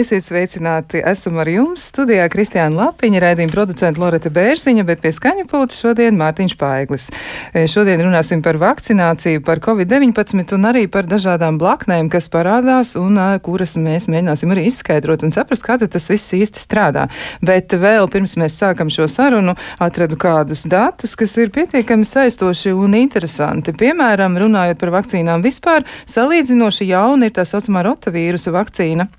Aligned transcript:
Esiet 0.00 0.24
sveicināti! 0.24 1.02
Esam 1.04 1.36
ar 1.42 1.48
jums 1.50 1.82
studijā 1.90 2.24
Kristiāna 2.32 2.86
Lapiņa, 2.86 3.20
raidījuma 3.20 3.52
producenta 3.52 4.00
Loreta 4.00 4.30
Bērziņa, 4.32 4.84
bet 4.88 5.02
pie 5.02 5.10
skaņa 5.12 5.44
pulta 5.50 5.76
šodien 5.76 6.16
Mārtiņš 6.16 6.54
Paiglis. 6.56 7.10
E, 7.52 7.66
šodien 7.68 8.00
runāsim 8.06 8.40
par 8.40 8.56
vakcināciju, 8.62 9.42
par 9.44 9.60
Covid-19 9.60 10.56
un 10.56 10.64
arī 10.70 10.86
par 10.88 11.04
dažādām 11.10 11.58
blaknēm, 11.60 12.08
kas 12.08 12.30
parādās 12.32 12.94
un 12.96 13.20
kuras 13.44 13.76
mēs 13.76 14.08
mēģināsim 14.08 14.56
arī 14.56 14.64
izskaidrot 14.70 15.26
un 15.26 15.36
saprast, 15.36 15.66
kā 15.68 15.76
tas 15.82 16.08
viss 16.08 16.32
īsti 16.38 16.64
strādā. 16.64 17.04
Bet 17.44 17.76
vēl 17.76 18.08
pirms 18.08 18.38
mēs 18.40 18.56
sākam 18.56 18.88
šo 18.88 19.04
sarunu, 19.04 19.58
atradu 19.84 20.16
kādus 20.16 20.64
datus, 20.64 21.12
kas 21.12 21.36
ir 21.36 21.52
pietiekami 21.52 22.08
saistoši 22.08 22.72
un 22.72 22.96
interesanti. 23.04 23.76
Piemēram, 23.76 24.40
runājot 24.46 24.80
par 24.80 24.96
vakcīnām 24.96 25.44
vispār, 25.44 25.84
salīdzinoši 26.08 26.88
jauna 26.94 27.28
ir 27.28 27.36
tā 27.36 27.44
saucamā 27.44 27.84
rotavīrusa 27.90 28.56
vakcīna 28.56 29.10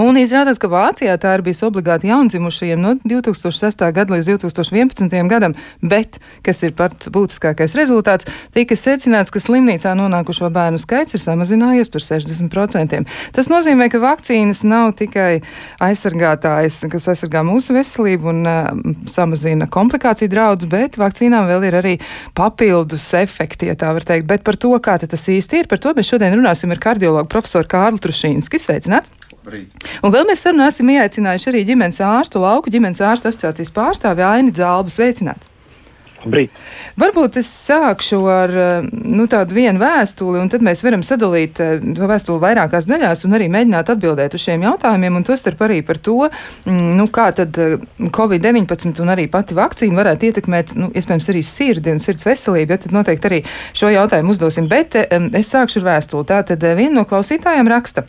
Un 0.00 0.16
izrādās, 0.18 0.58
ka 0.58 0.66
Vācijā 0.66 1.14
tā 1.22 1.36
ir 1.36 1.42
bijusi 1.46 1.62
obligāti 1.68 2.08
jaundzimušajiem 2.10 2.80
no 2.82 2.94
2006. 3.06 3.84
gada 3.94 4.16
līdz 4.16 4.30
2011. 4.42 5.12
gadam, 5.30 5.54
bet, 5.82 6.18
kas 6.42 6.64
ir 6.66 6.72
pats 6.74 7.10
būtiskākais 7.14 7.76
rezultāts, 7.78 8.26
tika 8.56 8.74
secināts, 8.74 9.30
ka 9.30 9.42
slimnīcā 9.42 9.92
nonākušo 9.94 10.50
bērnu 10.54 10.80
skaits 10.82 11.14
ir 11.14 11.22
samazinājies 11.22 11.92
par 11.94 12.02
60%. 12.02 13.04
Tas 13.36 13.50
nozīmē, 13.52 13.86
ka 13.92 14.02
vakcīnas 14.02 14.64
nav 14.66 14.96
tikai 14.98 15.44
aizsargātājs, 15.84 16.80
kas 16.90 17.06
aizsargā 17.14 17.44
mūsu 17.46 17.76
veselību 17.78 18.32
un 18.32 18.42
uh, 18.50 18.72
samazina 19.10 19.70
komplikāciju 19.70 20.32
draudz, 20.32 20.66
bet 20.70 20.98
vakcīnām 20.98 21.46
vēl 21.52 21.68
ir 21.70 21.78
arī 21.84 21.94
papildus 22.34 23.06
efekti, 23.20 23.70
ja 23.70 23.78
tā 23.78 23.94
var 23.94 24.06
teikt. 24.10 24.26
Bet 24.26 24.42
par 24.42 24.58
to, 24.58 24.74
kā 24.82 24.98
tas 24.98 25.28
īsti 25.30 25.62
ir, 25.62 25.70
par 25.70 25.78
to 25.78 25.94
mēs 25.94 26.10
šodien 26.10 26.34
runāsim 26.34 26.74
ar 26.74 26.82
kardiologu 26.82 27.30
profesoru 27.30 27.70
Kārlu 27.70 28.02
Trušīnski. 28.02 28.58
Sveicināts! 28.58 29.33
Brīd. 29.44 29.72
Un 30.00 30.12
vēl 30.14 30.24
mēs 30.28 30.44
sarunā 30.44 30.70
esam 30.72 30.92
ieaicinājuši 30.94 31.50
arī 31.50 31.64
ģimenes 31.68 32.00
ārstu, 32.04 32.40
lauku 32.44 32.72
ģimenes 32.72 33.02
ārstu 33.04 33.28
asociācijas 33.28 33.74
pārstāvi 33.76 34.24
Aini 34.24 34.54
Dzālbu. 34.54 34.92
Sveicināt! 34.94 35.50
Brīd. 36.24 36.52
Varbūt 37.00 37.36
es 37.40 37.48
sākšu 37.66 38.18
ar 38.32 38.52
nu, 38.88 39.26
tādu 39.28 39.56
vienu 39.56 39.80
vēstuli, 39.82 40.40
un 40.40 40.48
tad 40.52 40.64
mēs 40.64 40.80
varam 40.84 41.02
sadalīt 41.04 41.60
eh, 41.60 41.82
to 41.96 42.08
vēstuli 42.08 42.40
vairākās 42.40 42.88
daļās 42.88 43.26
un 43.28 43.36
arī 43.36 43.50
mēģināt 43.52 43.92
atbildēt 43.92 44.36
uz 44.36 44.46
šiem 44.46 44.64
jautājumiem, 44.64 45.18
un 45.20 45.26
tostarp 45.26 45.60
arī 45.66 45.82
par 45.84 46.00
to, 46.00 46.30
mm, 46.64 46.94
nu, 46.96 47.08
kā 47.12 47.28
tad 47.36 47.60
eh, 47.60 47.76
Covid-19 48.00 49.04
un 49.04 49.14
arī 49.14 49.28
pati 49.28 49.56
vakcīna 49.58 50.00
varētu 50.00 50.30
ietekmēt, 50.30 50.74
nu, 50.80 50.90
iespējams, 50.96 51.30
arī 51.34 51.44
sirdi 51.44 51.92
un 51.92 52.00
sirds 52.00 52.24
veselību, 52.28 52.72
ja 52.72 52.82
tad 52.86 52.96
noteikti 52.96 53.30
arī 53.30 53.44
šo 53.76 53.92
jautājumu 53.92 54.32
uzdosim. 54.32 54.70
Bet 54.72 54.96
es 54.96 55.52
sākšu 55.52 55.82
ar 55.82 55.90
vēstuli. 55.92 56.30
Tātad 56.32 56.64
viena 56.78 57.02
no 57.02 57.08
klausītājiem 57.08 57.68
raksta. 57.68 58.08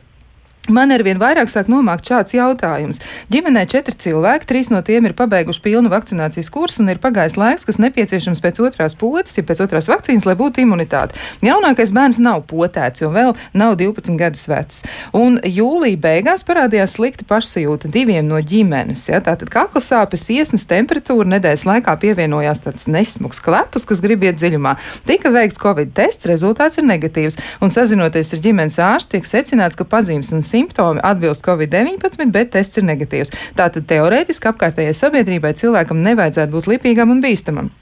Man 0.66 0.90
ar 0.90 1.04
vien 1.06 1.20
vairāk 1.22 1.50
sāk 1.52 1.68
nomākt 1.70 2.08
šāds 2.10 2.34
jautājums. 2.34 2.98
Ģimenē 3.30 3.68
četri 3.70 3.94
cilvēki, 4.02 4.48
trīs 4.50 4.72
no 4.74 4.80
tiem 4.86 5.06
ir 5.06 5.14
pabeiguši 5.14 5.62
pilnu 5.62 5.92
vakcinācijas 5.94 6.50
kursu 6.50 6.82
un 6.82 6.90
ir 6.90 6.98
pagājis 7.04 7.36
laiks, 7.38 7.68
kas 7.68 7.78
nepieciešams 7.84 8.42
pēc 8.42 8.62
otrās 8.66 8.98
potes, 8.98 9.36
ja 9.38 9.46
pēc 9.46 9.62
otrās 9.62 9.86
vakcīnas, 9.92 10.26
lai 10.26 10.34
būtu 10.40 10.64
imunitāte. 10.64 11.14
Jaunākais 11.46 11.94
bērns 11.94 12.18
nav 12.24 12.42
potēts, 12.50 13.04
jo 13.04 13.12
vēl 13.14 13.36
nav 13.54 13.76
12 13.78 14.18
gadus 14.18 14.48
vecs. 14.50 14.82
Un 15.14 15.38
jūlija 15.46 16.02
beigās 16.02 16.42
parādījās 16.48 16.98
slikta 16.98 17.28
pašsajūta 17.30 17.92
diviem 17.94 18.26
no 18.26 18.42
ģimenes. 18.42 19.06
Ja? 19.12 19.22
Tātad 19.22 19.54
kakla 19.54 19.84
sāpes, 19.86 20.26
iesnas 20.34 20.66
temperatūra 20.72 21.30
nedēļas 21.36 21.68
laikā 21.70 21.94
pievienojās 22.02 22.64
tāds 22.66 22.90
nesmugs 22.90 23.44
klepus, 23.46 23.86
kas 23.86 24.02
grib 24.02 24.26
iet 24.26 24.42
dziļumā. 24.42 24.74
Tika 25.06 25.30
veikts 25.36 25.62
Covid 25.62 25.94
tests, 25.94 26.26
rezultāts 26.26 26.82
ir 26.82 26.90
negatīvs. 26.90 27.38
Un 27.62 27.74
sazinoties 27.76 28.34
ar 28.34 28.44
ģimenes 28.50 28.82
ārstu, 28.82 29.16
tiek 29.16 29.30
secināts, 29.30 29.78
ka 29.78 29.86
pazīmes 29.86 30.34
un 30.34 30.42
simptomi 30.56 31.04
atbilst 31.04 31.46
Covid-19, 31.46 32.30
bet 32.32 32.54
tests 32.56 32.80
ir 32.80 32.88
negatīvs. 32.88 33.34
Tātad 33.60 33.88
teorētiski 33.92 34.52
apkārtējai 34.54 34.96
sabiedrībai 34.96 35.56
cilvēkam 35.60 36.04
nevajadzētu 36.06 36.56
būt 36.56 36.72
lipīgam 36.76 37.12
un 37.16 37.24
bīstamam. 37.26 37.74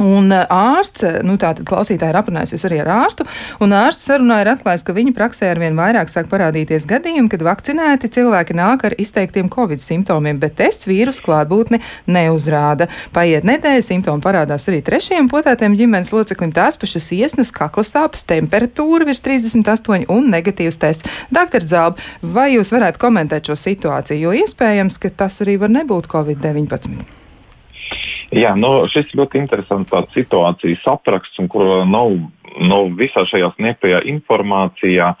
Un 0.00 0.32
ārsts, 0.32 1.04
nu 1.26 1.36
tātad 1.40 1.66
klausītāji 1.68 2.14
ir 2.14 2.18
aprunājusies 2.20 2.64
arī 2.68 2.78
ar 2.80 2.88
ārstu, 3.02 3.26
un 3.60 3.74
ārsts 3.76 4.06
sarunā 4.08 4.38
ir 4.40 4.48
atklājis, 4.54 4.84
ka 4.86 4.94
viņa 4.96 5.12
praksē 5.16 5.50
arvien 5.52 5.76
vairāk 5.76 6.08
sāk 6.08 6.30
parādīties 6.32 6.86
gadījumi, 6.88 7.28
kad 7.28 7.44
vakcinēti 7.44 8.08
cilvēki 8.16 8.56
nāk 8.56 8.86
ar 8.88 8.96
izteiktiem 8.96 9.50
covid 9.52 9.82
simptomiem, 9.84 10.40
bet 10.40 10.56
tests 10.62 10.88
vīrusu 10.88 11.26
klātbūtni 11.26 11.82
neuzrāda. 12.08 12.88
Paiet 13.12 13.44
nedēļa, 13.44 13.84
simptomi 13.84 14.24
parādās 14.24 14.68
arī 14.72 14.80
trešajam 14.88 15.28
potētiem 15.28 15.76
ģimenes 15.76 16.14
loceklim, 16.16 16.56
tās 16.56 16.80
pašas 16.80 17.12
iesnas, 17.18 17.52
kakla 17.52 17.84
sāpes, 17.84 18.24
temperatūra 18.24 19.04
virs 19.10 19.20
38 19.26 20.08
un 20.08 20.32
negatīvs 20.32 20.80
tests. 20.80 21.20
Doktor 21.28 21.60
Zalba, 21.60 22.00
vai 22.24 22.54
jūs 22.54 22.72
varētu 22.72 23.04
komentēt 23.04 23.52
šo 23.52 23.60
situāciju, 23.68 24.30
jo 24.30 24.36
iespējams, 24.46 25.00
ka 25.02 25.12
tas 25.24 25.42
arī 25.44 25.60
var 25.60 25.76
nebūt 25.76 26.08
covid-19? 26.08 27.19
Jā, 28.34 28.52
nu, 28.58 28.86
šis 28.90 29.10
ļoti 29.18 29.40
interesants 29.40 30.14
situācijas 30.14 30.84
apraksts, 30.92 31.40
kur 31.50 31.84
nav 31.88 32.12
nu, 32.58 32.80
visā 32.98 33.24
šajā 33.28 33.52
sniegtajā 33.56 34.02
informācijā. 34.10 35.14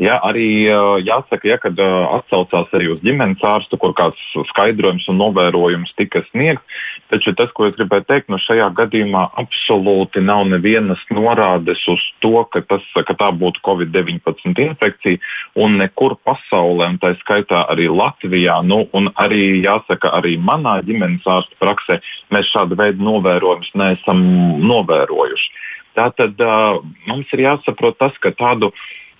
Ja, 0.00 0.18
arī 0.26 0.66
jāsaka, 1.06 1.46
ja, 1.46 1.56
kad 1.62 1.78
atsaucās 1.78 2.72
arī 2.74 2.90
uz 2.96 3.02
ģimenes 3.06 3.42
ārstu, 3.46 3.78
kur 3.78 3.94
kāds 3.94 4.18
skaidrojums 4.50 5.06
un 5.12 5.20
novērojums 5.22 5.94
tika 5.98 6.24
sniegts, 6.32 6.80
taču 7.12 7.34
tas, 7.38 7.52
ko 7.54 7.68
es 7.68 7.76
gribēju 7.78 8.06
teikt, 8.08 8.32
nu 8.32 8.40
šajā 8.42 8.72
gadījumā 8.74 9.22
absolūti 9.44 10.22
nav 10.24 10.48
nevienas 10.50 11.02
norādes 11.14 11.84
uz 11.90 12.02
to, 12.24 12.42
ka, 12.50 12.64
tas, 12.66 12.82
ka 13.06 13.14
tā 13.20 13.30
būtu 13.38 13.62
Covid-19 13.66 14.58
infekcija, 14.66 15.22
un 15.62 15.78
nekur 15.78 16.16
pasaulē, 16.26 16.90
un 16.94 16.98
tā 17.02 17.14
skaitā 17.22 17.62
arī 17.70 17.86
Latvijā, 17.92 18.58
nu, 18.66 18.82
un 18.98 19.12
arī 19.14 19.62
jāsaka, 19.62 20.10
arī 20.18 20.34
manā 20.42 20.80
ģimenes 20.86 21.22
ārsta 21.36 21.60
praksē, 21.62 22.00
mēs 22.34 22.50
šādu 22.50 22.78
veidu 22.82 23.06
novērojumus 23.06 23.70
neesam 23.78 24.26
novērojuši. 24.66 25.54
Tātad 25.94 26.40
uh, 26.42 26.82
mums 27.08 27.32
ir 27.34 27.46
jāsaprot 27.46 27.98
tas, 28.00 28.16
ka 28.22 28.34
tādu 28.34 28.72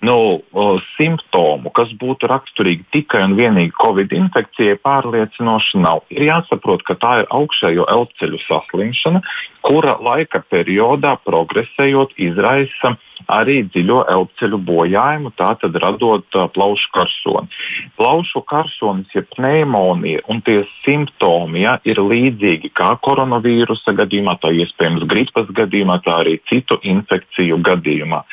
nu, 0.05 0.15
uh, 0.37 0.77
simptomu, 0.95 1.71
kas 1.73 1.93
būtu 1.97 2.27
raksturīgi 2.29 2.85
tikai 2.93 3.23
un 3.25 3.35
vienīgi 3.39 3.73
covid 3.79 4.13
infekcijai, 4.13 4.77
pārliecinoši 4.83 5.81
nav. 5.81 6.03
Ir 6.13 6.27
jāsaprot, 6.27 6.83
ka 6.85 6.97
tā 6.99 7.13
ir 7.23 7.31
augšējo 7.33 7.87
elpoceļu 7.95 8.41
saslimšana, 8.45 9.23
kura 9.65 9.95
laika 10.03 10.43
periodā 10.51 11.15
progresējot 11.25 12.13
izraisa 12.27 12.95
arī 13.31 13.61
dziļo 13.69 14.01
elpoceļu 14.11 14.59
bojājumu, 14.67 15.31
tātad 15.39 15.75
radot 15.81 16.37
uh, 16.37 16.47
plaušu 16.53 16.91
karsoni. 16.95 17.61
Plaušu 17.99 18.41
karsonis, 18.47 19.11
ja 19.15 19.23
pneimonija 19.35 20.25
un 20.31 20.41
tie 20.45 20.61
simptomi 20.83 21.63
ja, 21.65 21.77
ir 21.87 22.01
līdzīgi 22.01 22.71
kā 22.75 22.93
koronavīrusa 23.05 23.95
gadījumā, 23.97 24.37
tā 24.43 24.51
iespējams 24.55 25.07
gripas 25.09 25.49
gadījumā, 25.55 25.99
tā 26.05 26.19
arī 26.23 26.37
citu 26.49 26.79
infekciju 26.83 27.59
gadījumā. 27.65 28.23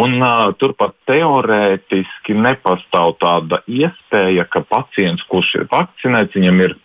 Un, 0.00 0.18
uh, 0.20 0.48
turpat 0.60 0.96
teorētiski 1.10 2.36
nepastāv 2.38 3.16
tāda 3.22 3.62
iespēja, 3.70 4.48
ka 4.50 4.64
pacients, 4.68 5.26
kurš 5.30 5.54
ir 5.60 5.68
vakcinēts, 5.70 6.34
viņam 6.38 6.64
ir 6.68 6.78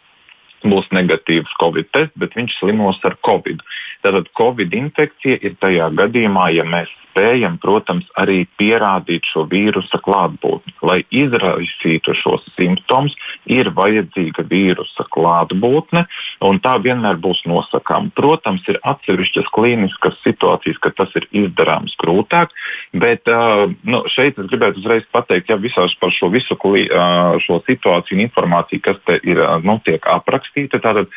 būs 0.64 0.90
negatīvs 0.96 1.53
covid 1.62 1.90
tests, 1.96 2.16
bet 2.20 2.36
viņš 2.38 2.59
slimos 2.59 3.00
ar 3.08 3.18
covid. 3.25 3.62
Tātad 4.06 4.31
covid 4.38 4.74
infekcija 4.75 5.40
ir 5.44 5.56
tajā 5.62 5.92
gadījumā, 6.00 6.50
ja 6.56 6.66
mēs 6.68 6.92
spējam, 7.10 7.57
protams, 7.60 8.07
arī 8.19 8.45
pierādīt 8.60 9.28
šo 9.28 9.45
vīrusa 9.50 10.00
klātbūtni. 10.04 10.74
Lai 10.86 11.01
izraisītu 11.12 12.13
šos 12.16 12.45
simptomus, 12.56 13.16
ir 13.50 13.72
vajadzīga 13.75 14.45
vīrusa 14.50 15.06
klātbūtne, 15.12 16.06
un 16.45 16.60
tā 16.63 16.78
vienmēr 16.83 17.19
būs 17.22 17.44
nosakāma. 17.50 18.13
Protams, 18.16 18.63
ir 18.72 18.80
atsevišķas 18.88 19.51
klīniskas 19.56 20.19
situācijas, 20.24 20.80
kad 20.83 20.95
tas 21.00 21.16
ir 21.19 21.28
izdarāms 21.44 21.95
grūtāk, 22.00 22.54
bet 22.94 23.28
uh, 23.28 23.68
nu, 23.83 24.04
šeit 24.13 24.39
es 24.39 24.50
gribētu 24.51 24.83
uzreiz 24.83 25.07
pateikt, 25.12 25.51
ja 25.51 25.60
visās 25.60 25.95
par 26.00 26.13
šo 26.16 26.31
visu 26.33 26.56
uh, 26.56 27.36
šo 27.44 27.60
situāciju 27.68 28.18
un 28.18 28.25
informāciju, 28.28 28.86
kas 28.86 29.01
te 29.07 29.19
ir 29.28 29.42
uh, 29.44 29.57
nu, 29.63 29.80
tiek 29.86 30.04
aprakstīta, 30.07 30.49
tātad 30.56 31.07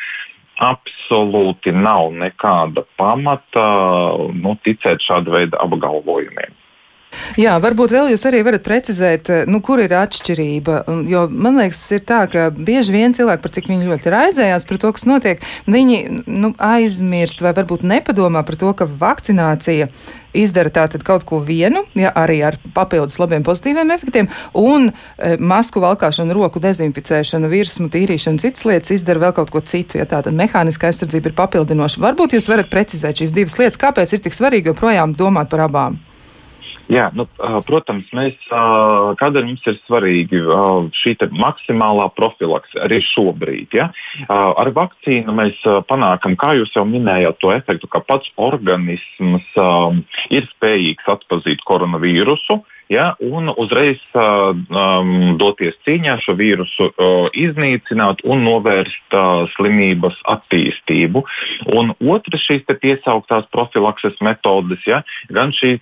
absolūti 0.63 1.73
nav 1.73 2.11
nekāda 2.13 2.85
pamata 2.99 3.67
nu, 4.33 4.55
ticēt 4.65 5.01
šāda 5.01 5.33
veida 5.33 5.61
apgalvojumiem. 5.63 6.53
Jā, 7.39 7.57
varbūt 7.63 7.93
vēl 7.95 8.11
jūs 8.13 8.25
arī 8.29 8.43
varat 8.45 8.65
precizēt, 8.65 9.31
nu, 9.49 9.61
kur 9.65 9.81
ir 9.83 9.93
atšķirība. 9.97 10.79
Jo 11.09 11.25
man 11.31 11.59
liekas, 11.61 11.83
ir 11.95 12.03
tā, 12.07 12.23
ka 12.31 12.49
bieži 12.53 12.95
vien 12.95 13.15
cilvēki, 13.15 13.43
par 13.43 13.53
cik 13.55 13.69
viņi 13.71 13.91
ļoti 13.91 14.13
raizējās 14.13 14.67
par 14.69 14.81
to, 14.81 14.91
kas 14.95 15.07
notiek, 15.09 15.47
viņi 15.69 16.01
nu, 16.27 16.53
aizmirst 16.57 17.43
vai 17.45 17.55
varbūt 17.57 17.85
nepadomā 17.87 18.43
par 18.47 18.59
to, 18.59 18.73
ka 18.77 18.89
vakcinācija 18.89 19.89
izdara 20.33 20.71
tātad 20.73 21.03
kaut 21.05 21.25
ko 21.29 21.39
vienu, 21.45 21.83
ja, 21.97 22.11
arī 22.17 22.39
ar 22.45 22.57
papildus 22.75 23.19
labiem 23.21 23.45
pozitīviem 23.45 23.93
efektiem, 23.95 24.29
un 24.57 24.89
e, 24.89 25.35
masku 25.37 25.83
valkāšanu, 25.83 26.33
roku 26.35 26.61
dezinficēšanu, 26.63 27.51
virsmu 27.51 27.89
tīrīšanu, 27.93 28.41
citas 28.41 28.65
lietas 28.69 28.95
izdara 28.97 29.27
vēl 29.27 29.35
kaut 29.37 29.53
ko 29.53 29.61
citu, 29.61 29.99
ja 30.01 30.07
tātad 30.09 30.35
mehāniskā 30.37 30.89
aizsardzība 30.89 31.31
ir 31.31 31.37
papildinoša. 31.37 32.01
Varbūt 32.03 32.37
jūs 32.37 32.49
varat 32.49 32.71
precizēt 32.73 33.21
šīs 33.21 33.35
divas 33.35 33.59
lietas, 33.61 33.81
kāpēc 33.81 34.15
ir 34.15 34.25
tik 34.25 34.35
svarīgi 34.35 34.73
joprojām 34.73 35.15
domāt 35.17 35.53
par 35.53 35.67
abām? 35.67 36.01
Jā, 36.91 37.07
nu, 37.15 37.23
protams, 37.67 38.09
mēs, 38.15 38.35
kādēļ 39.19 39.45
mums 39.47 39.63
ir 39.69 39.77
svarīgi 39.85 40.41
šī 40.99 41.13
maksimālā 41.31 42.09
profilakse 42.17 42.81
arī 42.83 42.99
šobrīd. 43.07 43.77
Ja? 43.77 43.87
Ar 44.27 44.71
vakcīnu 44.75 45.35
mēs 45.35 45.63
panākam, 45.87 46.35
kā 46.39 46.53
jūs 46.59 46.75
jau 46.75 46.83
minējāt, 46.87 47.39
to 47.39 47.53
efektu, 47.55 47.87
ka 47.87 48.03
pats 48.03 48.29
organisms 48.35 49.47
ir 50.33 50.49
spējīgs 50.51 51.07
atpazīt 51.15 51.63
koronavīrusu 51.67 52.59
ja, 52.93 53.05
un 53.23 53.51
uzreiz 53.57 54.01
um, 54.13 55.35
doties 55.41 55.75
cīņā 55.87 56.17
šo 56.23 56.35
vīrusu, 56.39 56.89
uh, 56.91 57.27
iznīcināt 57.33 58.23
un 58.23 58.45
novērst 58.45 59.17
uh, 59.17 59.43
slimības 59.55 60.19
attīstību. 60.35 61.23
Un 61.73 61.93
otrs 62.13 62.47
šīs 62.47 62.65
piesauktās 62.69 63.49
profilakses 63.53 64.19
metodes, 64.23 64.81
ja, 64.87 65.03
gan 65.33 65.53
šī 65.55 65.75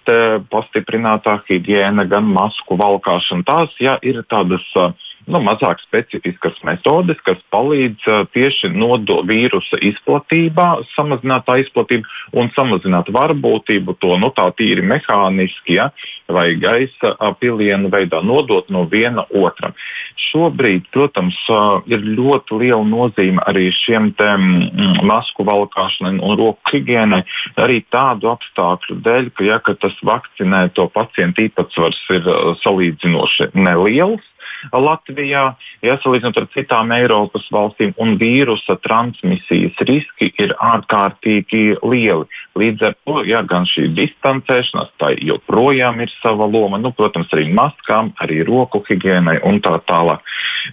pastiprinātā 0.51 1.39
higiēna, 1.47 2.07
gan 2.09 2.27
masku 2.31 2.77
valkāšana, 2.79 3.45
tās 3.47 3.75
ja, 3.83 3.97
ir 4.01 4.23
tādas. 4.31 4.65
Uh, 4.75 4.91
nu, 5.29 5.41
mazāk 5.43 5.81
specifiskas 5.83 6.57
metodes, 6.65 7.19
kas 7.25 7.39
palīdz 7.53 8.07
uh, 8.09 8.23
tieši 8.33 8.71
no 8.73 8.97
vīrusa 9.27 9.79
izplatībā, 9.91 10.67
samazināt 10.95 11.45
tā 11.47 11.59
izplatību 11.61 12.37
un 12.37 12.51
samazināt 12.55 13.11
varbūtību 13.13 13.95
to 14.01 14.17
nu, 14.21 14.31
tā 14.35 14.47
tīri 14.57 14.83
mehāniski 14.85 15.77
ja, 15.77 15.89
vai 16.31 16.53
gaisa 16.61 17.13
pilienu 17.41 17.91
veidā 17.93 18.21
nodot 18.25 18.69
no 18.73 18.85
viena 18.89 19.25
otram. 19.29 19.75
Šobrīd, 20.31 20.89
protams, 20.93 21.37
uh, 21.49 21.81
ir 21.91 22.03
ļoti 22.05 22.61
liela 22.63 22.83
nozīme 22.87 23.43
arī 23.47 23.69
šiem 23.75 24.11
te, 24.17 24.29
mm, 24.37 25.03
masku 25.07 25.45
valkāšanai 25.47 26.17
un 26.19 26.37
roku 26.39 26.75
higiēnai, 26.75 27.21
arī 27.61 27.81
tādu 27.93 28.31
apstākļu 28.33 28.99
dēļ, 29.05 29.31
ka, 29.35 29.47
ja, 29.47 29.61
ka 29.63 29.77
tas 29.81 29.95
vakcinēto 30.05 30.87
pacientu 30.93 31.47
īpatsvars 31.47 32.03
ir 32.17 32.27
uh, 32.27 32.53
salīdzinoši 32.63 33.51
neliels 33.57 34.25
Latvijā, 34.69 35.43
ja 35.81 35.97
salīdzinot 36.03 36.37
ar 36.37 36.47
citām 36.53 36.91
Eiropas 36.95 37.47
valstīm, 37.53 37.93
un 38.01 38.15
vīrusa 38.21 38.77
transmisijas 38.83 39.79
riski 39.87 40.31
ir 40.41 40.53
ārkārtīgi 40.61 41.81
lieli. 41.81 42.27
Līdz 42.59 42.87
ar 42.89 42.95
to 43.05 43.23
ja, 43.27 43.41
gan 43.47 43.65
šī 43.69 43.89
distancēšanās, 43.97 44.93
tā 45.01 45.13
joprojām 45.17 46.01
ir 46.03 46.13
sava 46.19 46.47
loma, 46.49 46.79
nu, 46.81 46.93
protams, 46.95 47.31
arī 47.33 47.49
maskām, 47.55 48.13
arī 48.21 48.41
roku 48.47 48.83
higiēnai 48.87 49.39
un 49.47 49.61
tā 49.63 49.77
tālāk. 49.89 50.23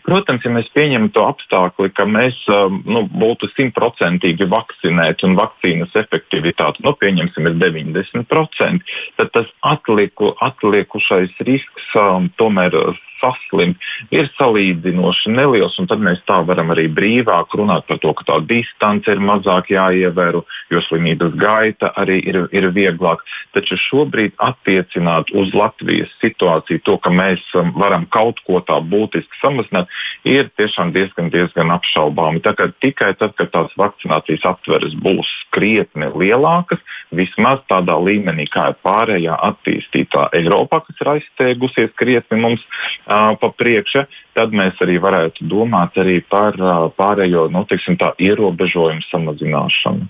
Protams, 0.04 0.44
ja 0.44 0.52
mēs 0.52 0.68
pieņemam 0.74 1.10
to 1.14 1.24
apstākli, 1.28 1.90
ka 1.94 2.04
mēs 2.08 2.36
um, 2.52 2.82
nu, 2.88 3.04
būtu 3.08 3.48
simtprocentīgi 3.54 4.48
vakcinēti 4.50 5.28
un 5.28 5.36
vakcīnas 5.38 5.96
efektivitāte, 6.02 6.84
nu, 6.84 6.94
pieņemsim, 6.98 7.48
ir 7.48 7.58
90%, 7.62 8.96
tad 9.20 9.32
tas 9.34 9.52
atlieku, 9.66 10.34
atliekušais 10.44 11.38
risks 11.48 11.92
um, 11.96 12.28
tomēr 12.40 12.76
saslimt, 13.20 13.78
ir 14.14 14.28
salīdzinoši 14.38 15.34
neliels. 15.34 15.76
Tad 15.88 16.02
mēs 16.04 16.20
tā 16.28 16.40
varam 16.46 16.72
arī 16.74 16.88
brīvāk 16.92 17.54
runāt 17.58 17.86
par 17.88 18.00
to, 18.02 18.12
ka 18.16 18.26
tā 18.28 18.38
distance 18.48 19.10
ir 19.10 19.22
mazāk 19.22 19.70
jāievēro, 19.72 20.44
jo 20.72 20.82
slimības 20.88 21.36
gaita 21.38 21.92
arī 22.00 22.18
ir, 22.28 22.40
ir 22.52 22.68
vieglāk. 22.74 23.22
Taču 23.56 23.78
šobrīd 23.88 24.36
attiecināt 24.42 25.32
uz 25.36 25.54
Latvijas 25.56 26.12
situāciju 26.22 26.82
to, 26.84 26.98
ka 27.02 27.12
mēs 27.14 27.42
um, 27.58 27.72
varam 27.78 28.06
kaut 28.12 28.42
ko 28.46 28.60
tā 28.64 28.78
būtiski 28.84 29.40
samazināt, 29.42 29.90
ir 30.28 30.50
tiešām 30.58 30.92
diezgan, 30.96 31.30
diezgan 31.34 31.72
apšaubāmi. 31.74 32.42
Tikai 32.82 33.12
tad, 33.18 33.34
kad 33.38 33.52
tās 33.54 33.74
vakcinācijas 33.78 34.46
aptveres 34.48 34.96
būs 35.02 35.28
krietni 35.54 36.10
lielākas, 36.14 36.82
vismaz 37.14 37.62
tādā 37.70 37.96
līmenī, 38.02 38.48
kā 38.52 38.70
ir 38.72 38.78
pārējā 38.84 39.38
attīstītā 39.50 40.28
Eiropā, 40.38 40.82
kas 40.86 41.02
ir 41.02 41.12
aizsteigusies 41.16 41.94
krietni 41.98 42.40
mums 42.40 42.64
pa 43.08 43.48
priekšu, 43.56 44.04
tad 44.36 44.52
mēs 44.52 44.80
arī 44.84 44.98
varētu 45.00 45.48
domāt 45.48 45.96
arī 46.00 46.20
par 46.20 46.58
pārējo 46.98 47.48
nu, 47.52 47.64
tiksim, 47.68 47.96
tā, 48.00 48.12
ierobežojumu 48.20 49.04
samazināšanu. 49.08 50.08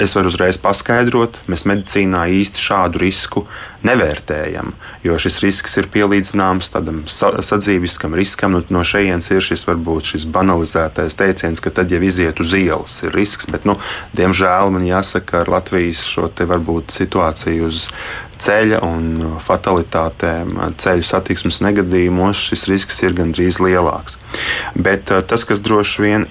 es 0.00 0.14
varu 0.16 0.30
uzreiz 0.30 0.58
paskaidrot, 0.62 1.42
mēs 1.50 1.66
medicīnā 1.68 2.28
īsti 2.40 2.62
šādu 2.62 3.02
risku 3.02 3.44
nevērtējam, 3.86 4.72
jo 5.06 5.16
šis 5.20 5.40
risks 5.44 5.76
ir 5.80 5.88
pielīdzināms 5.92 6.72
tādam 6.74 7.02
sadzīviskam 7.08 8.14
riskam. 8.18 8.56
Nu, 8.56 8.62
no 8.72 8.84
šejienes 8.86 9.30
ir 9.32 9.44
šis 9.44 9.66
varbūt 9.68 10.14
šis 10.14 10.26
banalizētais 10.32 11.18
teiciens, 11.18 11.62
ka 11.62 11.72
tad 11.74 11.92
jau 11.92 12.02
iziet 12.04 12.40
uz 12.42 12.54
ielas 12.56 13.00
ir 13.06 13.14
risks, 13.16 13.48
bet, 13.50 13.68
nu, 13.68 13.78
diemžēl 14.18 14.74
man 14.74 14.88
jāsaka, 14.88 15.44
ar 15.44 15.52
Latvijas 15.58 16.04
šo 16.08 16.28
te 16.34 16.48
varbūt 16.48 16.92
situāciju 17.00 17.70
uz 17.70 17.86
ceļa 18.40 18.80
un 18.86 19.36
fatalitātēm, 19.44 20.54
ceļu 20.80 21.04
satiksmes 21.04 21.60
negadījumos 21.64 22.40
šis 22.50 22.66
risks 22.70 23.02
ir 23.04 23.14
gandrīz 23.18 23.60
lielāks. 23.62 24.16
Bet 24.74 25.12
tas, 25.28 25.44
kas 25.48 25.62
droši 25.64 26.04
vien, 26.04 26.26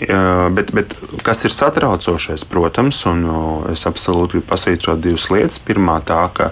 bet, 0.56 0.74
bet 0.76 0.96
kas 1.26 1.46
ir 1.46 1.54
satraucošais, 1.54 2.48
protams, 2.50 3.04
un 3.10 3.26
es 3.74 3.86
absolūti 3.90 4.38
gribu 4.38 4.50
pasvītrot 4.50 5.04
divas 5.04 5.30
lietas. 5.34 5.62
Pirmā 5.62 6.00
tā, 6.08 6.24
ka 6.34 6.52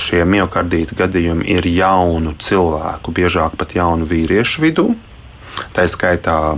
šie 0.00 0.24
miocardīta 0.26 0.96
gadījumi 0.98 1.46
ir 1.56 1.66
jaunu 1.70 2.34
cilvēku, 2.38 3.14
biežāk 3.14 3.58
pat 3.60 3.76
jaunu 3.76 4.08
vīriešu 4.08 4.64
vidū. 4.66 4.88
Tā 5.74 5.84
skaitā 5.90 6.56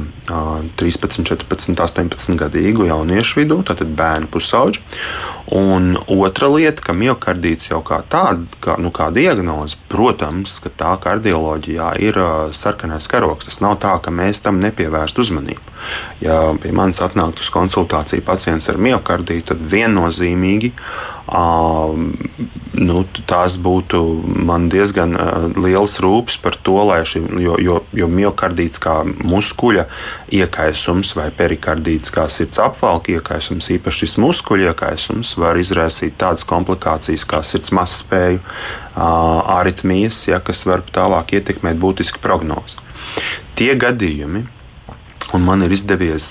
13, 0.81 1.25
14, 1.29 1.77
18 1.77 2.37
gadīgu 2.41 2.87
jauniešu 2.89 3.43
vidū, 3.43 3.59
tātad 3.69 3.91
bērnu 3.97 4.29
pusauģi. 4.33 4.81
Un 5.57 5.95
otra 6.11 6.49
lieta, 6.51 6.83
ka 6.83 6.95
miocardīts 6.97 7.71
jau 7.71 7.83
kā 7.87 8.01
tāda, 8.11 8.49
kā, 8.65 8.77
nu, 8.83 8.91
kā 8.95 9.11
diagnoze, 9.15 9.79
protams, 9.93 10.57
ka 10.65 10.73
tā 10.73 10.95
kardioloģijā 11.05 11.91
ir 12.03 12.19
sarkanais 12.57 13.09
karoks. 13.13 13.51
Tas 13.51 13.61
nav 13.65 13.77
tā, 13.85 13.95
ka 14.03 14.13
mēs 14.13 14.41
tam 14.45 14.61
nepievērstu 14.65 15.27
uzmanību. 15.27 15.77
Ja 16.25 16.41
pie 16.61 16.73
manis 16.75 17.03
atnāktu 17.05 17.45
uz 17.45 17.53
konsultāciju 17.53 18.25
pacients 18.27 18.73
ar 18.73 18.81
miocardītu, 18.81 19.53
tad 19.53 19.63
viennozīmīgi 19.77 20.73
nu, 21.27 23.01
tās 23.27 23.57
būtu 23.59 24.01
man 24.47 24.69
diezgan 24.71 25.17
liels 25.59 25.99
rūpes 26.03 26.39
par 26.43 26.55
to, 26.63 26.79
šī, 27.09 27.23
jo, 27.43 27.57
jo, 27.63 27.81
jo 27.97 28.09
miocardīts 28.09 28.79
kā 28.83 29.01
muskuļa 29.05 29.87
iekaisums 30.39 31.15
vai 31.19 31.29
perikardīts 31.35 32.15
kā 32.15 32.29
sirds 32.31 32.61
apvalka 32.63 33.17
iekaisums, 33.17 33.73
īpaši 33.75 34.05
šis 34.05 34.17
muskuļa 34.23 34.71
iekaisums, 34.71 35.35
var 35.41 35.59
izraisīt 35.59 36.19
tādas 36.21 36.47
komplikācijas 36.47 37.27
kā 37.27 37.43
sirds 37.43 37.75
mazspēju, 37.75 38.43
aritmijas, 38.97 40.23
ja, 40.31 40.39
kas 40.41 40.63
var 40.69 40.85
tālāk 40.95 41.35
ietekmēt 41.41 41.81
būtiski 41.83 42.23
prognozi. 42.23 42.79
Tie 43.57 43.73
gadījumi, 43.75 44.47
Un 45.35 45.43
man 45.43 45.65
ir 45.67 45.73
izdevies, 45.75 46.27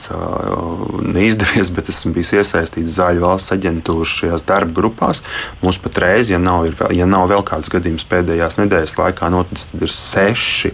neizdevies, 1.04 1.72
bet 1.76 1.90
esmu 1.92 2.14
bijis 2.16 2.32
iesaistīts 2.38 2.96
Zāļu 2.96 3.26
valsts 3.26 3.52
aģentūras 3.56 4.14
šajās 4.22 4.46
darba 4.48 4.72
grupās. 4.78 5.20
Mums 5.60 5.80
patreiz, 5.84 6.32
ja 6.32 6.40
nav, 6.40 6.68
ir, 6.70 6.78
ja 6.96 7.08
nav 7.10 7.28
vēl 7.34 7.44
kāds 7.48 7.72
gadījums 7.74 8.08
pēdējās 8.08 8.56
nedēļas 8.62 8.96
laikā 9.02 9.30
noticis, 9.34 9.68
tad 9.74 9.84
ir 9.84 9.92
seši 9.92 10.72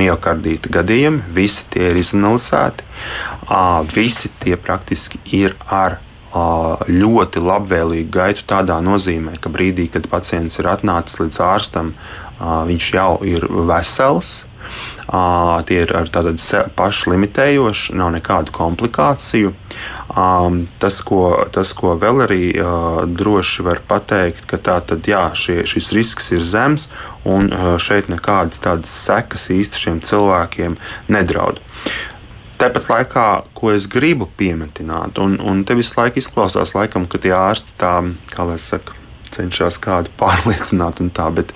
miocardīta 0.00 0.72
gadījumi. 0.74 1.22
Visi 1.36 1.68
tie 1.70 1.92
ir 1.92 2.00
izanalizēti. 2.02 2.88
Visi 3.94 4.32
tie 4.42 4.58
praktiski 4.58 5.22
ir 5.38 5.54
ar 5.70 6.00
ļoti 6.32 7.42
labvēlīgu 7.44 8.10
gaitu 8.12 8.46
tādā 8.48 8.78
nozīmē, 8.82 9.36
ka 9.40 9.52
brīdī, 9.52 9.90
kad 9.92 10.08
pacients 10.10 10.58
ir 10.58 10.70
atnācis 10.72 11.20
līdz 11.20 11.42
ārstam, 11.44 11.92
viņš 12.40 12.94
jau 12.96 13.10
ir 13.28 13.44
vesels 13.68 14.40
Tie 15.68 15.80
ir 15.82 15.92
pašu 16.76 17.12
limitējošu, 17.12 17.96
nav 17.98 18.12
nekādu 18.14 18.54
komplikāciju. 18.54 19.52
Tas, 20.82 21.00
ko, 21.08 21.22
tas, 21.52 21.72
ko 21.76 21.96
vēl 22.00 22.24
arī 22.26 22.44
droši 23.08 23.66
var 23.66 23.82
pateikt, 23.88 24.46
ka 24.50 24.60
tā 24.60 24.78
tad, 24.86 25.08
jā, 25.08 25.24
šie, 25.36 25.62
šis 25.68 25.92
risks 25.96 26.32
ir 26.36 26.46
zems 26.46 26.88
un 27.28 27.50
šeit 27.82 28.12
nekādas 28.12 28.62
tādas 28.62 28.92
sekas 28.92 29.48
īsti 29.52 29.84
šiem 29.86 30.00
cilvēkiem 30.04 30.78
nedraud. 31.12 31.60
Tāpat 32.62 32.88
laikā, 32.92 33.28
ko 33.58 33.72
es 33.74 33.88
gribu 33.90 34.28
piemetināt, 34.38 35.18
un, 35.18 35.34
un 35.42 35.64
te 35.66 35.74
visu 35.74 35.96
laiku 35.98 36.22
izklausās, 36.22 36.76
laikam, 36.76 37.08
ka 37.10 37.18
tie 37.18 37.32
ārsti 37.34 37.74
tā, 37.80 37.96
kā 38.30 38.46
lai 38.46 38.60
saka, 38.62 38.94
cenšas 39.34 39.78
kādu 39.82 40.12
pārliecināt. 40.20 41.02
Tā, 41.16 41.28
bet 41.34 41.52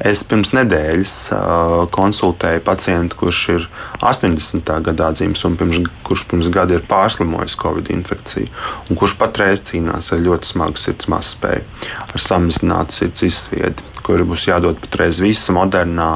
es 0.00 0.22
pirms 0.26 0.52
nedēļas 0.56 1.14
uh, 1.34 1.76
konsultēju 1.94 2.64
pacientu, 2.66 3.20
kurš 3.22 3.40
ir 3.54 3.68
80. 4.00 4.72
gadā 4.88 5.10
dzimis 5.16 5.44
un 5.48 5.56
pirms, 5.60 5.82
kurš 6.06 6.26
pirms 6.30 6.50
gada 6.54 6.78
ir 6.78 6.86
pārslimojis 6.88 7.58
Covid 7.60 7.90
infekciju, 7.94 8.50
un 8.90 9.00
kurš 9.00 9.16
patreiz 9.20 9.64
cīnās 9.68 10.12
ar 10.14 10.22
ļoti 10.24 10.52
smagu 10.52 10.80
sirds 10.80 11.10
mazspēju, 11.12 11.64
ar 12.06 12.26
samazinātu 12.28 13.00
sirds 13.00 13.26
izsviedi, 13.26 13.90
kur 14.06 14.22
būs 14.28 14.48
jādod 14.50 14.80
patreiz 14.82 15.20
visa 15.22 15.54
modernā 15.56 16.10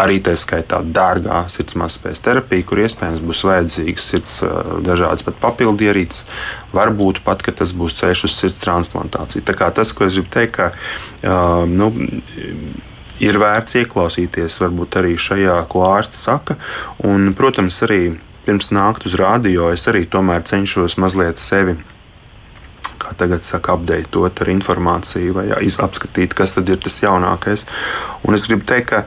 arī 0.00 0.18
tā 0.24 0.34
skaitā 0.38 0.80
dārgā 0.82 1.44
sirdsmazspējas 1.52 2.22
terapija, 2.24 2.66
kur 2.66 2.82
iespējams 2.82 3.22
būs 3.22 3.44
vajadzīgs 3.46 4.08
sirds 4.10 4.32
dažādas 4.86 5.26
pat 5.26 5.38
papildu 5.42 5.86
ierīces. 5.86 6.26
Varbūt 6.74 7.22
pat, 7.26 7.44
tas 7.46 7.74
būs 7.76 8.00
ceļš 8.00 8.24
uz 8.28 8.34
sirds 8.40 8.58
transplantāciju. 8.64 9.44
Tā 9.46 9.54
kā 9.58 9.70
tas, 9.74 9.94
ko 9.94 10.08
es 10.08 10.18
gribu 10.18 10.32
teikt, 10.34 10.58
ka 10.58 11.64
nu, 11.70 11.92
ir 13.22 13.38
vērts 13.38 13.78
ieklausīties 13.84 14.58
varbūt 14.64 14.98
arī 15.02 15.14
šajā, 15.20 15.60
ko 15.70 15.86
ārsts 15.92 16.26
saka. 16.26 16.58
Un, 17.06 17.30
protams, 17.38 17.78
arī 17.86 18.16
pirms 18.44 18.74
nākt 18.74 19.06
uz 19.08 19.14
rādio, 19.20 19.70
es 19.72 19.86
arī 19.90 20.04
tomēr 20.10 20.42
cenšos 20.46 20.98
mazliet 21.00 21.40
sevi 21.40 21.78
kā 23.04 23.12
tagad 23.18 23.44
saka, 23.44 23.74
apdeitot 23.76 24.40
ar 24.40 24.50
informāciju 24.52 25.36
vai 25.36 25.46
apskatīt, 25.52 26.34
kas 26.36 26.56
tad 26.56 26.70
ir 26.72 26.80
tas 26.80 27.00
jaunākais. 27.02 27.66
Un 28.24 28.36
es 28.36 28.46
gribu 28.48 28.64
teikt, 28.68 28.92
ka 28.92 29.04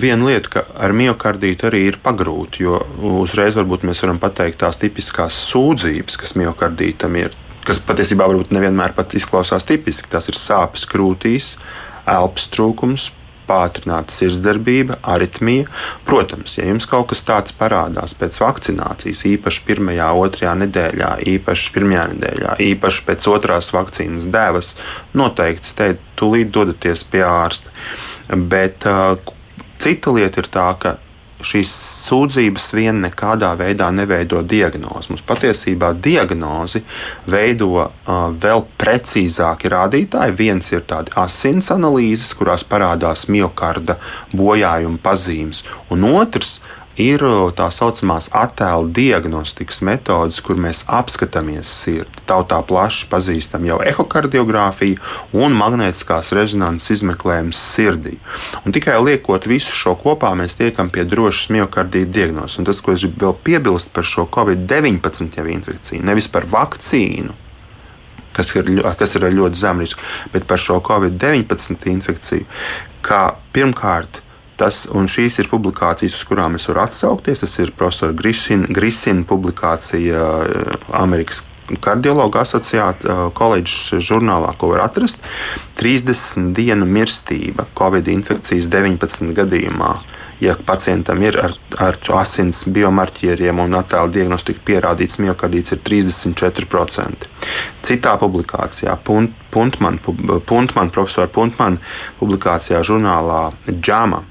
viena 0.00 0.28
lieta, 0.28 0.50
ka 0.52 0.64
ar 0.76 0.92
miocardītu 0.92 1.68
arī 1.70 1.84
ir 1.88 1.98
pagrūti, 2.04 2.64
jo 2.66 2.80
uzreiz 3.22 3.56
varbūt 3.56 3.86
mēs 3.88 4.02
varam 4.04 4.20
pateikt 4.20 4.60
tās 4.60 4.80
tipiskās 4.82 5.36
sūdzības, 5.48 6.18
kas 6.20 6.34
miocardītam 6.36 7.16
ir, 7.16 7.36
kas 7.64 7.80
patiesībā 7.80 8.28
varbūt 8.28 8.52
nevienmēr 8.52 8.92
pat 8.96 9.16
izklausās 9.16 9.64
tipiski. 9.68 10.10
Tas 10.12 10.28
ir 10.28 10.36
sāpes 10.36 10.84
krūtīs, 10.88 11.56
elpas 12.08 12.48
trūkums, 12.52 13.12
pātrināta 13.48 14.12
sirdsdarbība, 14.12 14.98
aritmija. 15.08 15.70
Protams, 16.04 16.58
ja 16.58 16.66
jums 16.68 16.84
kaut 16.90 17.08
kas 17.14 17.24
tāds 17.24 17.54
parādās 17.56 18.12
pēc 18.18 18.36
vakcinācijas, 18.42 19.24
īpaši 19.32 19.64
pirmajā, 19.64 20.10
otrajā 20.20 20.52
nedēļā, 20.66 21.14
īpaši 21.32 21.72
pirmajā 21.76 22.04
nedēļā, 22.12 22.58
īpaši 22.68 23.06
pēc 23.08 23.30
otrās 23.32 23.72
vakcīnas 23.72 24.28
devas, 24.32 24.74
noteikti 25.16 25.72
steidz, 25.72 26.04
tūlīt 26.20 26.52
dodaties 26.52 27.06
pie 27.08 27.24
ārsta. 27.24 27.72
Bet 28.28 28.84
uh, 28.84 29.16
Cita 29.78 30.14
lieta 30.14 30.42
ir 30.42 30.50
tā, 30.52 30.70
ka 30.80 30.96
šīs 31.44 31.70
sūdzības 32.08 32.64
vien 32.74 32.98
nekādā 33.04 33.52
veidā 33.58 33.90
neveido 33.94 34.40
diagnozi. 34.42 35.12
Mums 35.12 35.22
patiesībā 35.26 35.92
diagnozi 36.02 36.82
veido 37.30 37.68
uh, 37.78 37.92
vēl 38.34 38.64
precīzāki 38.80 39.70
rādītāji. 39.70 40.34
Viens 40.38 40.72
ir 40.72 40.82
tādi 40.88 41.14
asins 41.18 41.70
analīzes, 41.74 42.34
kurās 42.38 42.66
parādās 42.66 43.28
miocarda 43.30 43.98
bojājuma 44.34 44.98
pazīmes, 45.04 45.62
un 45.94 46.08
otrs 46.10 46.58
ir 46.58 46.77
ir 46.98 47.22
tā 47.56 47.68
saucamās 47.72 48.28
attēlu 48.36 48.90
diagnostikas 48.94 49.80
metodes, 49.86 50.40
kur 50.44 50.58
mēs 50.60 50.84
apskatāmies 50.90 51.70
sirdi. 51.70 52.24
Tautā 52.28 52.58
plaši 52.66 53.08
pazīstam 53.10 53.66
jau 53.68 53.78
ehokardiogrāfiju 53.86 54.98
un 55.38 55.56
magnētiskās 55.58 56.34
rezonanses 56.36 56.98
izmeklējums 56.98 57.62
sirdī. 57.74 58.16
Un 58.64 58.74
tikai 58.76 58.98
liekot 59.04 59.48
visu 59.50 59.74
šo 59.74 59.94
kopā, 60.00 60.34
mēs 60.38 60.58
tiekam 60.58 60.90
pie 60.92 61.06
drošas 61.08 61.52
miocardīta 61.54 62.12
diagnozes. 62.18 62.58
Un 62.60 62.68
tas, 62.68 62.82
ko 62.82 62.94
es 62.94 63.06
gribu 63.06 63.28
vēl 63.28 63.36
piebilst 63.46 63.94
par 63.94 64.06
šo 64.06 64.26
Covid-19 64.34 65.38
infekciju, 65.54 66.04
nevis 66.04 66.28
par 66.30 66.48
vakcīnu, 66.50 67.34
kas 68.36 68.54
ir, 68.54 68.70
kas 68.98 69.16
ir 69.18 69.30
ļoti 69.34 69.58
zemu 69.58 69.86
risku, 69.86 70.08
bet 70.34 70.46
par 70.50 70.60
šo 70.62 70.78
Covid-19 70.84 71.92
infekciju, 71.94 72.46
kā 73.06 73.22
pirmkārt 73.54 74.22
Tas, 74.58 74.86
šīs 74.90 75.38
ir 75.38 75.48
publikācijas, 75.52 76.16
uz 76.18 76.24
kurām 76.26 76.56
es 76.58 76.66
varu 76.66 76.82
atsaukties. 76.82 77.44
Tas 77.44 77.54
ir 77.62 77.70
profesora 77.78 78.16
Grisina, 78.16 78.66
Grisina 78.66 79.22
publikācija 79.28 80.24
eh, 80.42 80.72
Amerikas 80.98 81.44
kardiologu 81.84 82.40
asociācijā 82.40 82.86
eh, 82.90 83.24
koledžas 83.38 84.02
žurnālā, 84.08 84.50
ko 84.58 84.72
var 84.72 84.88
atrast. 84.88 85.22
30 85.78 86.50
dienu 86.56 86.88
mirstība 86.90 87.68
Covid 87.78 88.08
infekcijas 88.10 88.66
19 88.72 89.34
gadījumā. 89.36 89.98
Ja 90.42 90.54
pacientam 90.54 91.22
ir 91.22 91.34
ar, 91.42 91.54
ar 91.82 91.96
asins 92.14 92.60
biomarķieriem 92.70 93.58
un 93.58 93.74
attēlu 93.74 94.12
diagnostiku 94.14 94.62
pierādīts 94.70 95.18
miocardīts, 95.22 95.74
ir 95.74 95.82
34%. 95.86 97.26
Citā 97.82 98.14
publikācijā, 98.22 98.94
Puntman, 99.02 99.98
Puntman 99.98 100.94
profesora 100.94 101.30
Puntman 101.30 101.78
publikācijā 102.22 102.84
žurnālā 102.86 103.48
JAMA 103.66 104.22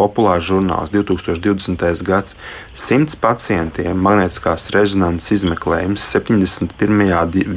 populārs 0.00 0.48
žurnāls 0.48 0.90
2020. 0.94 1.84
gads 2.08 2.30
100 2.74 3.20
pacientiem 3.20 3.96
magnētiskās 4.00 4.70
rezonanses 4.74 5.30
izmeklējums 5.38 6.00
71. 6.16 6.72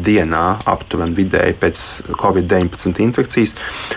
dienā, 0.03 0.45
aptuveni 0.75 1.13
vidēji 1.23 1.53
pēc 1.63 1.77
Covid-19 2.19 2.99
infekcijas, 3.07 3.51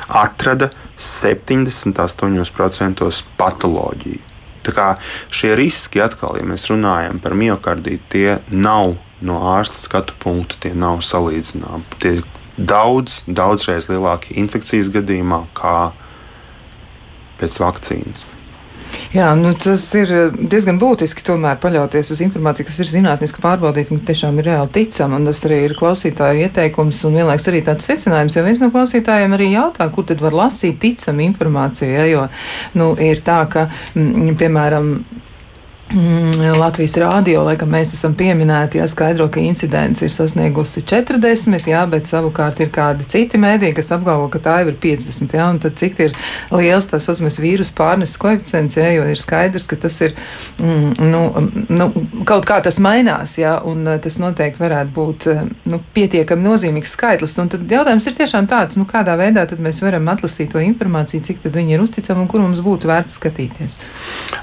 atrada 0.07 0.71
78% 0.97 3.23
patoloģiju. 3.37 4.23
Tā 4.67 4.75
kā 4.75 4.87
šie 5.31 5.55
riski 5.59 6.03
atkal, 6.03 6.41
ja 6.41 6.47
mēs 6.47 6.67
runājam 6.71 7.21
par 7.23 7.37
miocardītu, 7.39 8.09
tie 8.11 8.39
nav 8.51 8.97
no 9.27 9.39
ārsta 9.53 9.79
skatu 9.79 10.17
punkta, 10.23 10.59
tie 10.65 10.73
nav 10.75 11.05
salīdzināmi. 11.07 11.85
Tie 12.03 12.17
daudz, 12.57 13.23
daudzreiz 13.29 13.91
lielāki 13.93 14.35
infekcijas 14.41 14.91
gadījumā, 14.95 15.45
kā 15.57 15.93
pēc 17.41 17.61
vakcīnas. 17.63 18.27
Jā, 19.15 19.29
nu, 19.39 19.53
tas 19.55 19.85
ir 19.99 20.11
eh, 20.13 20.39
diezgan 20.51 20.81
būtiski 20.83 21.23
tomēr 21.27 21.61
paļauties 21.63 22.11
uz 22.15 22.23
informāciju, 22.25 22.67
kas 22.69 22.81
ir 22.83 22.91
zinātniski 22.91 23.43
pārbaudīta 23.45 23.95
un 23.95 24.03
tiešām 24.07 24.41
ir 24.41 24.49
reāli 24.51 24.73
ticama. 24.75 25.21
Un 25.21 25.29
tas 25.29 25.43
arī 25.47 25.61
ir 25.69 25.77
klausītāju 25.79 26.47
ieteikums 26.49 27.05
un 27.07 27.21
vienlaiks 27.21 27.47
arī 27.53 27.63
tāds 27.67 27.87
secinājums, 27.87 28.37
jo 28.37 28.45
viens 28.47 28.63
no 28.65 28.73
klausītājiem 28.75 29.37
arī 29.37 29.53
jautā, 29.53 29.87
kur 29.95 30.09
tad 30.09 30.25
var 30.25 30.35
lasīt 30.37 30.81
ticamu 30.83 31.23
informāciju, 31.29 31.93
ja, 31.95 32.09
jo, 32.11 32.27
nu, 32.81 32.91
ir 33.03 33.23
tā, 33.27 33.39
ka, 33.53 33.69
m, 33.95 34.09
mm, 34.09 34.35
piemēram, 34.43 34.91
Latvijas 35.95 36.97
rādio, 36.99 37.45
laikam 37.47 37.71
mēs 37.71 37.93
esam 37.95 38.17
pieminēti, 38.19 38.81
ja 38.81 38.89
skaidro, 38.91 39.29
ka 39.31 39.39
incidents 39.39 40.03
ir 40.03 40.11
sasniegusi 40.11 40.83
40, 40.83 41.63
jā, 41.71 41.85
bet 41.87 42.09
savukārt 42.11 42.59
ir 42.65 42.73
kādi 42.75 43.07
citi 43.07 43.39
mēdī, 43.39 43.71
kas 43.77 43.93
apgalvo, 43.95 44.27
ka 44.33 44.41
tā 44.43 44.57
jau 44.65 44.73
ir 44.73 44.79
50, 44.83 45.37
jā, 45.39 45.45
un 45.47 45.61
tad 45.63 45.77
cik 45.79 46.01
ir 46.09 46.17
liels 46.51 46.91
tas 46.91 47.07
osmas 47.13 47.39
vīrus 47.39 47.71
pārneses 47.77 48.19
koeficients, 48.19 48.75
jā, 48.81 48.89
jo 48.97 49.05
ir 49.13 49.21
skaidrs, 49.21 49.69
ka 49.71 49.79
tas 49.85 50.01
ir, 50.03 50.17
mm, 50.59 51.07
nu, 51.07 51.23
nu, 51.71 51.89
kaut 52.27 52.51
kā 52.51 52.59
tas 52.67 52.81
mainās, 52.83 53.37
jā, 53.39 53.55
un 53.71 53.87
eh, 53.87 54.01
tas 54.03 54.19
noteikti 54.19 54.65
varētu 54.65 54.95
būt, 54.99 55.29
eh, 55.31 55.47
nu, 55.71 55.81
pietiekami 55.95 56.49
nozīmīgs 56.49 56.97
skaitlis, 56.99 57.39
un 57.39 57.55
tad 57.55 57.71
jautājums 57.71 58.11
ir 58.11 58.19
tiešām 58.19 58.51
tāds, 58.51 58.81
nu, 58.81 58.89
kādā 58.91 59.15
veidā 59.23 59.47
tad 59.47 59.63
mēs 59.63 59.85
varam 59.87 60.11
atlasīt 60.11 60.51
to 60.51 60.67
informāciju, 60.67 61.23
cik 61.31 61.47
tad 61.47 61.55
viņi 61.55 61.79
ir 61.79 61.87
uzticami 61.87 62.27
un 62.27 62.31
kur 62.35 62.43
mums 62.43 62.65
būtu 62.67 62.91
vērts 62.91 63.23
skatīties. 63.23 63.81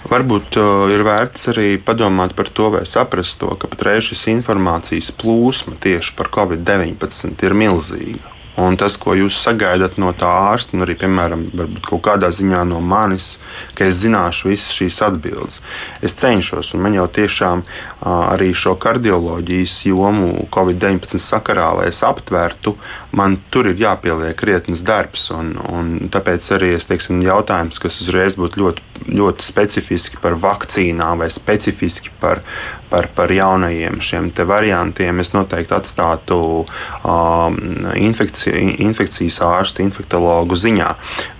Varbūt 0.08 0.62
uh, 0.62 0.88
ir 0.94 1.04
vērts 1.04 1.33
vērts 1.34 1.50
arī 1.50 1.78
padomāt 1.82 2.36
par 2.36 2.50
to, 2.50 2.70
vai 2.70 2.86
saprast 2.86 3.40
to, 3.40 3.50
ka 3.58 3.68
patreiz 3.68 4.06
šis 4.06 4.28
informācijas 4.30 5.12
plūsma 5.18 5.80
tieši 5.82 6.16
par 6.16 6.30
Covid-19 6.30 7.44
ir 7.44 7.54
milzīga. 7.54 8.33
Un 8.62 8.76
tas, 8.78 9.00
ko 9.02 9.16
jūs 9.18 9.40
sagaidat 9.42 9.96
no 9.98 10.12
tā 10.14 10.30
ārsta, 10.52 10.76
un 10.78 10.86
arī, 10.86 10.94
piemēram, 11.02 11.48
kaut 11.88 12.04
kādā 12.06 12.30
ziņā 12.30 12.62
no 12.70 12.78
manis, 12.86 13.40
ka 13.74 13.88
es 13.90 14.04
zināšu 14.04 14.52
visas 14.52 14.76
šīs 14.78 15.00
atbildes. 15.08 15.62
Es 16.06 16.14
cenšos, 16.20 16.76
un 16.76 16.84
man 16.86 16.94
jau 16.94 17.08
tiešām 17.10 17.64
arī 18.06 18.52
šo 18.54 18.76
kardioloģijas 18.82 19.78
jomu 19.90 20.46
Covid-19 20.54 21.18
sakarā, 21.24 21.72
lai 21.80 21.88
es 21.90 22.04
aptvertu, 22.06 22.76
man 23.18 23.40
tur 23.50 23.72
ir 23.72 23.82
jāpieliek 23.82 24.38
krietnes 24.38 24.86
darbs. 24.86 25.32
Un, 25.34 25.56
un 25.74 26.14
tāpēc 26.14 26.52
arī 26.54 26.76
es 26.78 26.86
teiksim, 26.92 27.24
jautājums, 27.26 27.82
kas 27.82 28.02
uzreiz 28.06 28.38
būtu 28.38 28.62
ļoti, 28.62 28.86
ļoti 29.18 29.50
specifiski 29.50 30.22
par 30.22 30.38
vakcīnām 30.38 31.26
vai 31.26 31.32
specifiski 31.34 32.14
par, 32.22 32.46
par, 32.94 33.08
par 33.16 33.32
jaunajiem 33.34 33.98
šiem 34.04 34.30
variantiem, 34.46 35.22
es 35.24 35.32
noteikti 35.34 35.74
atstātu 35.74 36.38
um, 36.62 37.58
infekci, 37.98 38.54
infekcijas 38.86 39.40
ārstu, 39.48 39.82
infektuologu 39.82 40.58
ziņā. 40.60 40.92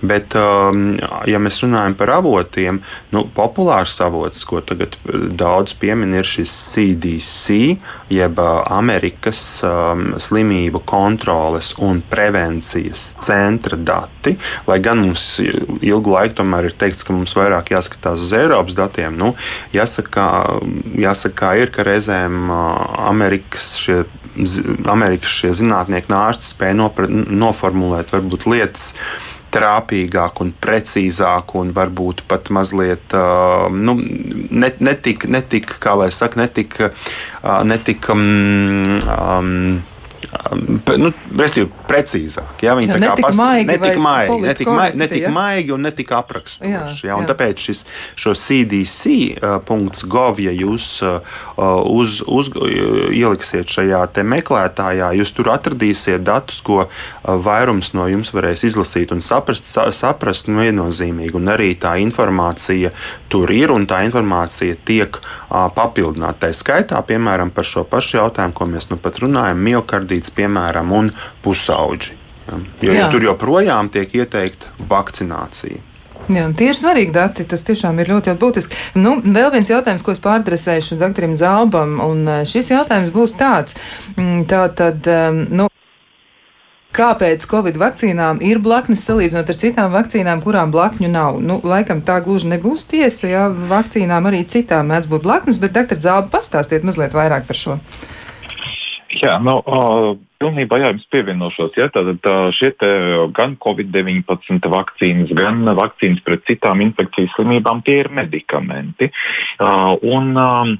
Bet, 0.02 0.34
um, 0.34 0.96
ja 1.30 1.38
mēs 1.42 1.60
runājam 1.62 1.94
par 1.98 2.16
avotiem, 2.16 2.80
nu, 3.14 3.24
populārs 3.36 4.00
avots, 4.02 4.42
ko 4.48 4.64
tagad 4.66 4.98
daudz 5.38 5.76
piemin, 5.78 6.16
ir 6.18 6.26
šis 6.26 6.56
CDC, 6.72 7.60
jeb 8.10 8.42
uh, 8.42 8.64
Amerikas 8.74 9.44
um, 9.68 10.10
slimību 10.18 10.82
kontroles 10.88 11.74
un 11.78 12.02
prevencijas 12.10 13.12
centra 13.22 13.78
dati. 13.78 14.13
Lai 14.68 14.78
gan 14.84 15.02
mums 15.04 15.26
ilgu 15.40 16.14
laiku 16.14 16.40
tomēr 16.40 16.70
ir 16.70 16.78
teikts, 16.80 17.04
ka 17.06 17.16
mums 17.16 17.36
vairāk 17.36 17.74
jāskatās 17.74 18.24
uz 18.24 18.32
Eiropas 18.36 18.76
datiem, 18.78 19.16
nu, 19.20 19.34
jāsaka, 19.74 20.26
jāsaka 21.00 21.38
kā 21.42 21.52
ir, 21.62 21.72
ka 21.74 21.86
reizēm 21.86 22.50
Amerikas 22.50 23.74
šie, 23.82 24.02
Amerikas 24.90 25.36
šie 25.42 25.52
zinātnieki 25.60 26.10
un 26.10 26.18
ārsti 26.22 26.50
spēja 26.54 26.80
nopra, 26.80 27.08
noformulēt 27.10 28.14
varbūt 28.14 28.48
lietas 28.50 28.92
trāpīgāk 29.54 30.40
un 30.42 30.50
precīzāk, 30.64 31.54
un 31.60 31.70
varbūt 31.76 32.24
pat 32.30 32.50
mazliet 32.54 33.14
nu, 33.70 33.96
netik, 34.50 35.28
netik, 35.30 35.76
kā 35.82 35.94
lai 36.00 36.10
saka, 36.14 36.42
netik, 36.42 36.78
netik 37.70 38.08
um, 38.10 38.98
um, 39.06 39.52
nu, 40.98 41.10
restīvi, 41.38 41.68
precīzāk. 41.88 42.62
Ja? 42.64 42.74
Viņi 42.78 42.90
jā, 42.90 42.98
tā 42.98 43.08
kā 43.08 43.14
pas, 43.22 43.36
maigi, 43.38 43.68
netika 43.70 44.00
maigi, 44.02 44.38
netika, 44.44 44.72
maigi, 44.76 44.98
netika 45.02 45.30
maigi 45.34 45.74
un 45.74 45.80
netika 45.86 46.18
aprakstoši. 46.20 47.06
Ja? 47.08 47.16
Un 47.18 47.24
jā. 47.24 47.30
tāpēc 47.32 47.56
šis, 47.68 47.84
šo 48.20 48.34
cdc.gov, 48.38 50.34
ja 50.44 50.52
jūs 50.54 50.86
uz, 51.94 52.20
uz, 52.26 52.52
ieliksiet 53.14 53.70
šajā 53.70 54.02
meklētājā, 54.24 55.12
jūs 55.18 55.34
tur 55.36 55.46
atradīsiet 55.54 56.24
datus, 56.26 56.60
ko 56.64 56.86
vairums 57.24 57.92
no 57.96 58.06
jums 58.10 58.32
varēs 58.34 58.64
izlasīt 58.68 59.12
un 59.14 59.20
saprast, 59.24 59.66
saprast 59.68 60.50
nu, 60.50 60.60
viennozīmīgi. 60.62 61.34
Un 61.38 61.50
arī 61.52 61.74
tā 61.80 61.96
informācija 62.02 62.90
tur 63.32 63.50
ir 63.54 63.72
un 63.74 63.86
tā 63.90 64.04
informācija 64.06 64.76
tiek 64.86 65.18
papildināta. 65.48 66.46
Tā 66.46 66.52
skaitā, 66.56 66.98
piemēram, 67.06 67.50
par 67.54 67.66
šo 67.66 67.84
pašu 67.88 68.18
jautājumu, 68.18 68.54
ko 68.56 68.68
mēs 68.70 68.90
nu 68.90 68.98
pat 69.00 69.20
runājam, 69.22 69.60
miocardīts 69.64 70.23
invalīds, 70.24 70.34
piemēram, 70.34 70.92
un 70.92 71.10
pusauģi. 71.42 72.14
Jo, 72.82 72.92
jo 72.92 73.10
tur 73.10 73.22
joprojām 73.24 73.88
tiek 73.88 74.12
ieteikta 74.14 74.68
vakcinācija. 74.88 75.80
Jā, 76.28 76.48
tie 76.56 76.70
ir 76.70 76.76
svarīgi 76.76 77.12
dati. 77.12 77.44
Tas 77.44 77.64
tiešām 77.64 77.98
ir 78.00 78.08
ļoti, 78.08 78.30
ļoti 78.30 78.40
būtiski. 78.40 78.76
Nu, 78.96 79.20
vēl 79.20 79.50
viens 79.52 79.68
jautājums, 79.68 80.02
ko 80.02 80.12
es 80.12 80.20
pārdresēšu 80.24 80.96
doktoram 80.96 81.36
Zalbam, 81.36 82.00
un 82.00 82.24
e, 82.28 82.44
šis 82.46 82.70
jautājums 82.70 83.12
būs 83.12 83.36
tāds. 83.36 83.76
Mm, 84.16 84.46
tā 84.48 84.68
tad, 84.72 85.04
nu, 85.52 85.68
kāpēc 86.96 87.44
Covid 87.44 87.76
vakcīnām 87.76 88.40
ir 88.40 88.62
blaknes 88.64 89.04
salīdzinot 89.04 89.52
ar 89.52 89.60
citām 89.60 89.92
vakcīnām, 89.92 90.40
kurām 90.44 90.72
blakņu 90.72 91.12
nav. 91.12 91.40
Nu, 91.44 91.60
laikam 91.60 92.00
tā 92.00 92.22
gluži 92.24 92.54
nebūs 92.54 92.88
tiesa, 92.88 93.28
ja 93.28 93.46
vakcīnām 93.52 94.30
arī 94.30 94.46
citām 94.48 94.92
mēdz 94.92 95.12
būt 95.12 95.28
blaknes, 95.28 95.60
bet 95.60 95.76
doktor 95.76 96.00
Zāba 96.00 96.32
pastāstiet 96.38 96.88
mazliet 96.88 97.16
vairāk 97.16 97.44
par 97.50 97.60
šo. 97.60 97.80
Jā, 99.20 99.36
nu, 99.42 99.58
uh, 99.62 100.14
pilnībā 100.42 100.78
jā, 100.80 100.90
jums 100.92 101.06
pievienošos. 101.12 101.76
Ja, 101.78 101.88
tad, 101.94 102.08
uh, 102.14 102.48
šie 102.56 102.72
gan 103.36 103.56
Covid-19 103.62 104.70
vakcīnas, 104.72 105.34
gan 105.36 105.62
vakcīnas 105.78 106.24
pret 106.26 106.42
citām 106.48 106.82
infekcijas 106.84 107.34
slimībām, 107.36 107.84
tie 107.86 108.00
ir 108.02 108.10
medikamenti. 108.14 109.10
Uh, 109.58 109.94
un, 110.02 110.34
uh, 110.34 110.74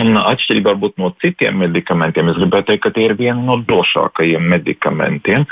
Un 0.00 0.16
atšķirībā 0.16 0.72
no 0.96 1.10
citiem 1.20 1.58
medikamentiem, 1.60 2.30
es 2.32 2.38
gribētu 2.40 2.70
teikt, 2.70 2.82
ka 2.86 2.90
tie 2.96 3.10
ir 3.10 3.14
vieni 3.18 3.44
no 3.44 3.58
drošākajiem 3.60 4.46
medikamentiem. 4.48 5.44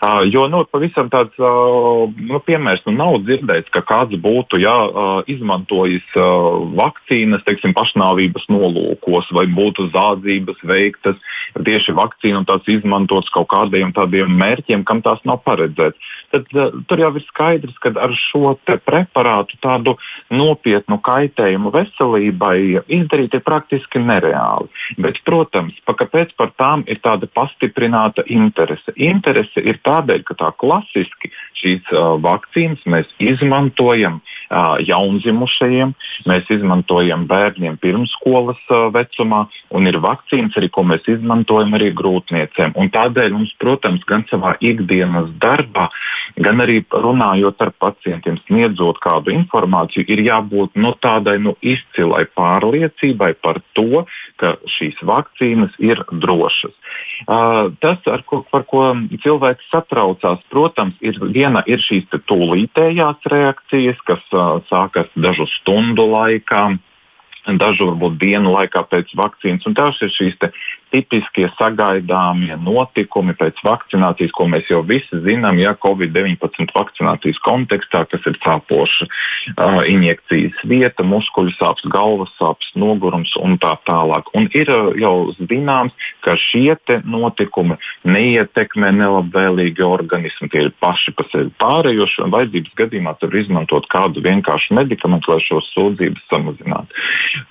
Uh, 0.00 0.22
jo 0.24 0.46
nu, 0.48 0.62
pavisam 0.72 1.10
tāds 1.12 1.36
uh, 1.36 2.08
nu, 2.08 2.40
piemērs 2.40 2.80
nu, 2.86 2.94
nav 2.96 3.18
dzirdēts, 3.26 3.68
ka 3.74 3.82
kāds 3.84 4.16
būtu 4.24 4.62
jā, 4.62 4.72
uh, 4.88 5.20
izmantojis 5.28 6.06
vakcīnas 6.16 7.44
teiksim, 7.44 7.74
pašnāvības 7.76 8.48
nolūkos 8.48 9.28
vai 9.36 9.44
būtu 9.52 9.90
zādzības 9.92 10.64
veiktas 10.64 11.20
tieši 11.54 11.92
vakcīnu 11.96 12.44
tās 12.48 12.64
izmantotas 12.70 13.32
kaut 13.34 13.50
kādiem 13.52 13.92
tādiem 13.96 14.32
mērķiem, 14.40 14.86
kam 14.88 15.04
tās 15.04 15.20
nav 15.28 15.42
paredzēts. 15.44 16.00
Tad 16.32 16.48
tur 16.88 17.04
jau 17.04 17.12
ir 17.14 17.24
skaidrs, 17.28 17.76
ka 17.84 17.92
ar 18.00 18.16
šo 18.16 18.56
preparātu 18.64 19.60
tādu 19.62 19.96
nopietnu 20.32 20.98
kaitējumu 21.04 21.72
veselībai 21.74 22.58
izdarīt 22.88 23.36
ir 23.36 23.44
praktiski 23.44 23.73
praktiski 23.74 23.98
nereāli. 23.98 24.68
Bet, 24.98 25.18
protams, 25.24 25.74
pa, 25.84 25.94
kāpēc 25.94 26.34
par 26.36 26.52
tām 26.58 26.84
ir 26.86 27.00
tāda 27.02 27.26
pastiprināta 27.26 28.24
interese? 28.28 28.92
Interese 28.96 29.60
ir 29.60 29.80
tādēļ, 29.84 30.22
ka 30.24 30.34
tā 30.34 30.52
klasiski 30.58 31.30
šīs 31.58 31.90
uh, 31.92 32.14
vakcīnas 32.22 32.82
mēs 32.90 33.10
izmantojam 33.22 34.20
uh, 34.20 34.76
jaundzimušajiem, 34.84 35.94
mēs 36.28 36.50
izmantojam 36.54 37.26
bērniem 37.30 37.78
pirmsskolas 37.82 38.60
uh, 38.70 38.88
vecumā, 38.94 39.44
un 39.74 39.88
ir 39.90 40.00
vakcīnas 40.02 40.56
arī, 40.60 40.70
ko 40.74 40.84
mēs 40.88 41.06
izmantojam 41.10 41.74
arī 41.78 41.92
grūtniecēm. 41.96 42.74
Un 42.80 42.90
tādēļ 42.94 43.36
mums, 43.36 43.54
protams, 43.62 44.04
gan 44.08 44.26
savā 44.30 44.54
ikdienas 44.64 45.30
darbā, 45.42 45.88
gan 46.40 46.62
arī 46.64 46.80
runājot 46.90 47.62
ar 47.64 47.72
pacientiem, 47.78 48.38
sniedzot 48.48 49.00
kādu 49.04 49.34
informāciju, 49.34 50.06
ir 50.10 50.24
jābūt 50.26 50.78
nu, 50.80 50.94
tādai 51.02 51.38
nu, 51.42 51.56
izcilai 51.62 52.24
pārliecībai 52.34 53.34
par 53.42 53.60
to, 53.78 54.04
ka 54.40 54.56
šīs 54.76 55.00
vakcīnas 55.06 55.74
ir 55.82 56.02
drošas. 56.10 56.74
Uh, 57.24 57.70
tas, 57.80 58.00
ko, 58.28 58.42
par 58.50 58.64
ko 58.68 58.86
cilvēks 59.22 59.70
satraucās, 59.72 60.42
protams, 60.52 60.96
ir 61.04 61.18
viena 61.44 61.62
ir 61.68 61.82
šīs 61.84 62.08
tūlītējās 62.30 63.28
reakcijas, 63.30 64.00
kas 64.08 64.22
sākas 64.70 65.10
dažu 65.16 65.46
stundu 65.60 66.06
laikā 66.08 66.66
dažu 67.60 67.90
varbūt 67.90 68.16
dienu 68.22 68.54
laikā 68.54 68.86
pēc 68.88 69.12
vakcīnas. 69.18 69.66
Un 69.68 69.76
tās 69.76 70.00
ir 70.00 70.12
šīs 70.14 70.38
tipiskie 70.94 71.48
sagaidāmie 71.58 72.54
notikumi 72.62 73.34
pēc 73.38 73.58
vakcinācijas, 73.66 74.32
ko 74.36 74.46
mēs 74.50 74.68
jau 74.70 74.80
visi 74.86 75.18
zinām, 75.24 75.58
ja 75.58 75.74
Covid-19 75.82 76.70
vakcinācijas 76.74 77.40
kontekstā, 77.44 78.04
kas 78.10 78.26
ir 78.30 78.38
cāpoša 78.44 79.08
uh, 79.08 79.80
injekcijas 79.90 80.60
vieta, 80.70 81.06
muskuļu 81.06 81.54
sāpes, 81.56 81.86
galvas 81.90 82.30
sāpes, 82.38 82.70
nogurums 82.78 83.34
un 83.42 83.58
tā 83.62 83.74
tālāk. 83.88 84.30
Un 84.38 84.46
ir 84.54 84.70
uh, 84.70 84.92
jau 85.00 85.34
zināms, 85.40 85.94
ka 86.24 86.36
šie 86.40 86.76
notikumi 87.04 87.76
neietekmē 88.08 88.90
nelabvēlīgi 88.96 89.84
organismu. 89.84 90.48
Tie 90.52 90.64
ir 90.66 90.72
paši 90.82 91.14
pa 91.16 91.26
sevi 91.30 91.52
pārējoši, 91.62 92.22
un 92.24 92.32
vajadzības 92.34 92.74
gadījumā 92.80 93.14
var 93.20 93.36
izmantot 93.38 93.86
kādu 93.92 94.22
vienkāršu 94.24 94.74
medikamentu, 94.78 95.32
lai 95.32 95.42
šos 95.44 95.70
sūdzības 95.74 96.26
samazinātu. 96.30 97.04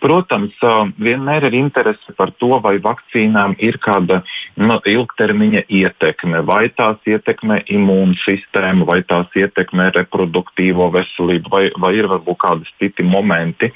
Protams, 0.03 0.55
uh, 0.63 0.87
vienmēr 1.01 1.49
ir 1.49 1.59
interese 1.59 2.15
par 2.17 2.33
to, 2.39 2.55
vai 2.63 2.77
vakcīna 2.83 3.32
vakcīnām 3.33 3.55
ir 3.59 3.77
kāda 3.81 4.23
nu, 4.57 4.79
ilgtermiņa 4.85 5.65
ietekme, 5.69 6.43
vai 6.45 6.69
tās 6.69 6.97
ietekmē 7.05 7.63
imūnsistēmu, 7.67 8.85
vai 8.85 9.03
tās 9.03 9.27
ietekmē 9.35 9.91
reproduktīvo 9.95 10.91
veselību, 10.93 11.49
vai, 11.49 11.71
vai 11.77 11.95
ir 11.97 12.07
varbūt 12.07 12.37
kādi 12.37 12.65
citi 12.79 13.03
momenti, 13.03 13.71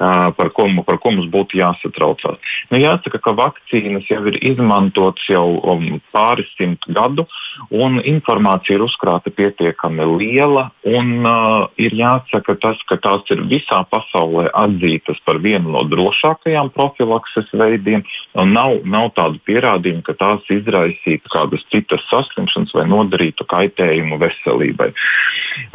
uh, 0.00 0.32
par, 0.36 0.50
ko, 0.50 0.68
par 0.86 0.98
ko 0.98 1.12
mums 1.12 1.28
būtu 1.30 1.58
jāsatraucās. 1.58 2.38
Nu, 2.70 2.78
jāsaka, 2.78 3.18
ka 3.18 3.34
vakcīnas 3.36 4.08
jau 4.08 4.24
ir 4.26 4.38
izmantotas 4.42 5.28
jau 5.28 5.60
um, 5.62 6.00
pāris 6.12 6.48
simt 6.56 6.84
gadu, 6.88 7.26
un 7.70 8.00
informācija 8.00 8.78
ir 8.78 8.86
uzkrāta 8.86 9.30
pietiekami 9.30 10.04
liela. 10.18 10.70
Un, 10.84 11.24
uh, 11.24 11.68
ir 11.76 11.94
jāsaka 11.96 12.56
tas, 12.60 12.80
ka 12.88 12.96
tās 12.96 13.24
ir 13.34 13.44
visā 13.48 13.84
pasaulē 13.90 14.50
atzītas 14.54 15.20
par 15.24 15.40
vienu 15.44 15.74
no 15.74 15.84
drošākajām 15.88 16.72
profilakses 16.74 17.50
veidiem. 17.52 18.04
Nav, 18.34 18.80
nav 18.94 19.10
tādu 19.18 19.40
pierādījumu, 19.48 20.04
ka 20.06 20.14
tās 20.18 20.46
izraisītu 20.52 21.32
kādas 21.32 21.64
citas 21.72 22.04
saslimšanas 22.10 22.74
vai 22.76 22.86
nodarītu 22.90 23.46
kaitējumu 23.50 24.18
veselībai. 24.22 24.90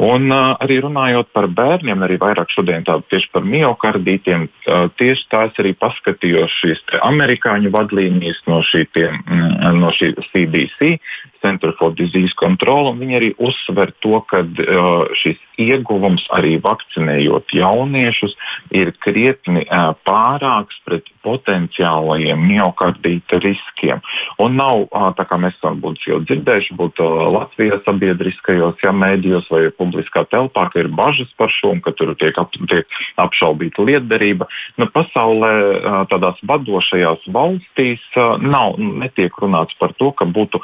Un, 0.04 0.28
uh, 0.32 0.54
arī 0.64 0.80
runājot 0.84 1.30
par 1.36 1.48
bērniem, 1.60 2.04
arī 2.06 2.18
vairāk 2.20 2.52
šodien 2.54 2.86
tieši 2.86 3.30
par 3.34 3.46
miocardītiem, 3.48 4.46
uh, 4.48 4.88
tieši 5.00 5.28
tās 5.32 5.60
arī 5.62 5.74
paskatījos 5.78 6.56
šīs 6.62 6.84
amerikāņu 7.00 7.72
vadlīnijas 7.74 8.42
no 8.50 8.62
šī, 8.66 8.86
tie, 8.94 9.08
mm, 9.12 9.80
no 9.80 9.92
šī 9.96 10.14
CDC, 10.30 10.96
Center 11.42 11.72
for 11.78 11.94
Disease 11.96 12.34
Control, 12.38 12.92
un 12.92 13.00
viņi 13.00 13.16
arī 13.18 13.30
uzsver 13.40 13.94
to, 14.04 14.20
ka 14.30 14.42
uh, 14.44 15.08
šis 15.20 15.40
ieguvums 15.60 16.24
arī 16.36 16.56
vakcinējot 16.62 17.54
jauniešus 17.56 18.36
ir 18.76 18.92
krietni 19.02 19.64
uh, 19.66 19.92
pārāks 20.06 20.78
pret 20.86 21.08
potenciālajiem 21.24 22.40
miocardīta 22.48 23.40
riskiem. 23.44 24.00
Un 24.40 24.56
nav, 24.60 24.86
uh, 24.88 25.10
tā 25.16 25.26
kā 25.28 25.36
mēs 25.40 25.58
varbūt 25.64 26.06
jau 26.08 26.20
dzirdējuši, 26.24 26.76
būt 26.80 27.02
uh, 27.04 27.28
Latvijas 27.36 27.84
sabiedriskajos 27.86 28.80
ja, 28.84 28.94
mēdījos 28.96 29.50
vai 29.52 29.66
publiskā 29.76 30.24
telpā, 30.32 30.68
ka 30.72 30.84
ir 30.84 30.90
bažas 30.92 31.30
par 31.40 31.52
šo 31.52 31.74
un 31.76 31.82
ka 31.84 31.92
tur 31.96 32.14
tiek, 32.20 32.36
ap, 32.40 32.56
tiek 32.70 32.88
apšaubīta 33.20 33.84
lietderība. 33.86 34.48
Nu, 34.80 34.88
pasaulē 34.92 35.52
uh, 35.60 36.00
tādās 36.10 36.40
vadošajās 36.48 37.28
valstīs 37.32 38.04
uh, 38.16 38.36
nav, 38.40 38.78
netiek 38.78 39.34
runāts 39.42 39.76
par 39.80 39.94
to, 40.00 40.12
ka 40.16 40.28
būtu 40.28 40.62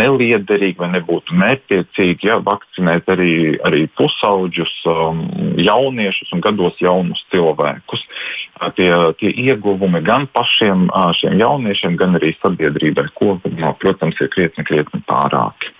neliederīgi 0.00 0.80
vai 0.80 0.90
nebūtu 0.94 1.36
mērķiecīgi 1.40 2.28
ja, 2.28 2.38
vakcinēt 2.44 3.08
arī, 3.12 3.34
arī 3.66 3.84
pusauģus, 3.98 4.74
um, 4.90 5.22
jauniešus 5.60 6.32
un 6.36 6.44
gados 6.44 6.80
jaunus 6.82 7.22
cilvēkus. 7.34 8.04
Uh, 8.60 8.70
tie, 8.76 8.90
tie 9.20 9.32
ieguvumi 9.46 10.02
gan 10.06 10.28
pašiem 10.32 10.88
uh, 10.88 11.10
šiem 11.18 11.38
jauniešiem, 11.42 11.98
gan 12.00 12.18
arī 12.20 12.34
sabiedrībai 12.40 13.08
kopumā, 13.18 13.74
protams, 13.82 14.20
ir 14.20 14.32
krietni, 14.32 14.66
krietni 14.68 15.02
pārāki. 15.08 15.75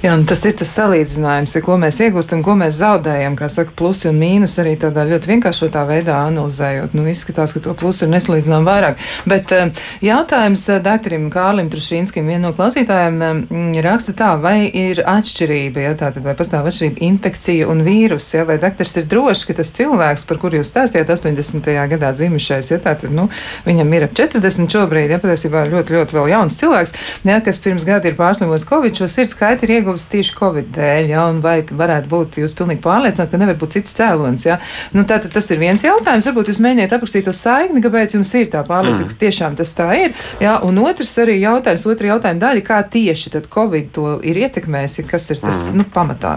Jā, 0.00 0.14
tas 0.24 0.40
ir 0.48 0.54
tas 0.56 0.70
salīdzinājums, 0.78 1.58
ko 1.60 1.74
mēs 1.76 1.98
iegūstam, 2.00 2.40
ko 2.40 2.54
mēs 2.56 2.78
zaudējam, 2.78 3.34
kā 3.36 3.50
saka, 3.52 3.74
plusi 3.76 4.06
un 4.08 4.16
mīnus 4.16 4.54
arī 4.62 4.70
tādā 4.80 5.02
ļoti 5.04 5.28
vienkāršotā 5.28 5.82
veidā 5.84 6.14
analizējot. 6.24 6.94
Nu, 6.96 7.02
izskatās, 7.10 7.52
ka 7.52 7.60
to 7.66 7.74
plusu 7.76 8.06
ir 8.06 8.14
nesalīdzinām 8.14 8.64
vairāk. 8.64 8.96
Bet 9.28 9.52
eh, 9.52 9.82
jautājums 10.00 10.62
eh, 10.72 10.78
doktorim 10.80 11.26
Kārlim 11.34 11.68
Trušīnskim, 11.68 12.30
viena 12.32 12.46
no 12.46 12.52
klausītājiem, 12.56 13.18
eh, 13.26 13.80
raksta 13.84 14.14
tā, 14.16 14.30
vai 14.40 14.70
ir 14.70 15.02
atšķirība, 15.04 15.84
ja 15.84 15.92
tātad 16.00 16.24
vai 16.24 16.32
pastāv 16.38 16.70
atšķirība 16.72 17.04
infekcija 17.10 17.68
un 17.68 17.84
vīrus, 17.84 18.30
ja, 18.32 18.46
vai 18.48 18.56
doktors 18.64 18.96
ir 19.02 19.04
drošs, 19.12 19.44
ka 19.50 19.58
tas 19.60 19.74
cilvēks, 19.76 20.24
par 20.32 20.40
kuru 20.40 20.62
jūs 20.62 20.72
stāstījāt 20.72 21.12
80. 21.12 21.70
gadā 21.92 22.14
dzimušais, 22.16 22.72
ja 22.72 22.80
tātad, 22.80 23.12
nu, 23.12 23.28
viņam 23.68 23.92
ir 24.00 24.08
ap 24.08 24.16
40 24.16 24.72
šobrīd, 24.78 25.12
ja 25.12 25.20
patiesībā 25.20 25.68
ļoti, 25.76 25.98
ļoti 26.00 26.20
vēl 26.22 26.32
jauns 26.38 26.58
cilvēks, 26.64 26.98
ja, 27.28 27.38
kas 27.44 27.60
pirms 27.60 27.84
gada 27.84 28.08
ir 28.08 28.16
pārslimojis 28.16 28.68
Covid, 28.72 28.96
šo 28.96 29.12
sirds 29.12 29.36
kaiti 29.36 29.68
ir 29.68 29.76
ieguvis 29.76 29.89
ieguvis 29.90 30.06
tieši 30.10 30.34
Covid 30.38 30.70
dēļ, 30.74 31.10
ja, 31.10 31.26
un 31.30 31.40
vai 31.42 31.60
varētu 31.64 32.10
būt 32.10 32.38
jūs 32.42 32.54
pilnīgi 32.58 32.82
pārliecināti, 32.84 33.30
ka 33.32 33.40
nevar 33.40 33.58
būt 33.58 33.76
cits 33.76 33.96
cēlonis, 33.98 34.46
ja. 34.46 34.58
Nu, 34.94 35.04
tātad 35.08 35.32
tas 35.34 35.50
ir 35.50 35.60
viens 35.60 35.82
jautājums, 35.84 36.28
varbūt 36.30 36.52
jūs 36.52 36.60
mēģiniet 36.62 36.94
aprakstīt 36.94 37.26
to 37.26 37.34
saikni, 37.36 37.82
kāpēc 37.84 38.14
jums 38.16 38.32
ir 38.38 38.50
tā 38.52 38.62
pārliecība, 38.66 39.08
mm. 39.08 39.12
ka 39.12 39.20
tiešām 39.24 39.56
tas 39.58 39.74
tā 39.76 39.88
ir, 39.98 40.18
ja, 40.42 40.58
un 40.66 40.78
otrs 40.84 41.16
arī 41.22 41.40
jautājums, 41.40 41.86
otra 41.90 42.12
jautājuma 42.14 42.44
daļa, 42.46 42.66
kā 42.66 42.82
tieši 42.96 43.34
tad 43.36 43.48
Covid 43.52 43.90
to 43.96 44.18
ir 44.26 44.42
ietekmējis, 44.46 45.00
kas 45.10 45.32
ir 45.34 45.40
tas, 45.42 45.70
mm. 45.70 45.80
nu, 45.80 45.88
pamatā. 45.94 46.36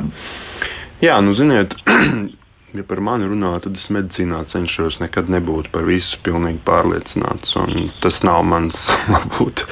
Jā, 1.04 1.20
nu, 1.22 1.36
ziniet, 1.38 1.76
ja 2.78 2.88
par 2.88 3.04
mani 3.06 3.28
runā, 3.30 3.54
tad 3.64 3.78
es 3.78 3.90
medicīnā 3.94 4.42
cenšos 4.50 5.02
nekad 5.04 5.30
nebūt 5.34 5.70
par 5.74 5.86
visu 5.88 6.22
pilnīgi 6.26 6.64
pārliecināts. 6.66 7.58
Tas 8.04 8.24
nav 8.26 8.42
mans, 8.48 8.88
varbūt, 9.14 9.68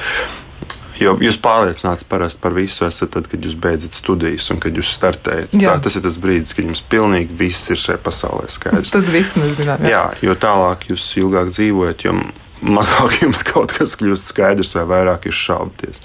Jo 1.00 1.14
jūs 1.22 1.38
pārliecināts 1.40 2.04
parasti 2.08 2.42
par 2.42 2.54
visu 2.56 2.84
esat 2.86 3.12
tad, 3.14 3.28
kad 3.30 3.44
jūs 3.44 3.56
beidzat 3.60 3.96
studijas 3.96 4.48
un 4.52 4.60
kad 4.62 4.76
jūs 4.76 4.92
startējat. 4.92 5.56
Jā. 5.56 5.72
Tā, 5.72 5.86
tas 5.86 5.96
ir 5.96 6.04
tas 6.04 6.18
brīdis, 6.20 6.54
kad 6.56 6.68
jums 6.68 6.82
pilnīgi 6.92 7.36
viss 7.38 7.70
ir 7.72 7.80
šajā 7.80 8.00
pasaulē 8.04 8.48
skaidrs. 8.52 8.92
Tad 8.92 9.08
viss 9.12 9.38
nezinām. 9.40 9.84
Jā. 9.86 9.92
jā, 9.92 10.04
jo 10.28 10.36
tālāk 10.38 10.88
jūs 10.92 11.06
ilgāk 11.22 11.52
dzīvojat, 11.54 12.06
jo 12.06 12.16
mazāk 12.62 13.18
jums 13.24 13.44
kaut 13.48 13.74
kas 13.76 13.96
kļūst 14.00 14.32
skaidrs 14.34 14.74
vai 14.78 14.88
vairāk 14.96 15.30
jūs 15.30 15.44
šaubaties. 15.48 16.02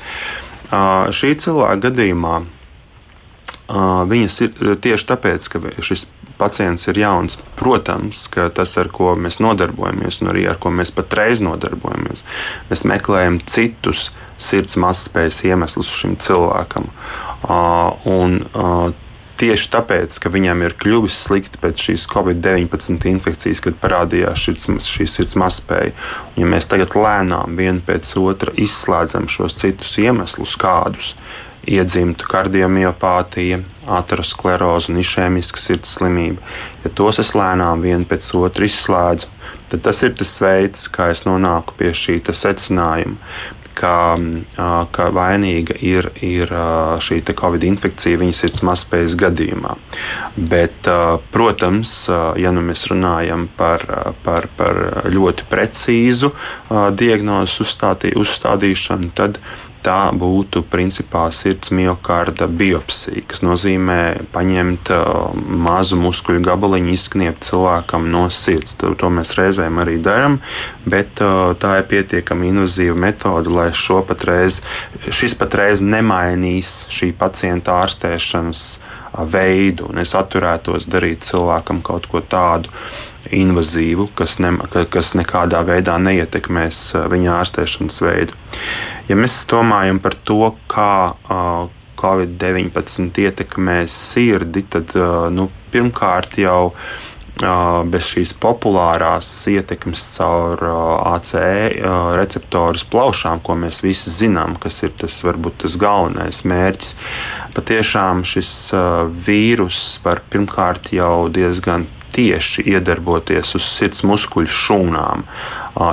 Uh, 0.67 1.08
šī 1.15 1.34
cilvēka 1.39 1.88
gadījumā 1.88 2.38
uh, 2.43 4.04
viņas 4.08 4.39
ir 4.43 4.78
tieši 4.84 5.10
tāpēc, 5.13 5.50
ka 5.52 5.62
šis 5.84 6.08
pacients 6.38 6.86
ir 6.91 7.00
jauns. 7.02 7.39
Protams, 7.58 8.28
ka 8.32 8.50
tas, 8.54 8.76
ar 8.80 8.91
ko 8.93 9.15
mēs 9.17 9.39
nodarbojamies, 9.43 10.21
un 10.21 10.32
arī 10.34 10.45
ar 10.52 10.60
ko 10.62 10.71
mēs 10.76 10.91
patreiz 10.93 11.41
nodarbojamies, 11.41 12.26
mēs 12.69 12.84
meklējam 12.89 13.39
citus 13.50 14.10
uh, 14.12 14.26
sirds 14.38 14.78
mazspējas 14.82 15.43
iemeslus 15.50 15.91
šim 16.02 16.15
cilvēkam. 16.21 16.89
Un, 18.13 18.39
Tieši 19.38 19.67
tāpēc, 19.69 20.15
ka 20.17 20.32
viņam 20.34 20.63
ir 20.65 20.73
kļuvis 20.82 21.13
slikti 21.28 21.60
pēc 21.62 21.84
šīs 21.86 22.08
Covid-19 22.10 23.06
infekcijas, 23.12 23.60
kad 23.62 23.76
parādījās 23.78 24.47
šī 24.82 25.06
sirds 25.06 25.38
mazspēja. 25.38 25.91
Ja 26.41 26.47
mēs 26.50 26.65
tagad 26.71 26.95
lēnām 26.97 27.54
vienu 27.60 27.84
pēc 27.86 28.15
otra 28.17 28.56
izslēdzam 28.58 29.30
šos 29.30 29.60
citus 29.60 29.93
iemeslus, 30.02 30.56
kādus 30.58 31.13
iedzimtu 31.67 32.26
kardiomiopātija, 32.32 33.62
ateroskleroze 34.00 34.89
un 34.93 35.04
išēmiska 35.04 35.62
sirds 35.62 35.93
slimība, 36.00 36.41
ja 36.82 36.91
tos 36.97 37.21
es 37.21 37.36
lēnām 37.38 37.84
vienu 37.86 38.08
pēc 38.10 38.32
otra 38.39 38.65
izslēdzu, 38.65 39.30
tad 39.69 39.84
tas 39.86 40.02
ir 40.08 40.15
tas 40.17 40.32
veids, 40.41 40.88
kā 40.89 41.12
es 41.13 41.26
nonāku 41.28 41.76
pie 41.78 41.91
šī 41.93 42.21
secinājuma 42.26 43.19
ka, 43.77 44.17
ka 44.91 45.09
vainīga 45.13 45.77
ir, 45.85 46.09
ir 46.25 46.51
šī 47.03 47.21
Covid 47.37 47.65
infekcija 47.67 48.19
viņas 48.21 48.41
sirds 48.43 48.63
mazspējas 48.65 49.15
gadījumā. 49.19 49.75
Bet, 50.37 50.89
protams, 51.33 51.93
ja 52.39 52.53
nu 52.55 52.63
mēs 52.65 52.87
runājam 52.91 53.47
par, 53.57 53.85
par, 54.25 54.49
par 54.57 54.81
ļoti 55.11 55.47
precīzu 55.51 56.33
diagnozu 56.97 57.67
uzstādīšanu, 57.67 59.13
tad 59.17 59.41
tā 59.88 60.00
būtu 60.15 60.65
principā 60.67 61.28
sirds 61.32 61.71
miocarda 61.76 62.50
biopsija, 62.52 63.23
kas 63.30 63.43
nozīmē 63.45 64.28
paņemt 64.34 64.91
uh, 64.91 65.32
mazu 65.67 66.00
muskuļu 66.02 66.43
gabaliņu, 66.47 66.91
izkniept 66.97 67.47
cilvēkam 67.47 68.10
no 68.12 68.26
sirds. 68.34 68.76
To, 68.82 68.91
to 69.00 69.12
mēs 69.13 69.36
reizēm 69.39 69.80
arī 69.84 69.97
darām, 70.04 70.39
bet 70.86 71.23
uh, 71.23 71.56
tā 71.60 71.78
ir 71.82 71.89
pietiekami 71.91 72.52
invazīva 72.52 72.97
metode, 73.08 73.54
lai 73.54 73.69
patreiz, 74.08 74.62
šis 75.08 75.38
patreiz 75.39 75.82
nemainīs 75.82 76.86
šī 76.93 77.13
pacienta 77.17 77.80
ārstēšanas 77.84 78.63
uh, 78.67 79.23
veidu, 79.26 79.88
un 79.91 80.02
es 80.04 80.13
atturētos 80.17 80.89
darīt 80.91 81.26
cilvēkam 81.28 81.82
kaut 81.86 82.10
ko 82.12 82.21
tādu 82.21 82.71
invazīvu, 83.35 84.09
kas, 84.17 84.37
ne, 84.43 84.53
kas 84.93 85.13
nekādā 85.19 85.63
veidā 85.67 85.97
neietekmēs 86.01 86.81
viņa 87.11 87.33
ārstēšanas 87.41 88.01
veidu. 88.03 88.37
Ja 89.07 89.17
mēs 89.19 89.39
domājam 89.49 90.01
par 90.03 90.17
to, 90.27 90.53
kā 90.71 90.93
uh, 91.11 91.67
Covid-19 91.97 93.21
ietekmēs 93.23 93.93
sirdi, 94.13 94.65
tad 94.69 94.93
uh, 94.99 95.27
nu, 95.33 95.47
pirmkārt 95.73 96.37
jau 96.41 96.71
uh, 96.71 97.07
bez 97.37 98.07
šīs 98.11 98.33
populārās 98.41 99.29
ietekmes 99.51 100.03
caur 100.15 100.63
ACE 101.13 101.83
receptorus 102.17 102.85
plaušām, 102.89 103.41
ko 103.45 103.55
mēs 103.55 103.83
visi 103.85 104.13
zinām, 104.13 104.55
kas 104.59 104.81
ir 104.83 104.95
tas 104.97 105.19
varbūt 105.25 105.63
tas 105.63 105.77
galvenais 105.77 106.43
mērķis. 106.47 106.95
Patiešām 107.57 108.23
šis 108.25 108.53
vīrus 109.27 109.99
var 110.05 110.21
pirmkārt 110.29 110.91
jau 110.93 111.27
diezgan 111.33 111.87
tieši 112.17 112.65
iedarboties 112.73 113.53
uz 113.60 113.65
sirds 113.69 114.03
muskuļu 114.08 114.49
šūnām, 114.49 115.23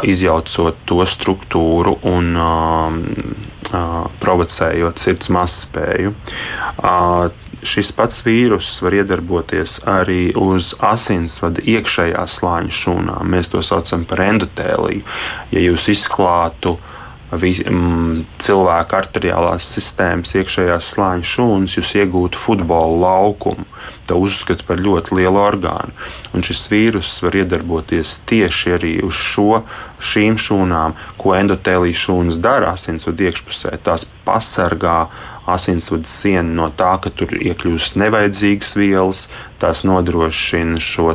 izjaucot 0.08 0.80
to 0.88 1.04
struktūru 1.04 1.98
un 2.08 2.34
provocējot 4.24 5.02
sirds 5.02 5.30
mazspēju. 5.34 6.14
Šis 7.64 7.94
pats 7.96 8.20
vīrus 8.26 8.66
var 8.84 8.92
iedarboties 8.98 9.78
arī 9.88 10.34
uz 10.36 10.74
asinsvada 10.84 11.62
iekšējā 11.64 12.24
slāņa 12.28 12.74
šūnām. 12.76 13.30
Mēs 13.32 13.48
to 13.54 13.62
saucam 13.64 14.04
par 14.08 14.20
endotēliju. 14.26 15.00
Ja 15.54 15.62
jūs 15.64 15.88
izklātu 15.94 16.76
vi, 17.40 17.52
mm, 17.60 18.24
cilvēka 18.42 18.98
arteriālās 18.98 19.66
sistēmas 19.76 20.34
iekšējās 20.38 20.90
slāņu 20.94 21.28
šūnas, 21.30 21.76
jūs 21.78 21.92
iegūtu 22.00 22.40
futbola 22.40 22.98
laukumu. 23.04 23.66
To 24.08 24.18
uzskata 24.20 24.66
par 24.68 24.80
ļoti 24.84 25.16
lielu 25.18 25.40
orgānu. 25.40 25.92
Un 26.36 26.44
šis 26.44 26.66
vīrus 26.72 27.10
var 27.24 27.36
iedarboties 27.40 28.18
tieši 28.28 28.74
arī 28.76 28.92
uz 29.04 29.16
šo, 29.16 29.62
šīm 30.00 30.36
šūnām, 30.40 30.96
ko 31.20 31.36
endotēlijas 31.36 32.02
šūnas 32.06 32.40
dara 32.44 32.74
asinsvadu 32.76 33.28
iekšpusē. 33.28 33.76
Tās 33.84 34.06
pasargā 34.26 35.06
asinsvadu 35.48 36.08
sienu 36.08 36.56
no 36.60 36.70
tā, 36.72 36.94
ka 37.00 37.12
tur 37.12 37.36
iekļūst 37.36 37.98
nevajadzīgas 38.00 38.74
vielas, 38.80 39.26
tās 39.60 39.84
nodrošina 39.88 40.80
šo 40.80 41.12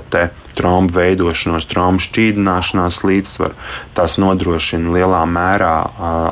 trombu 0.60 1.00
veidošanos, 1.00 1.67
trombu 1.72 2.04
šķīdināšanās 2.04 3.02
līdzsvaru. 3.08 3.58
Tās 3.98 4.19
nodrošina 4.22 4.93
lielā 4.95 5.24
mērā 5.30 5.74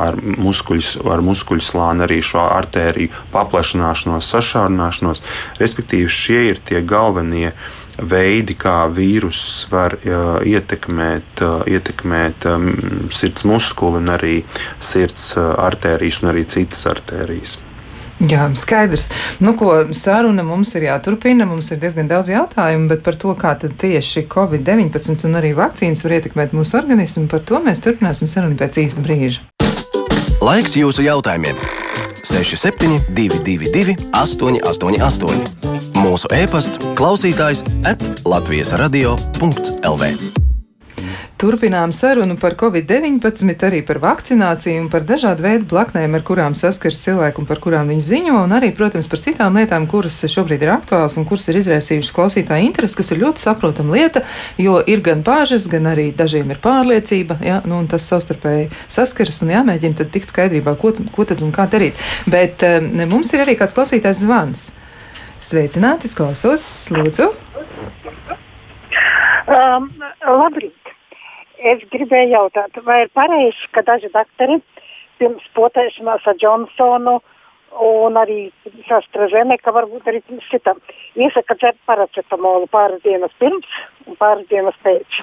ar 0.08 0.20
muskuļu, 0.20 1.08
ar 1.14 1.24
muskuļu 1.26 1.64
slāni 1.64 2.06
arī 2.08 2.22
šo 2.26 2.44
artēriju 2.46 3.26
paplašināšanos, 3.34 4.32
sašaurināšanos. 4.36 5.24
Respektīvi, 5.62 6.12
šie 6.12 6.42
ir 6.52 6.64
tie 6.68 6.84
galvenie 6.86 7.54
veidi, 7.98 8.54
kā 8.58 8.86
vīruss 8.94 9.68
var 9.72 9.98
uh, 9.98 10.38
ietekmēt, 10.46 11.42
uh, 11.42 11.64
ietekmēt 11.66 12.46
um, 12.52 12.68
sirds 13.14 13.48
muskuli 13.50 14.02
un 14.04 14.14
arī 14.14 14.36
sirds 14.80 15.32
uh, 15.38 15.56
artērijas 15.66 16.22
un 16.22 16.34
arī 16.34 16.46
citas 16.50 16.86
artērijas. 16.94 17.58
Jā, 18.18 18.48
skaidrs. 18.58 19.12
Nu, 19.40 19.54
ko 19.58 19.74
saruna 19.94 20.42
mums 20.46 20.74
ir 20.76 20.88
jāturpina. 20.88 21.46
Mums 21.46 21.70
ir 21.72 21.82
diezgan 21.82 22.10
daudz 22.10 22.32
jautājumu, 22.34 22.90
bet 22.90 23.04
par 23.06 23.18
to, 23.20 23.36
kā 23.38 23.54
tieši 23.62 24.26
Covid-19 24.32 25.28
un 25.30 25.38
arī 25.38 25.54
vakcīnas 25.58 26.02
var 26.06 26.18
ietekmēt 26.18 26.56
mūsu 26.58 26.80
organismu, 26.82 27.28
par 27.30 27.46
to 27.46 27.62
mēs 27.62 27.84
turpināsim 27.86 28.32
sarunu 28.32 28.58
pēc 28.58 28.82
īsta 28.88 29.06
brīža. 29.06 29.46
Laiks 30.42 30.78
jūsu 30.78 31.06
jautājumiem! 31.06 31.62
6722, 32.28 34.10
888, 34.12 36.02
mūsu 36.02 36.34
e-pasts, 36.36 36.82
klausītājs 36.98 37.64
atlatvijas 37.88 38.76
radio.lv. 38.82 40.57
Turpinām 41.38 41.92
sarunu 41.94 42.34
par 42.42 42.56
covid-19, 42.58 43.52
arī 43.68 43.84
par 43.86 44.00
vakcināciju 44.02 44.80
un 44.82 44.88
par 44.90 45.04
dažādu 45.06 45.44
veidu 45.46 45.68
blaknēm, 45.70 46.16
ar 46.18 46.24
kurām 46.26 46.56
saskars 46.58 46.98
cilvēki 47.04 47.44
un 47.44 47.46
par 47.46 47.60
kurām 47.62 47.92
viņi 47.94 48.06
ziņo, 48.08 48.40
un 48.48 48.56
arī, 48.58 48.72
protams, 48.74 49.06
par 49.12 49.22
citām 49.22 49.60
lietām, 49.60 49.86
kuras 49.92 50.16
šobrīd 50.34 50.66
ir 50.66 50.72
aktuāls 50.74 51.20
un 51.22 51.28
kuras 51.30 51.46
ir 51.52 51.60
izraisījušas 51.60 52.16
klausītāju 52.16 52.66
interesi, 52.66 52.98
kas 52.98 53.14
ir 53.14 53.22
ļoti 53.22 53.44
saprotama 53.44 53.94
lieta, 54.00 54.24
jo 54.58 54.80
ir 54.82 55.04
gan 55.06 55.22
bāžas, 55.28 55.68
gan 55.70 55.92
arī 55.92 56.08
dažiem 56.10 56.56
ir 56.56 56.62
pārliecība, 56.64 57.38
ja, 57.46 57.60
nu, 57.70 57.84
un 57.84 57.92
tas 57.92 58.10
savstarpēji 58.10 58.72
saskaras 58.98 59.38
un 59.46 59.54
jāmēģina 59.54 60.02
tad 60.02 60.10
tikt 60.18 60.34
skaidrībā, 60.34 60.74
ko, 60.82 60.96
ko 61.14 61.28
tad 61.30 61.46
un 61.46 61.54
kā 61.54 61.70
darīt. 61.70 62.02
Bet 62.26 62.66
um, 62.66 62.90
mums 63.14 63.30
ir 63.38 63.46
arī 63.46 63.54
kāds 63.62 63.78
klausītājs 63.78 64.26
zvans. 64.26 64.72
Sveicināti, 65.38 66.10
klausos, 66.18 66.66
lūdzu! 66.98 67.30
Um, 69.46 69.92
labrīt! 70.26 70.87
Es 71.58 71.82
gribēju 71.90 72.36
jautāt, 72.36 72.78
vai 72.86 73.04
ir 73.06 73.10
pareizi, 73.18 73.70
ka 73.74 73.82
daži 73.86 74.12
doktori 74.14 74.60
pirms 75.18 75.46
potēšanās 75.58 76.28
ar 76.30 76.38
Johnsonu 76.42 77.18
un 77.84 78.18
arī 78.18 78.52
AstraZeneca, 78.94 79.74
varbūt 79.74 80.08
arī 80.10 80.22
citam, 80.52 80.78
iesaka 81.18 81.58
dzert 81.58 81.80
paracetamolu 81.90 82.70
pāris 82.72 83.02
dienas 83.04 83.34
pirms 83.42 83.74
un 84.06 84.16
pāris 84.22 84.48
dienas 84.52 84.78
pēc. 84.86 85.20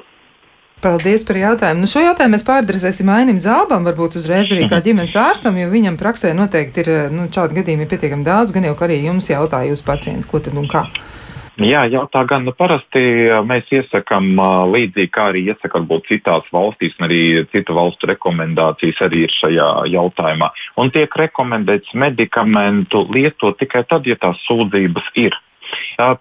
Paldies 0.85 1.23
par 1.25 1.39
jautājumu. 1.41 1.81
Nu, 1.81 1.89
šo 1.89 2.03
jautājumu 2.03 2.35
mēs 2.35 2.45
pārdrezēsim 2.45 3.09
Ainim 3.09 3.39
Zābam, 3.41 3.87
varbūt 3.89 4.19
uzreiz 4.21 4.51
arī 4.53 4.67
kā 4.69 4.83
ģimenes 4.87 5.17
ārstam, 5.17 5.57
jo 5.57 5.71
viņam 5.73 5.97
praksē 6.01 6.35
noteikti 6.37 6.85
ir 6.85 6.91
nu, 7.15 7.31
šādi 7.33 7.63
gadījumi 7.63 7.89
pietiekami 7.89 8.27
daudz, 8.27 8.53
gan 8.53 8.67
jau 8.69 8.77
arī 8.85 9.01
jums 9.07 9.31
jautāja 9.31 9.71
jūs 9.71 9.87
pacienti, 9.87 10.29
ko 10.29 10.43
tad 10.45 10.59
un 10.61 10.69
kā. 10.69 10.85
Jā, 11.63 11.85
jautā 11.87 12.25
gan. 12.27 12.43
Nu, 12.43 12.51
parasti 12.57 13.01
mēs 13.47 13.69
iesakām 13.71 14.33
līdzīgi, 14.75 15.11
kā 15.15 15.29
arī 15.31 15.45
iesaka 15.53 15.79
varbūt 15.79 16.09
citās 16.11 16.49
valstīs, 16.51 16.97
un 16.99 17.07
arī 17.07 17.21
citu 17.53 17.77
valstu 17.77 18.11
rekomendācijas 18.11 19.05
arī 19.07 19.23
ir 19.29 19.35
šajā 19.37 19.69
jautājumā. 19.93 20.51
Un 20.83 20.91
tiek 20.91 21.15
rekomendēts 21.15 21.95
medikamentu 21.95 23.05
lietot 23.15 23.61
tikai 23.63 23.85
tad, 23.87 24.09
ja 24.11 24.19
tās 24.19 24.43
sūdzības 24.49 25.13
ir. 25.23 25.39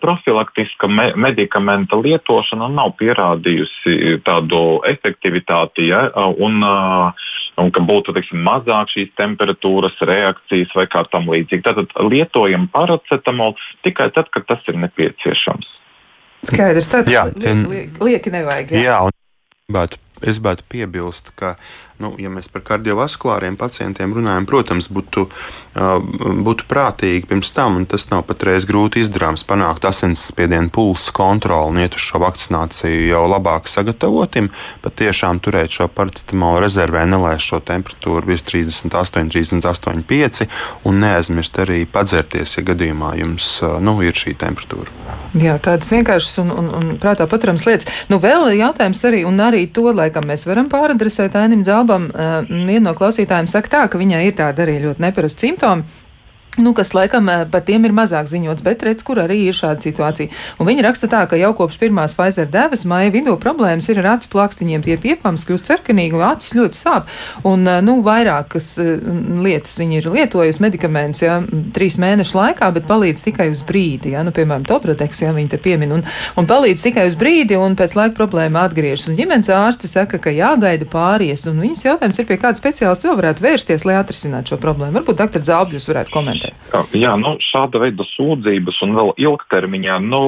Profilaktiska 0.02 0.88
me 0.88 1.12
medikamenta 1.16 1.98
lietošana 2.00 2.68
nav 2.74 2.94
pierādījusi 3.00 4.18
tādu 4.26 4.82
efektivitāti, 4.90 5.88
ja, 5.90 6.06
un, 6.16 6.64
un 6.64 7.72
ka 7.74 7.86
būtu 7.88 8.16
teiksim, 8.16 8.44
mazāk 8.46 8.94
šīs 8.94 9.14
temperatūras 9.20 9.98
reakcijas 10.02 10.76
vai 10.78 10.88
kā 10.92 11.06
tam 11.12 11.30
līdzīgi. 11.34 11.66
Tātad 11.66 11.96
lietojam 12.10 12.68
paracetamolu 12.74 13.58
tikai 13.86 14.10
tad, 14.16 14.32
kad 14.34 14.48
tas 14.50 14.64
ir 14.72 14.80
nepieciešams. 14.86 15.80
Skaidrs, 16.44 16.92
tad 16.92 17.10
lieki 17.10 18.34
nevajag. 18.34 18.76
Jā, 18.76 18.84
jā 18.90 18.98
un 19.08 19.14
es 20.24 20.40
gribētu 20.40 20.66
piebilst, 20.72 21.32
ka 21.40 21.56
nu, 22.04 22.14
ja 22.20 22.32
mēs 22.34 22.50
par 22.52 22.64
kardiovaskulāriem 22.68 23.58
pacientiem 23.60 24.14
runājam, 24.16 24.48
protams, 24.50 24.90
būtu, 24.94 25.26
būtu 26.48 26.68
prātīgi 26.70 27.30
pirms 27.30 27.54
tam, 27.56 27.80
un 27.82 27.88
tas 27.90 28.10
nav 28.12 28.26
patreiz 28.28 28.68
grūti 28.70 29.04
izdarāms, 29.04 29.46
panākt 29.48 29.88
asinsspiedienu 29.88 30.72
pulsa 30.74 31.14
kontroli 31.16 31.72
un 31.72 31.82
iet 31.84 31.98
uz 31.98 32.04
šo 32.04 32.22
vakcināciju 32.24 33.08
jau 33.10 33.24
labāk 33.32 33.70
sagatavotim, 33.72 34.52
pat 34.84 34.98
tiešām 35.02 35.42
turēt 35.44 35.74
šo 35.78 35.90
paracetamolu 35.94 36.64
rezervē, 36.66 37.06
nelaist 37.10 37.48
šo 37.48 37.62
temperatūru 37.64 38.34
virs 38.34 38.46
38, 38.50 39.30
38, 39.34 40.04
5 40.10 40.48
un 40.90 41.00
neaizmirst 41.04 41.60
arī 41.64 41.84
padzerties, 41.90 42.58
ja 42.58 42.66
gadījumā 42.74 43.16
jums 43.22 43.56
nu, 43.84 44.00
ir 44.04 44.18
šī 44.18 44.36
temperatūra. 44.40 44.92
Jā, 45.34 45.56
tādas 45.62 45.90
vienkāršas 45.90 46.42
un, 46.44 46.52
un, 46.54 46.68
un 46.78 46.90
prātā 47.02 47.26
paturams 47.30 47.66
lietas. 47.66 47.88
Nu, 48.12 48.20
vēl 48.22 48.52
jautājums 48.60 49.00
arī, 49.10 49.24
un 49.26 49.40
arī 49.42 49.64
to, 49.74 49.88
laikam 49.96 50.28
mēs 50.30 50.46
varam 50.46 50.70
pāradresēt 50.70 51.38
Ainim 51.40 51.64
Dzābam 51.66 51.93
labam, 51.94 52.10
uh, 52.14 52.42
viena 52.50 52.90
no 52.90 52.96
klausītājiem 52.98 53.48
saka 53.50 53.70
tā, 53.70 53.84
ka 53.90 54.02
viņai 54.02 54.24
ir 54.28 54.38
tāda 54.38 54.66
arī 54.66 54.80
ļoti 54.84 55.04
neparasta 55.04 55.46
simptoma. 55.46 56.02
Nu, 56.58 56.74
kas 56.74 56.94
laikam 56.94 57.30
eh, 57.30 57.46
par 57.52 57.64
tiem 57.66 57.86
ir 57.88 57.94
mazāk 57.98 58.28
ziņots, 58.30 58.62
bet 58.62 58.84
redz, 58.86 59.02
kur 59.06 59.18
arī 59.24 59.40
ir 59.48 59.58
šāda 59.58 59.82
situācija. 59.82 60.30
Un 60.62 60.68
viņi 60.70 60.84
raksta 60.86 61.10
tā, 61.10 61.24
ka 61.30 61.38
jau 61.40 61.50
kopš 61.58 61.80
pirmās 61.82 62.14
Pfizer 62.14 62.46
devas 62.54 62.84
maija 62.86 63.10
vidū 63.14 63.34
problēmas 63.42 63.90
ir 63.90 64.04
ar 64.04 64.12
acu 64.16 64.30
plakstiņiem. 64.36 64.84
Tie 64.86 64.98
piepams 65.02 65.48
kļūst 65.48 65.72
cerkanīgi 65.72 66.14
un 66.14 66.26
acis 66.28 66.54
ļoti 66.54 66.78
sāp. 66.78 67.10
Un, 67.50 67.66
eh, 67.68 67.80
nu, 67.82 67.98
vairākas 68.06 68.68
eh, 68.84 69.02
lietas 69.42 69.80
viņi 69.82 69.98
ir 69.98 70.10
lietojusi 70.14 70.62
medikamentus, 70.62 71.24
jā, 71.26 71.40
trīs 71.74 71.98
mēnešu 71.98 72.38
laikā, 72.38 72.70
bet 72.78 72.86
palīdz 72.92 73.26
tikai 73.26 73.50
uz 73.50 73.66
brīdi, 73.66 74.14
jā, 74.14 74.22
nu, 74.22 74.36
piemēram, 74.36 74.68
Topradeks, 74.70 75.24
jā, 75.26 75.34
viņi 75.34 75.56
te 75.56 75.58
piemin, 75.58 75.98
un, 75.98 76.06
un 76.38 76.50
palīdz 76.50 76.86
tikai 76.86 77.08
uz 77.10 77.18
brīdi, 77.18 77.58
un 77.58 77.74
pēc 77.80 77.98
laika 77.98 78.18
problēma 78.20 78.68
atgriežas. 78.68 79.10
Un 79.10 79.18
ģimenes 79.18 79.50
ārsti 79.50 79.90
saka, 79.90 80.22
ka 80.22 80.30
jāgaida 80.30 80.86
pāries, 80.86 81.48
un 81.50 81.66
viņas 81.66 81.86
jautājums 81.90 82.22
ir, 82.22 82.30
pie 82.30 82.38
kāda 82.46 82.62
speciālista 82.62 83.10
vēl 83.10 83.20
varētu 83.24 83.48
vērsties, 83.48 83.90
lai 83.90 83.98
atrisinātu 83.98 84.54
šo 84.54 84.62
problēmu. 84.62 85.00
Varbūt 85.00 85.24
doktor 85.26 85.50
Zābļus 85.50 85.90
varētu 85.90 86.14
komentēt 86.14 86.43
komentē? 86.44 86.98
Jā, 86.98 87.14
nu, 87.20 87.36
šāda 87.42 87.82
veida 87.84 88.06
sūdzības 88.08 88.80
un 88.86 88.96
vēl 88.98 89.12
ilgtermiņā 89.22 89.98
nu, 90.04 90.22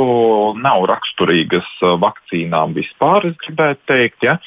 nav 0.61 0.85
raksturīgas 0.89 1.67
vakcīnām 2.01 2.75
vispār, 2.77 3.29
es 3.31 3.37
gribētu 3.43 3.81
teikt. 3.89 4.25
Ja? 4.25 4.37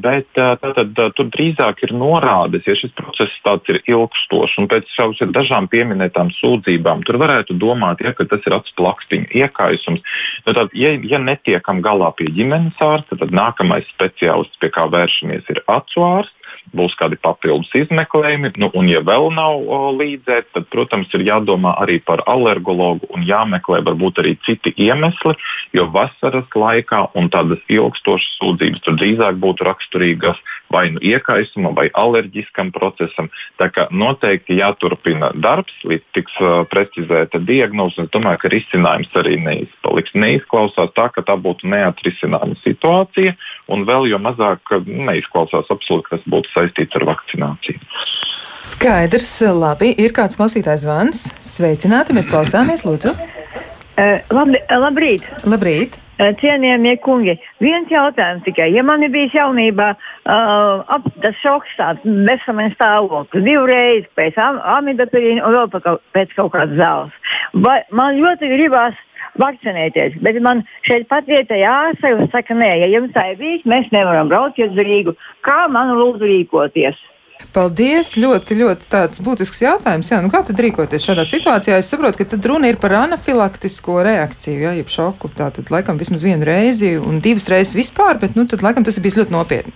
Bet 0.00 0.28
tātad, 0.36 0.94
tur 1.16 1.30
drīzāk 1.32 1.84
ir 1.86 1.94
norādes, 1.96 2.66
ja 2.68 2.76
šis 2.78 2.94
process 2.98 3.38
ir 3.70 3.80
ilgstošs 3.86 4.58
un 4.60 4.68
pēc 4.70 4.90
šaus 4.96 5.20
ir 5.20 5.32
dažām 5.34 5.68
pieminētām 5.72 6.32
sūdzībām, 6.38 7.04
tur 7.06 7.20
varētu 7.20 7.56
domāt, 7.60 8.04
ja, 8.04 8.12
ka 8.16 8.26
tas 8.30 8.44
ir 8.46 8.56
acu 8.56 8.76
plakstiņa 8.80 9.32
iekaisums. 9.42 10.04
Nu, 10.46 10.54
tad, 10.56 10.74
ja, 10.76 10.94
ja 10.94 11.20
netiekam 11.22 11.82
galā 11.84 12.12
pie 12.16 12.30
ģimenes 12.34 12.78
ārsta, 12.80 13.18
tad 13.20 13.34
nākamais 13.34 13.88
speciālists, 13.94 14.60
pie 14.60 14.72
kā 14.74 14.86
vēršamies, 14.92 15.48
ir 15.52 15.64
acu 15.70 16.04
ārsts 16.06 16.39
būs 16.76 16.94
kādi 16.98 17.18
papildus 17.20 17.70
izmeklējumi. 17.82 18.52
Nu, 18.60 18.70
un, 18.76 18.88
ja 18.90 19.02
vēl 19.06 19.30
nav 19.34 19.60
o, 19.60 19.80
līdzēt, 19.96 20.50
tad, 20.54 20.68
protams, 20.72 21.10
ir 21.16 21.26
jādomā 21.28 21.74
arī 21.82 21.98
par 22.04 22.22
alergologu 22.30 23.08
un 23.14 23.24
jāmeklē 23.26 23.82
varbūt 23.86 24.22
arī 24.22 24.36
citi 24.46 24.72
iemesli, 24.76 25.36
jo 25.76 25.86
vasaras 25.94 26.48
laikā 26.54 27.06
un 27.18 27.30
tādas 27.32 27.62
ilgstošas 27.70 28.38
sūdzības 28.40 28.84
tur 28.86 28.98
drīzāk 29.00 29.40
būtu 29.42 29.66
raksturīgas 29.68 30.40
vai 30.70 30.90
nu 30.94 31.02
iekaisuma 31.02 31.72
vai 31.74 31.88
alerģiskam 31.98 32.70
procesam. 32.74 33.30
Tā 33.58 33.70
kā 33.74 33.88
noteikti 33.90 34.60
jāturpina 34.60 35.32
darbs, 35.34 35.74
līdz 35.86 36.06
tiks 36.14 36.36
uh, 36.40 36.62
precizēta 36.70 37.42
diagnoze. 37.42 38.06
Es 38.06 38.12
domāju, 38.14 38.42
ka 38.44 38.52
risinājums 38.54 39.10
arī 39.18 39.36
neizpaliks. 39.42 40.14
Neizklausās 40.14 40.94
tā, 40.94 41.08
ka 41.14 41.24
tā 41.26 41.36
būtu 41.40 41.70
neatrisināma 41.70 42.58
situācija, 42.62 43.34
un 43.72 43.86
vēl 43.88 44.10
jo 44.10 44.20
mazāk 44.22 44.74
neizklausās 44.86 45.70
absolūti, 45.72 46.08
ka 46.08 46.18
tas 46.18 46.28
būtu 46.34 46.52
saistīts 46.54 46.98
ar 46.98 47.06
vakcināciju. 47.10 47.80
Skaidrs, 48.66 49.32
labi. 49.56 49.94
Ir 50.00 50.14
kāds 50.16 50.38
klausītājs 50.38 50.84
zvans. 50.84 51.24
Sveicināti, 51.44 52.16
mēs 52.16 52.28
klausāmies, 52.30 52.84
lūdzu. 52.88 53.14
Uh, 54.00 54.20
labri, 54.32 54.60
labrīt! 54.70 55.26
Labrīt! 55.48 55.98
Cienījamie 56.20 56.96
kungi, 57.00 57.34
viens 57.64 57.88
jautājums 57.88 58.44
tikai. 58.44 58.68
Ja 58.74 58.82
man 58.84 59.04
bija 59.12 59.30
jaunībā 59.38 59.90
uh, 59.94 60.82
ap, 60.92 61.06
tas 61.24 61.36
šoks, 61.40 61.72
tāds 61.78 62.04
veselības 62.04 62.74
stāvoklis, 62.76 63.44
divreiz 63.46 64.08
pēc 64.18 64.36
am 64.40 64.58
amidapīna 64.76 65.46
un 65.46 65.56
vēl 65.56 65.70
kaut, 65.78 66.02
pēc 66.16 66.34
kaut 66.36 66.52
kādas 66.56 66.76
zāles. 66.76 67.14
Vai, 67.64 67.78
man 67.96 68.20
ļoti 68.20 68.50
gribās 68.52 68.98
vakcinēties, 69.40 70.18
bet 70.24 70.40
man 70.44 70.64
šeit 70.88 71.08
pat 71.08 71.28
vietējā 71.30 71.70
ārste 71.86 72.12
saka, 72.34 72.56
nē, 72.58 72.72
ja 72.82 72.90
jums 72.90 73.14
tā 73.14 73.30
ir 73.32 73.40
bijis, 73.40 73.64
mēs 73.68 73.88
nevaram 73.94 74.28
braukt 74.28 74.60
uz 74.60 74.76
Rīgu. 74.76 75.16
Kā 75.46 75.62
man 75.72 75.94
lūdzu 75.96 76.28
rīkoties? 76.28 77.00
Paldies! 77.54 78.12
Ļoti, 78.20 78.56
ļoti 78.60 78.86
tāds 78.92 79.20
būtisks 79.24 79.62
jautājums. 79.64 80.10
Jā, 80.12 80.20
nu 80.22 80.30
kā 80.30 80.42
tad 80.46 80.60
rīkoties 80.62 81.06
šādā 81.08 81.24
situācijā? 81.26 81.80
Es 81.80 81.90
saprotu, 81.90 82.20
ka 82.20 82.28
tad 82.34 82.46
runa 82.46 82.70
ir 82.70 82.78
par 82.82 82.94
anafilaktisko 83.00 83.98
reakciju, 84.06 84.58
jā, 84.62 84.74
jeb 84.78 84.92
šoku. 84.92 85.32
Tā 85.34 85.48
tad 85.56 85.72
laikam 85.72 85.98
vismaz 85.98 86.22
vienu 86.26 86.46
reizi 86.46 86.92
un 87.00 87.18
divas 87.24 87.48
reizes 87.50 87.74
vispār, 87.78 88.20
bet 88.22 88.36
nu 88.38 88.46
tad 88.50 88.62
laikam 88.62 88.86
tas 88.86 88.98
ir 88.98 89.06
bijis 89.06 89.18
ļoti 89.18 89.34
nopietni. 89.34 89.74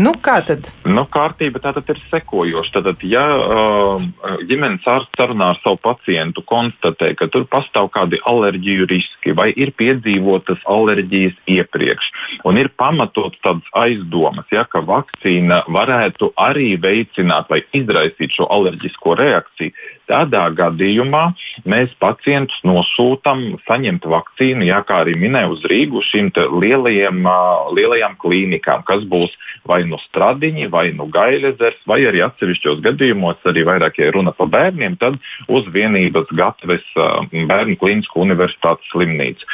Nu 0.00 0.14
kā 0.22 0.38
tad? 0.48 0.70
Nu, 0.88 1.04
kārtība 1.10 1.60
tātad 1.60 1.90
ir 1.92 2.00
sekojoša. 2.08 2.76
Tātad, 2.78 3.04
ja 3.04 3.26
uh, 3.36 4.08
ģimenes 4.48 4.86
ārsts 4.88 5.18
sarunā 5.18 5.52
ar 5.54 5.60
savu 5.64 5.80
pacientu 5.84 6.44
konstatē, 6.46 7.12
ka 7.18 7.28
tur 7.32 7.44
pastāv 7.50 7.90
kādi 7.92 8.20
alerģiju 8.30 8.88
riski 8.90 9.34
vai 9.36 9.50
ir 9.52 9.74
piedzīvotas 9.76 10.62
alerģijas 10.70 11.36
iepriekš, 11.50 12.10
un 12.48 12.60
ir 12.60 12.70
pamatots 12.80 13.40
tādas 13.44 13.66
aizdomas, 13.76 14.48
ja, 14.54 14.64
ka 14.64 14.84
vakcīna 14.86 15.64
varētu 15.68 16.32
arī 16.40 16.72
veikt 16.80 16.99
veicināt 17.00 17.48
vai 17.50 17.62
izraisīt 17.76 18.34
šo 18.36 18.46
alerģisko 18.50 19.16
reakciju, 19.18 19.72
tādā 20.10 20.44
gadījumā 20.56 21.22
mēs 21.68 21.92
pacientus 22.02 22.58
nosūtām 22.66 23.60
saņemt 23.66 24.06
vakcīnu, 24.10 24.66
jā, 24.68 24.80
kā 24.86 25.02
arī 25.04 25.16
minēju, 25.20 25.54
uz 25.54 25.66
Rīgu 25.70 26.02
šīm 26.08 26.30
lielajiem, 26.60 27.22
lielajām 27.76 28.16
klīnikām, 28.20 28.84
kas 28.88 29.04
būs 29.08 29.34
vai 29.68 29.82
nu 29.88 29.98
stradiņi, 30.06 30.68
vai 30.72 30.90
nu 30.96 31.06
gailezers, 31.12 31.78
vai 31.86 32.02
arī 32.08 32.22
atsevišķos 32.26 32.82
gadījumos, 32.84 33.40
arī 33.46 33.64
vairāk, 33.68 34.00
ja 34.00 34.10
runa 34.14 34.34
par 34.36 34.50
bērniem, 34.52 34.98
tad 35.00 35.18
uz 35.48 35.68
vienības 35.72 36.30
gatavs 36.36 36.86
Bērnu 37.30 37.76
Klinisko 37.80 38.24
universitātes 38.24 38.90
slimnīcu. 38.92 39.46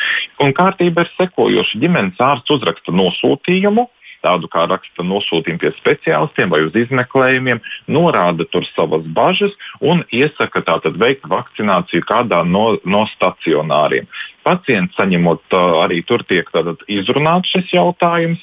Un 0.43 0.55
kārtība 0.57 1.05
ir 1.05 1.13
sekojoša. 1.17 1.81
Ģimenes 1.83 2.21
ārsts 2.23 2.53
uzraksta 2.57 2.95
nosūtījumu, 2.97 3.87
tādu 4.25 4.51
kā 4.53 4.67
raksta 4.71 5.05
nosūtījumu 5.07 5.63
pie 5.63 5.73
speciālistiem 5.79 6.53
vai 6.53 6.63
uz 6.67 6.77
izmeklējumiem, 6.77 7.61
norāda 7.93 8.47
tur 8.53 8.67
savas 8.73 9.07
bažas 9.17 9.55
un 9.81 10.05
iesaka 10.15 10.63
tātad 10.67 10.99
veikt 11.01 11.29
vakcināciju 11.31 12.07
kādā 12.09 12.43
no, 12.47 12.67
no 12.85 13.05
stacionāriem. 13.15 14.09
Pacients 14.47 14.95
saņemot 14.99 15.57
arī 15.83 16.03
tur 16.07 16.23
tiek 16.29 16.51
izrunāts 16.93 17.51
šis 17.51 17.73
jautājums, 17.75 18.43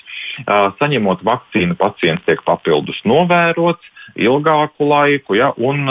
saņemot 0.80 1.24
vakcīnu, 1.24 1.78
pacients 1.80 2.26
tiek 2.28 2.44
papildus 2.44 3.00
novērots 3.08 3.94
ilgāku 4.20 4.90
laiku, 4.90 5.38
ja, 5.40 5.54
un 5.56 5.88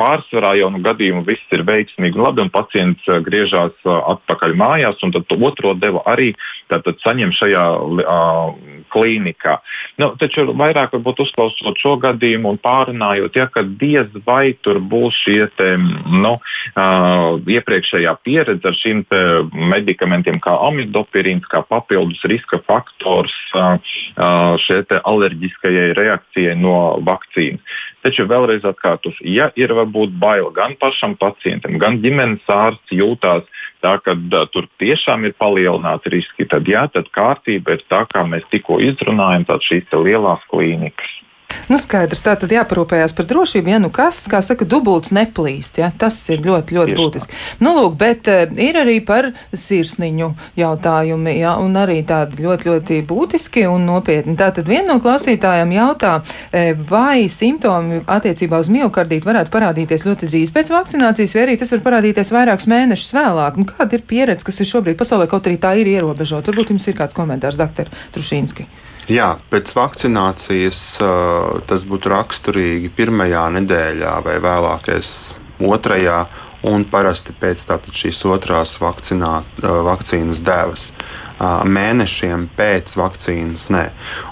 pārsvarā 0.00 0.54
jau 0.58 0.70
nu 0.72 0.80
gadījumu 0.84 1.24
viss 1.26 1.54
ir 1.54 1.64
veiksmīgi 1.68 2.18
un 2.18 2.26
labi, 2.28 2.44
un 2.44 2.52
pacients 2.54 3.10
griežas 3.26 3.76
uh, 3.84 3.98
atpakaļ 4.14 4.56
mājās, 4.60 5.00
un 5.04 5.14
tad 5.16 5.34
otro 5.36 5.74
devu 5.78 6.02
arī 6.08 6.32
tātad, 6.72 7.00
saņem 7.04 7.34
šajā 7.36 7.64
uh, 7.76 8.54
klīnikā. 8.92 9.58
Nu, 10.00 10.12
taču 10.20 10.46
vairāk 10.56 10.94
varbūt 10.96 11.22
uzklausot 11.26 11.78
šo 11.80 11.96
gadījumu 12.02 12.54
un 12.54 12.60
pārunājot, 12.62 13.36
ja, 13.38 13.46
ka 13.52 13.64
diez 13.64 14.10
vai 14.26 14.52
tur 14.64 14.80
būs 14.80 15.16
šie 15.24 15.46
te, 15.58 15.72
nu, 15.78 16.34
uh, 16.38 17.38
iepriekšējā 17.40 18.14
pieredze 18.24 18.70
ar 18.70 18.76
šiem 18.78 19.04
medikamentiem 19.70 20.40
kā 20.42 20.54
amidopirīns, 20.68 21.46
kā 21.50 21.62
papildus 21.68 22.22
riska 22.28 22.60
faktors 22.66 23.34
uh, 23.54 23.76
uh, 24.16 24.56
šai 24.60 24.82
alerģiskajai 25.00 25.90
reakcijai 25.98 26.56
no 26.58 27.00
vakcīnas. 27.06 27.78
Taču 28.04 28.24
vēlreiz 28.28 28.64
atkārtošu, 28.64 29.26
ja 29.28 29.50
ir 29.60 29.74
varbūt 29.76 30.14
bail 30.20 30.48
gan 30.56 30.72
pašam 30.80 31.18
pacientam, 31.20 31.76
gan 31.80 31.98
ģimenes 32.00 32.46
ārsts 32.48 32.94
jūtās 32.96 33.44
tā, 33.84 33.96
ka 34.04 34.14
tur 34.52 34.68
tiešām 34.80 35.26
ir 35.28 35.36
palielināti 35.40 36.14
riski, 36.16 36.46
tad 36.48 36.68
jā, 36.68 36.86
tad 36.92 37.10
kārtība 37.14 37.76
ir 37.76 37.84
tā, 37.92 38.04
kā 38.10 38.24
mēs 38.28 38.46
tikko 38.52 38.79
izrunājam, 38.84 39.46
šīs 39.66 39.90
lielās 39.94 40.44
klīnikas. 40.52 41.18
Nu, 41.70 41.78
skaidrs, 41.80 42.22
tā 42.24 42.36
tad 42.40 42.52
jāparūpējās 42.54 43.14
par 43.16 43.28
drošību, 43.30 43.72
ja 43.72 43.80
nu 43.82 43.90
kas, 43.94 44.24
kā 44.30 44.40
saka, 44.44 44.66
dubults 44.68 45.14
neplīst, 45.14 45.80
ja, 45.82 45.90
tas 45.98 46.18
ir 46.30 46.42
ļoti, 46.44 46.76
ļoti 46.78 46.96
būtiski. 46.98 47.38
Nu, 47.64 47.74
lūk, 47.76 47.96
bet 48.00 48.30
uh, 48.30 48.44
ir 48.60 48.78
arī 48.80 48.98
par 49.06 49.30
sirsniņu 49.54 50.30
jautājumi, 50.60 51.36
ja, 51.40 51.56
un 51.62 51.78
arī 51.78 52.00
tādi 52.06 52.44
ļoti, 52.44 52.70
ļoti 52.70 53.00
būtiski 53.08 53.66
un 53.70 53.86
nopietni. 53.88 54.36
Tātad 54.40 54.68
viena 54.70 54.94
no 54.94 54.98
klausītājiem 55.02 55.74
jautā, 55.76 56.12
eh, 56.52 56.72
vai 56.74 57.28
simptomi 57.32 58.02
attiecībā 58.06 58.60
uz 58.60 58.70
miokardītu 58.72 59.28
varētu 59.30 59.54
parādīties 59.54 60.06
ļoti 60.08 60.30
drīz 60.30 60.54
pēc 60.54 60.72
vakcinācijas, 60.74 61.34
vai 61.36 61.46
arī 61.46 61.58
tas 61.60 61.74
var 61.76 61.84
parādīties 61.88 62.34
vairākus 62.34 62.70
mēnešus 62.70 63.16
vēlāk. 63.16 63.60
Nu, 63.60 63.66
kāda 63.68 63.98
ir 63.98 64.06
pieredze, 64.06 64.46
kas 64.46 64.60
ir 64.60 64.70
šobrīd 64.70 65.00
pasaulē, 65.00 65.28
kaut 65.30 65.50
arī 65.50 65.58
tā 65.60 65.74
ir 65.80 65.90
ierobežota? 65.94 66.52
Varbūt 66.52 66.74
jums 66.74 66.88
ir 66.90 66.98
kāds 66.98 67.16
komentārs, 67.16 67.60
doktor 67.60 67.90
Trušīnski. 68.14 68.68
Jā, 69.10 69.32
pēc 69.50 69.72
vakcinācijas 69.74 70.80
tas 71.66 71.84
būtu 71.90 72.12
raksturīgi 72.12 72.92
pirmajā 72.94 73.48
nedēļā 73.56 74.12
vai 74.22 74.36
vēlākais 74.42 75.10
otrajā, 75.66 76.20
un 76.70 76.84
parasti 76.86 77.34
pēc 77.40 77.64
šīs 77.96 78.20
otrās 78.30 78.76
vakcinā, 78.78 79.32
vakcīnas 79.58 80.44
devas 80.46 80.90
mēnešiem 81.40 82.48
pēc 82.56 82.94
vakcīnas. 83.00 83.68
Nē. 83.72 83.84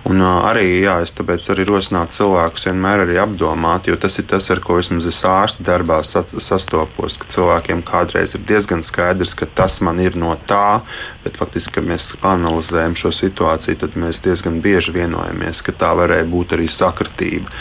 Un 0.08 0.22
arī, 0.22 0.66
jā, 0.82 0.98
es 1.04 1.14
tāpēc 1.16 1.46
arī 1.54 1.64
rosinātu 1.68 2.18
cilvēkus 2.18 2.68
vienmēr 2.68 3.04
arī 3.06 3.18
apdomāt, 3.22 3.88
jo 3.88 3.96
tas 4.00 4.18
ir 4.20 4.28
tas, 4.28 4.50
ar 4.52 4.60
ko 4.64 4.78
vismaz 4.78 5.08
es 5.08 5.20
ārsta 5.26 5.64
darbā 5.66 6.00
sastopos, 6.04 7.18
ka 7.20 7.30
cilvēkiem 7.32 7.82
kādreiz 7.86 8.36
ir 8.36 8.44
diezgan 8.48 8.84
skaidrs, 8.86 9.34
ka 9.38 9.48
tas 9.48 9.80
man 9.84 10.00
ir 10.04 10.18
no 10.20 10.36
tā, 10.48 10.80
bet 11.24 11.40
faktiski, 11.40 11.78
kad 11.78 11.88
mēs 11.88 12.12
analizējam 12.26 12.96
šo 12.98 13.12
situāciju, 13.14 13.80
tad 13.84 13.98
mēs 14.00 14.22
diezgan 14.24 14.60
bieži 14.64 14.96
vienojamies, 15.00 15.64
ka 15.64 15.76
tā 15.76 15.94
varēja 15.98 16.28
būt 16.28 16.56
arī 16.58 16.68
sakritība. 16.72 17.52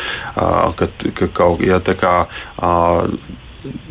Ka, 0.77 0.89
ka 1.17 1.31
kaut, 1.33 1.63
ja, 1.63 1.79
kā, 1.79 2.15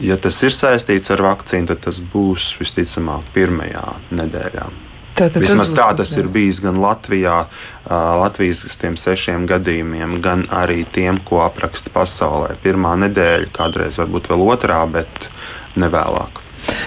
ja 0.05 0.17
tas 0.21 0.43
ir 0.47 0.55
saistīts 0.55 1.13
ar 1.15 1.25
vakcīnu, 1.27 1.71
tad 1.73 1.85
tas 1.89 2.01
būs 2.13 2.55
visticamāk 2.61 3.33
pirmajā 3.37 3.87
nedēļā. 4.17 4.86
Tātad 5.17 5.41
Vismaz 5.41 5.71
tā 5.73 5.89
tas 5.97 6.11
ir 6.21 6.29
bijis 6.33 6.61
gan 6.61 6.77
Latvijā, 6.83 7.47
Latvijas 7.89 8.65
sešiem 9.01 9.47
gadījumiem, 9.49 10.19
gan 10.25 10.45
arī 10.53 10.83
tiem, 10.93 11.23
ko 11.25 11.41
apraksta 11.47 11.93
pasaulē. 11.95 12.59
Pirmā 12.65 12.93
nedēļa, 13.07 13.53
kādreiz 13.57 13.97
varbūt 14.03 14.29
vēl 14.33 14.45
otrā, 14.45 14.83
bet 14.93 15.31
ne 15.81 15.89
vēlāk. 15.93 16.46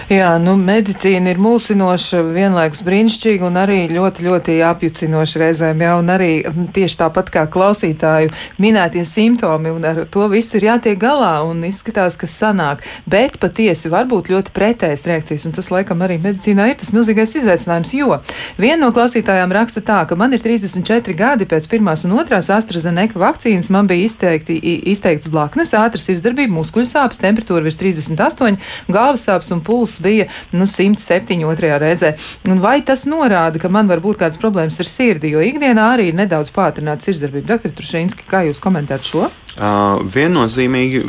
Jā, 0.09 0.31
nu, 0.41 0.55
medicīna 0.57 1.29
ir 1.29 1.37
mulsinoša, 1.37 2.23
vienlaikus 2.33 2.79
brīnišķīga 2.81 3.45
un 3.45 3.59
arī 3.61 3.77
ļoti, 3.91 4.23
ļoti 4.25 4.55
apjucinoša 4.65 5.41
reizēm. 5.43 5.83
Jā, 5.85 5.91
un 6.01 6.09
arī 6.09 6.29
tieši 6.73 6.97
tāpat 7.03 7.29
kā 7.33 7.43
klausītāju 7.51 8.31
minētie 8.57 9.03
simptomi, 9.05 9.69
un 9.69 9.85
ar 9.85 9.99
to 10.09 10.25
visu 10.31 10.57
ir 10.57 10.65
jātiek 10.71 10.97
galā 10.97 11.35
un 11.45 11.61
izskatās, 11.67 12.17
ka 12.17 12.25
sanāk. 12.25 12.81
Bet 13.05 13.37
patiesi 13.37 13.91
var 13.93 14.07
būt 14.09 14.31
ļoti 14.33 14.55
pretējas 14.55 15.05
reakcijas, 15.11 15.45
un 15.45 15.53
tas 15.59 15.69
laikam 15.69 16.01
arī 16.01 16.17
medicīnā 16.23 16.71
ir 16.71 16.79
tas 16.81 16.89
milzīgais 16.95 17.35
izaicinājums, 17.43 17.93
jo 17.99 18.17
viena 18.57 18.81
no 18.87 18.89
klausītājām 18.95 19.53
raksta 19.59 19.85
tā, 19.85 19.99
ka 20.09 20.17
man 20.17 20.33
ir 20.33 20.41
34 20.41 21.13
gadi 21.21 21.45
pēc 21.49 21.69
pirmās 21.69 22.07
un 22.09 22.17
otrās 22.17 22.49
AstraZeneca 22.57 23.21
vakcīnas, 23.21 23.69
man 23.69 23.85
bija 23.85 24.09
izteikti, 24.09 24.57
izteikts 24.89 25.29
blaknes, 25.29 25.75
ātras 25.77 26.09
izdarbība, 26.15 26.57
muskuļu 26.57 26.89
sāpes, 26.89 27.21
temperatūra 27.21 27.69
virs 27.69 27.77
38, 27.77 28.57
galvas 28.89 29.29
sāpes 29.29 29.53
un 29.53 29.61
pulss 29.69 30.01
bija 30.03 30.27
nu, 30.51 30.65
107. 30.65 31.37
otrajā 31.45 31.79
reizē. 31.85 32.13
Un 32.49 32.63
vai 32.63 32.79
tas 32.85 33.05
norāda, 33.09 33.61
ka 33.61 33.71
man 33.71 33.89
var 33.91 34.01
būt 34.03 34.23
kādas 34.23 34.41
problēmas 34.41 34.81
ar 34.81 34.89
sirdi, 34.89 35.35
jo 35.35 35.43
ikdienā 35.45 35.91
arī 35.93 36.09
ir 36.09 36.19
nedaudz 36.19 36.51
pātrināta 36.55 37.07
sirdsdarbība? 37.07 37.55
Dr. 37.55 37.75
Trušīnski, 37.77 38.27
kā 38.29 38.43
jūs 38.49 38.61
komentētu 38.63 39.13
šo? 39.13 39.29
Uh, 39.59 39.99
viennozīmīgi 40.07 41.01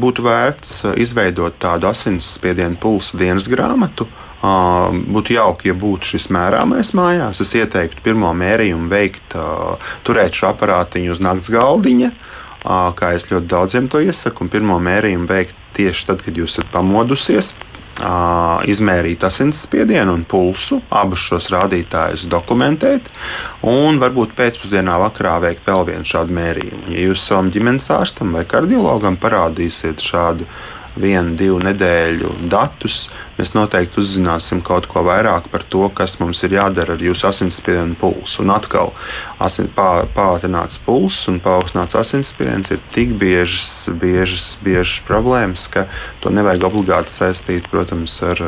būtu 0.00 0.24
vērts 0.24 0.78
izveidot 0.96 1.58
tādu 1.60 1.90
asinsspiedienu 1.90 2.78
pulsa 2.80 3.18
dienas 3.20 3.50
grāmatu. 3.52 4.08
Uh, 4.38 4.94
būtu 4.94 5.34
jauki, 5.34 5.72
ja 5.72 5.74
būtu 5.74 6.14
šis 6.14 6.28
mērāmais 6.30 6.92
mājās. 6.94 7.42
Es 7.42 7.50
ieteiktu 7.58 8.04
pirmo 8.04 8.30
mērījumu 8.38 8.86
veikt, 8.88 9.34
uh, 9.34 9.90
turēt 10.06 10.38
šo 10.38 10.52
aparātiņu 10.52 11.10
uz 11.16 11.22
nakts 11.24 11.50
galdiņa, 11.50 12.12
uh, 12.14 12.92
kā 12.94 13.12
es 13.18 13.26
ļoti 13.32 13.50
daudziem 13.50 13.88
to 13.90 14.00
iesaku, 14.04 14.46
un 14.46 14.52
pirmo 14.52 14.78
mērījumu 14.78 15.26
veikt 15.26 15.58
tieši 15.74 16.06
tad, 16.12 16.22
kad 16.22 16.38
jūs 16.38 16.54
esat 16.54 16.70
pamodusies 16.70 17.56
izmērīt 17.98 19.24
asinsspiedienu 19.26 20.14
un 20.14 20.24
pulsu, 20.28 20.80
abus 20.90 21.24
šos 21.30 21.48
rādītājus 21.54 22.28
dokumentēt, 22.30 23.10
un 23.66 23.98
varbūt 24.02 24.36
pēcpusdienā 24.38 24.98
vakarā 25.02 25.38
veikt 25.48 25.66
vēl 25.66 25.86
vienu 25.90 26.06
šādu 26.06 26.34
mērījumu. 26.38 26.84
Ja 26.94 27.08
jūs 27.08 27.26
savam 27.26 27.50
ģimenes 27.54 27.90
ārstam 27.94 28.34
vai 28.36 28.44
kardiologam 28.48 29.18
parādīsiet 29.18 30.04
šādu 30.04 30.46
vienu, 31.00 31.36
divu 31.38 31.60
nedēļu 31.62 32.32
datus, 32.50 33.08
mēs 33.38 33.54
noteikti 33.54 34.00
uzzināsim 34.02 34.60
kaut 34.66 34.88
ko 34.90 35.04
vairāk 35.06 35.48
par 35.52 35.64
to, 35.70 35.84
kas 35.94 36.18
mums 36.22 36.42
ir 36.46 36.58
jādara 36.58 36.96
ar 36.96 37.04
jūsu 37.04 37.28
asinsspiedienu 37.30 37.96
pulsu. 38.00 38.42
Un 38.44 38.52
atkal, 38.56 38.92
asin, 39.42 39.70
pā, 39.74 40.04
pātrināts 40.16 40.80
pulss 40.84 41.30
un 41.30 41.40
paaugstināts 41.44 41.98
asinsspiediens 41.98 42.74
ir 42.74 42.84
tik 42.92 43.16
biežas, 43.20 43.88
biežas, 44.02 44.52
biežas 44.64 45.00
problēmas, 45.08 45.68
ka 45.72 45.88
to 46.22 46.34
nevajag 46.34 46.68
obligāti 46.72 47.14
saistīt, 47.14 47.70
protams, 47.72 48.20
ar, 48.26 48.44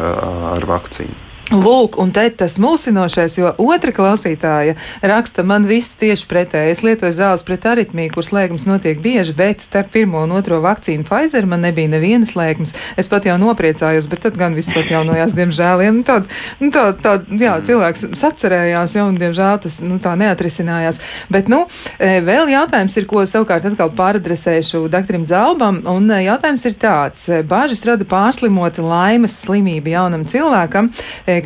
ar 0.57 0.71
vakcīnu. 0.75 1.30
Lūk, 1.51 1.97
un 1.99 2.13
te 2.15 2.29
tas 2.31 2.55
mulsinošais, 2.63 3.35
jo 3.41 3.49
otra 3.59 3.91
klausītāja 3.91 4.77
raksta, 5.03 5.43
man 5.43 5.65
viss 5.67 5.97
tieši 5.99 6.29
pretēji. 6.31 6.71
Es 6.71 6.83
lietoju 6.87 7.11
zāles 7.11 7.43
pret 7.43 7.65
aritmiju, 7.67 8.13
kuras 8.15 8.29
slēgums 8.31 8.69
notiek 8.69 9.01
bieži, 9.03 9.35
bet 9.35 9.65
starp 9.65 9.91
pirmo 9.91 10.23
un 10.23 10.31
otro 10.39 10.61
vakcīnu 10.63 11.03
Pfizer 11.09 11.49
man 11.51 11.65
nebija 11.67 11.91
nevienas 11.91 12.37
slēgums. 12.37 12.77
Es 12.95 13.11
pat 13.11 13.27
jau 13.27 13.35
nopriecājos, 13.43 14.07
bet 14.13 14.23
tad 14.29 14.39
gan 14.39 14.55
viss 14.55 14.77
atjaunojās, 14.79 15.35
diemžēl. 15.35 15.83
Ja, 15.83 15.97
nu, 15.97 16.05
tā, 16.07 16.21
nu, 16.61 16.69
tā, 16.71 16.85
tā, 17.03 17.17
jā, 17.35 17.57
cilvēks 17.67 18.07
sacerējās, 18.23 18.95
ja, 19.01 19.09
un 19.11 19.19
diemžēl 19.19 19.59
tas 19.67 19.81
nu, 19.83 19.99
tā 19.99 20.15
neatrisinājās. 20.23 21.03
Bet, 21.35 21.51
nu, 21.51 21.65
e, 21.99 22.21
vēl 22.31 22.55
jautājums 22.55 22.95
ir, 22.95 23.09
ko 23.11 23.25
savukārt 23.27 23.67
atkal 23.73 23.91
pāradresēšu 23.99 24.85
doktoram 24.95 25.27
Zalbam, 25.27 25.83
un 25.97 26.07
e, 26.15 26.23
jautājums 26.29 26.69
ir 26.71 26.79
tāds. 26.79 27.27
Bāžas 27.51 27.83
rada 27.91 28.07
pārslimota 28.07 28.87
laimes 28.87 29.35
slimība 29.43 29.97
jaunam 29.99 30.23
cilvēkam 30.31 30.95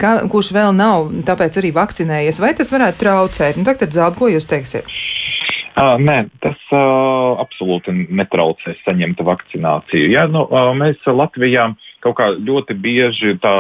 ka, 0.01 0.15
kurš 0.31 0.53
vēl 0.57 0.75
nav 0.77 1.11
tāpēc 1.27 1.61
arī 1.61 1.73
vakcinējies, 1.77 2.41
vai 2.43 2.55
tas 2.59 2.73
varētu 2.75 3.01
traucēt? 3.03 3.59
Nu, 3.59 3.67
tagad, 3.69 3.95
Zāba, 3.95 4.19
ko 4.19 4.31
jūs 4.33 4.49
teiksiet? 4.51 4.89
Uh, 5.75 5.97
nē, 5.99 6.29
tas 6.39 6.59
uh, 6.71 7.35
absolūti 7.43 7.91
netraucēs 8.15 8.79
saņemt 8.87 9.25
vakcināciju. 9.27 10.07
Ja, 10.13 10.29
nu, 10.31 10.45
uh, 10.47 10.71
mēs 10.79 11.03
Latvijā 11.03 11.73
kaut 12.05 12.19
kā 12.21 12.31
ļoti 12.37 12.77
bieži 12.79 13.37
tā 13.43 13.55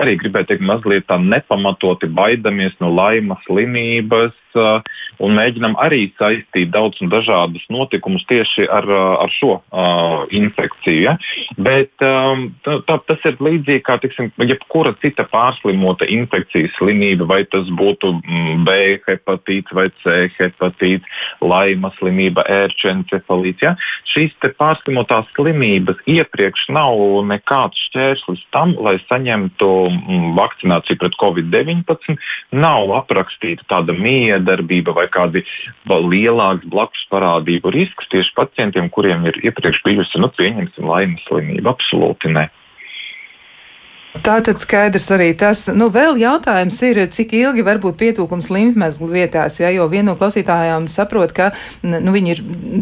arī 0.00 0.16
gribētu 0.20 0.54
teikt, 0.54 0.66
mazliet 0.66 1.08
tā 1.10 1.18
nepamatoti 1.20 2.08
baidamies 2.16 2.76
no 2.80 2.90
laimas 2.94 3.42
slimības, 3.46 4.36
un 5.20 5.36
mēģinam 5.36 5.76
arī 5.80 6.08
saistīt 6.18 6.72
daudz 6.74 7.00
un 7.04 7.10
dažādus 7.12 7.62
notikumus 7.70 8.24
tieši 8.28 8.66
ar, 8.72 8.86
ar 9.22 9.30
šo 9.34 9.58
uh, 9.60 10.24
infekciju. 10.34 11.02
Ja? 11.04 11.16
Bet 11.60 11.92
um, 12.04 12.48
tā, 12.66 12.80
tā, 12.88 12.98
tas 13.06 13.26
ir 13.28 13.38
līdzīgi 13.42 13.84
kā 13.86 13.98
tiksim, 14.02 14.30
jebkura 14.42 14.94
cita 15.02 15.26
pārslimota 15.30 16.08
infekcijas 16.10 16.74
slimība, 16.78 17.28
vai 17.30 17.42
tas 17.50 17.68
būtu 17.70 18.14
mm, 18.18 18.64
B 18.66 18.76
hepatīts 19.06 19.76
vai 19.76 19.88
C 20.02 20.26
hepatīts, 20.38 21.06
laima 21.44 21.92
slimība, 21.98 22.46
ērčencefalīts. 22.50 23.66
Ja? 23.66 23.76
Šīs 24.10 24.34
pārslimotās 24.58 25.30
slimības 25.36 26.00
iepriekš 26.10 26.70
nav 26.74 26.98
nekāds 27.28 27.89
šķērslis 27.90 28.42
tam, 28.54 28.76
lai 28.78 28.96
saņemtu 29.08 29.68
mm, 29.90 30.30
vakcināciju 30.38 31.00
pret 31.00 31.16
covid-19. 31.20 32.16
Nav 32.54 32.94
aprakstīta 33.00 33.66
tāda 33.70 33.94
miedarbība 33.96 34.94
vai 34.96 35.08
kādi 35.10 35.44
lielāks 35.90 36.68
blakus 36.70 37.02
parādību 37.10 37.74
risks 37.74 38.08
tieši 38.14 38.34
pacientiem, 38.38 38.90
kuriem 38.94 39.26
ir 39.26 39.42
iepriekš 39.42 39.82
bijusi, 39.86 40.22
nu, 40.22 40.30
pieņemsim, 40.38 40.86
laimes 40.86 41.26
slimība. 41.26 41.74
Absolūti 41.74 42.32
ne. 42.32 42.48
Tā 44.10 44.40
tad 44.42 44.58
skaidrs 44.58 45.04
arī 45.14 45.28
tas. 45.38 45.68
Nu, 45.70 45.86
vēl 45.94 46.16
jautājums 46.18 46.74
ir, 46.82 46.98
cik 47.14 47.30
ilgi 47.38 47.62
var 47.62 47.78
būt 47.78 47.94
pietūkums 48.00 48.48
limfmezglu 48.50 49.06
vietās, 49.12 49.60
ja, 49.62 49.68
jo 49.70 49.84
viena 49.86 50.08
no 50.10 50.16
klausītājām 50.18 50.88
saprot, 50.90 51.30
ka 51.30 51.52
nu, 51.86 52.10
viņi 52.10 52.32
ir 52.34 52.40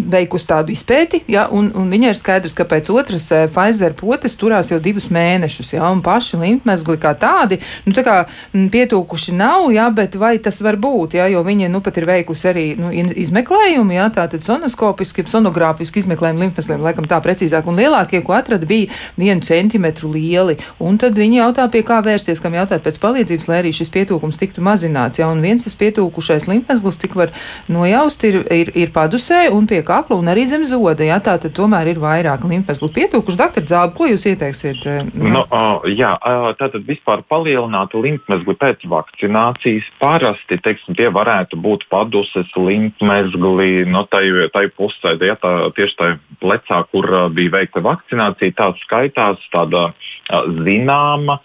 veikusi 0.08 0.48
tādu 0.48 0.72
izpēti, 0.72 1.20
ja, 1.28 1.44
un, 1.52 1.68
un 1.76 1.90
viņai 1.92 2.14
ir 2.14 2.16
skaidrs, 2.16 2.56
ka 2.56 2.64
pēc 2.70 2.88
otras 2.94 3.26
eh, 3.36 3.44
Pfizer 3.52 3.92
potes 3.98 4.38
turās 4.40 4.72
jau 4.72 4.78
divus 4.80 5.10
mēnešus, 5.12 5.74
ja, 5.76 5.90
un 5.92 6.00
paši 6.06 6.40
limfmezgli 6.40 6.96
kā 7.02 7.12
tādi, 7.20 7.60
nu, 7.84 7.92
tā 7.92 8.06
kā 8.08 8.16
pietūkuši 8.56 9.36
nav, 9.36 9.68
ja, 9.76 9.90
bet 9.92 10.16
vai 10.16 10.38
tas 10.40 10.62
var 10.64 10.80
būt, 10.80 11.18
ja, 11.20 11.28
jo 11.28 11.44
viņa, 11.44 11.68
nu, 11.74 11.82
pat 11.84 12.00
ir 12.00 12.08
veikusi 12.08 12.48
arī, 12.48 12.66
nu, 12.80 12.88
izmeklējumu, 12.96 13.98
ja, 13.98 14.08
tātad 14.16 14.48
sonoskopiski, 14.48 15.26
sonogrāfiski 15.28 16.00
izmeklējumu 16.06 16.46
limfmezgliem, 16.46 16.88
laikam 16.88 17.10
tā 17.10 17.20
precīzāk, 17.20 17.68
un 17.68 17.76
lielākie, 17.84 18.24
ko 18.24 18.38
atrada, 18.40 18.64
bija 18.64 18.88
vienu 19.20 19.44
centimetru 19.44 20.16
lieli, 20.16 20.56
un 20.80 20.96
tad 20.96 21.17
viņi 21.20 21.40
jautā, 21.40 21.66
pie 21.72 21.82
kā 21.86 21.98
vērsties, 22.04 22.40
kam 22.42 22.56
jautāt 22.56 22.84
pēc 22.84 22.98
palīdzības, 23.02 23.48
lai 23.50 23.60
arī 23.62 23.72
šis 23.76 23.90
pietūkums 23.94 24.38
tiktu 24.40 24.62
mazināts. 24.64 25.20
Ja? 25.20 25.28
Un 25.32 25.42
viens 25.44 25.64
tas 25.66 25.76
pietūkušais 25.78 26.48
limpmezgls, 26.50 27.00
cik 27.02 27.16
var 27.18 27.32
nojaust, 27.70 28.24
ir, 28.28 28.40
ir, 28.54 28.72
ir 28.78 28.92
padusē 28.94 29.48
un 29.54 29.68
pie 29.70 29.80
kakla 29.86 30.18
un 30.18 30.30
arī 30.30 30.46
zem 30.50 30.66
zoda. 30.68 31.06
Ja? 31.06 31.18
Tā 31.24 31.38
tad 31.42 31.54
tomēr 31.56 31.92
ir 31.92 32.02
vairāk 32.02 32.46
limpmezglu 32.48 32.90
pietūkuši. 32.96 33.40
Doktor 33.40 33.66
Zāba, 33.68 33.94
ko 33.96 34.08
jūs 34.10 34.26
ieteiksiet? 34.30 34.86
Nu, 35.14 35.44
uh, 35.44 35.86
jā, 35.90 36.14
uh, 36.16 36.50
tātad 36.58 36.86
vispār 36.88 37.24
palielinātu 37.28 38.02
limpmezgli 38.04 38.56
pēc 38.58 38.86
vakcinācijas 38.88 39.88
parasti, 40.02 40.60
teiksim, 40.62 40.96
tie 40.98 41.10
varētu 41.14 41.58
būt 41.60 41.88
paduses 41.92 42.50
limpmezgli, 42.56 43.84
no 43.90 44.04
tai, 44.10 44.24
tai 44.54 44.66
pusē, 44.74 45.16
ja 45.24 45.36
tā 45.40 45.54
tieši 45.76 45.98
tai 45.98 46.10
plecā, 46.42 46.82
kur 46.92 47.08
uh, 47.10 47.26
bija 47.32 47.56
veikta 47.58 47.82
vakcinācija, 47.84 48.56
tā 48.58 48.70
skaitās 48.84 49.42
tāda 49.54 49.88
uh, 49.90 50.48
zināma 50.64 51.07
zināma, 51.08 51.38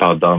tāda 0.00 0.34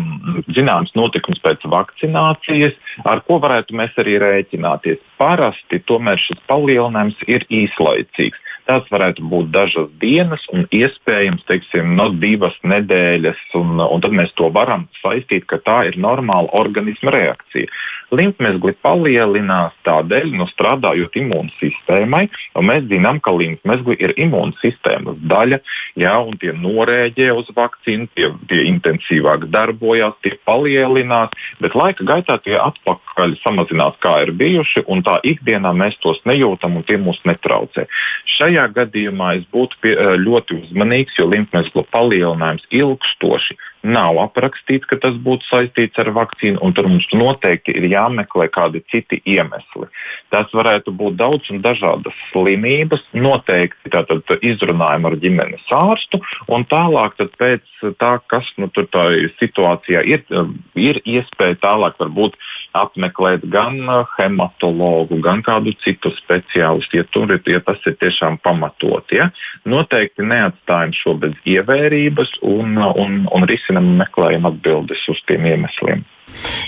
zināms 0.55 0.93
notikums 0.95 1.39
pēc 1.43 1.65
vakcinācijas, 1.65 2.73
ar 3.05 3.21
ko 3.27 3.39
varētu 3.39 3.75
mēs 3.75 3.91
arī 3.97 4.17
rēķināties. 4.19 4.99
Parasti 5.17 5.79
tomēr 5.85 6.17
šis 6.19 6.39
palielinājums 6.47 7.17
ir 7.27 7.45
īslaicīgs. 7.49 8.39
Tas 8.65 8.85
varētu 8.89 9.21
būt 9.29 9.51
dažas 9.53 9.91
dienas 10.01 10.41
un 10.49 10.63
iespējams 10.73 11.45
teiksim, 11.45 11.91
no 11.99 12.07
divas 12.17 12.55
nedēļas, 12.65 13.41
un, 13.59 13.77
un 13.77 14.01
tad 14.01 14.15
mēs 14.17 14.31
to 14.39 14.49
varam 14.53 14.87
saistīt, 15.03 15.45
ka 15.45 15.59
tā 15.61 15.83
ir 15.91 15.99
normāla 16.01 16.49
organisma 16.57 17.13
reakcija. 17.13 17.69
Limfmezgli 18.15 18.73
palielinās 18.85 19.75
tādēļ, 19.85 20.31
nu, 20.39 20.47
strādājot 20.49 21.17
imūnsistēmai, 21.21 22.23
un 22.57 22.67
mēs 22.69 22.87
zinām, 22.89 23.19
ka 23.21 23.35
limfmezgli 23.37 23.99
ir 24.01 24.15
imūnsistēmas 24.25 25.21
daļa, 25.29 25.61
jā, 26.01 26.15
un 26.25 26.37
tie 26.41 26.55
norēģē 26.57 27.29
uz 27.37 27.53
vakcīnu, 27.53 28.09
tie, 28.17 28.31
tie 28.49 28.65
intensīvāk 28.71 29.45
darbojās, 29.53 30.17
tie 30.25 30.33
palielinās, 30.49 31.37
bet 31.61 31.77
laika 31.77 32.05
gaitā 32.05 32.39
tie 32.41 32.57
atpakaļ 32.61 33.37
samazinās, 33.43 34.01
kā 34.01 34.17
ir 34.25 34.33
bijuši, 34.41 34.87
un 34.89 35.05
tā 35.05 35.19
ikdienā 35.21 35.73
mēs 35.77 36.01
tos 36.01 36.21
nejūtam 36.25 36.81
un 36.81 36.85
tie 36.89 36.97
mūs 37.01 37.21
netraucē. 37.29 37.85
Šajā 38.37 38.54
gadījumā 38.75 39.31
es 39.39 39.45
būtu 39.53 39.79
pie, 39.83 39.93
ļoti 40.21 40.59
uzmanīgs, 40.63 41.17
jo 41.19 41.27
limfmezglu 41.31 41.85
palielinājums 41.93 42.65
ilgstoši 42.71 43.57
nav 43.85 44.17
aprakstīts, 44.23 44.87
ka 44.89 44.97
tas 45.01 45.17
būtu 45.21 45.45
saistīts 45.47 45.99
ar 46.01 46.11
vakcīnu, 46.15 46.59
un 46.65 46.73
tur 46.75 46.89
mums 46.89 47.07
noteikti 47.13 47.75
ir 47.77 47.87
jāmeklē 47.91 48.47
kādi 48.53 48.81
citi 48.91 49.21
iemesli. 49.29 49.87
Tas 50.33 50.51
varētu 50.55 50.93
būt 50.95 51.17
daudz 51.19 51.51
un 51.53 51.61
dažādas 51.65 52.17
slimības, 52.31 53.03
noteikti 53.13 53.93
tātad 53.93 54.25
izrunājumi 54.41 55.11
ar 55.11 55.17
ģimenes 55.21 55.69
ārstu, 55.75 56.21
un 56.51 56.65
tālāk 56.69 57.17
pēc 57.39 57.63
tā, 57.99 58.15
kas 58.31 58.47
nu, 58.61 58.69
tur 58.73 58.87
tā 58.91 59.05
situācijā 59.39 60.01
ir, 60.07 60.25
ir 60.79 60.99
iespēja 61.05 61.59
tālāk 61.61 61.99
varbūt 62.01 62.37
apmeklēt 62.75 63.45
gan 63.51 63.77
hematologu, 64.17 65.19
gan 65.23 65.43
kādu 65.45 65.75
citu 65.83 66.11
speciālistu, 66.17 66.99
ja, 66.99 67.07
tur, 67.13 67.31
ja 67.47 67.61
tas 67.65 67.81
ir 67.87 67.97
tiešām 68.01 68.39
pamatot. 68.43 69.11
Ja? 69.15 69.29
Noteikti 69.67 70.25
neatstājam 70.25 70.93
šo 70.95 71.15
bez 71.21 71.35
ievērības 71.47 72.39
un, 72.45 72.77
un, 72.77 73.21
un 73.31 73.47
risinājums 73.75 73.75
risinam, 73.75 73.97
meklējam 73.99 74.45
atbildes 74.47 75.07
uz 75.09 75.21
tiem 75.27 75.45
iemesliem. 75.45 76.03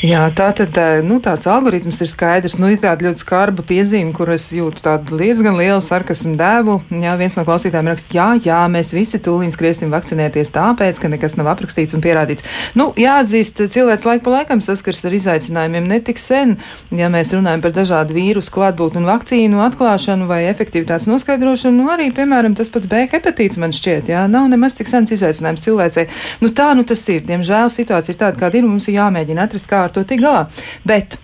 Jā, 0.06 0.28
tā 0.30 0.52
tad 0.54 0.76
nu, 1.08 1.18
tāds 1.24 1.48
algoritms 1.50 1.98
ir 2.06 2.10
skaidrs. 2.12 2.60
Nu, 2.62 2.68
ir 2.70 2.78
tāda 2.82 3.08
ļoti 3.08 3.24
skarba 3.24 3.64
piezīme, 3.66 4.12
kur 4.14 4.30
es 4.30 4.46
jūtu 4.54 4.84
tādu 4.86 5.18
diezgan 5.18 5.58
lielu 5.58 5.82
sarkasmu 5.82 6.36
dēvu. 6.38 6.76
Jā, 7.02 7.16
viens 7.18 7.34
no 7.38 7.42
klausītājiem 7.48 7.90
raksta, 7.90 8.14
jā, 8.14 8.28
jā, 8.46 8.60
mēs 8.70 8.94
visi 8.94 9.18
tūlīt 9.26 9.56
skriesim 9.56 9.90
vakcinēties 9.94 10.54
tāpēc, 10.54 11.02
ka 11.02 11.10
nekas 11.10 11.38
nav 11.40 11.50
aprakstīts 11.56 11.98
un 11.98 12.04
pierādīts. 12.06 12.46
Nu, 12.78 12.92
jāatzīst, 12.94 13.64
cilvēks 13.74 14.06
laik 14.06 14.22
pa 14.28 14.36
laikam 14.36 14.62
saskars 14.62 15.02
ar 15.10 15.16
izaicinājumiem 15.18 15.90
netik 15.90 16.22
sen, 16.22 16.60
ja 16.94 17.10
mēs 17.10 17.34
runājam 17.34 17.66
par 17.66 17.74
dažādu 17.80 18.14
vīrusu 18.20 18.54
klātbūtni 18.54 19.02
un 19.02 19.10
vakcīnu 19.10 19.66
atklāšanu 19.66 20.30
vai 20.30 20.44
efektivitātes 20.52 21.10
noskaidrošanu. 21.10 21.82
Nu, 21.82 21.90
arī, 21.96 22.12
piemēram, 22.14 22.54
tas 22.60 22.70
pats 22.70 22.90
B 22.92 23.08
hepatīts 23.10 23.58
man 23.58 23.74
šķiet, 23.74 24.14
jā, 24.14 24.28
nav 24.30 24.46
nemaz 24.54 24.78
tik 24.78 24.94
sens 24.94 25.16
izaicinājums 25.18 25.66
cilvēcei. 25.66 26.06
Nu, 26.46 26.54
tā 26.54 26.70
nu 26.78 26.86
tas 26.86 27.02
ir. 27.10 27.26
Diemžēl 27.26 27.74
situācija 27.74 28.14
ir 28.14 28.22
tāda, 28.22 28.44
kāda 28.46 28.62
ir, 28.62 28.70
mums 28.70 28.88
ir 28.92 29.00
jāmēģina 29.00 29.47
atrast, 29.48 29.70
kā 29.72 29.88
ar 29.88 29.96
to 29.96 30.06
tikt 30.08 30.26
galā. 30.28 30.46
Bet 30.88 31.18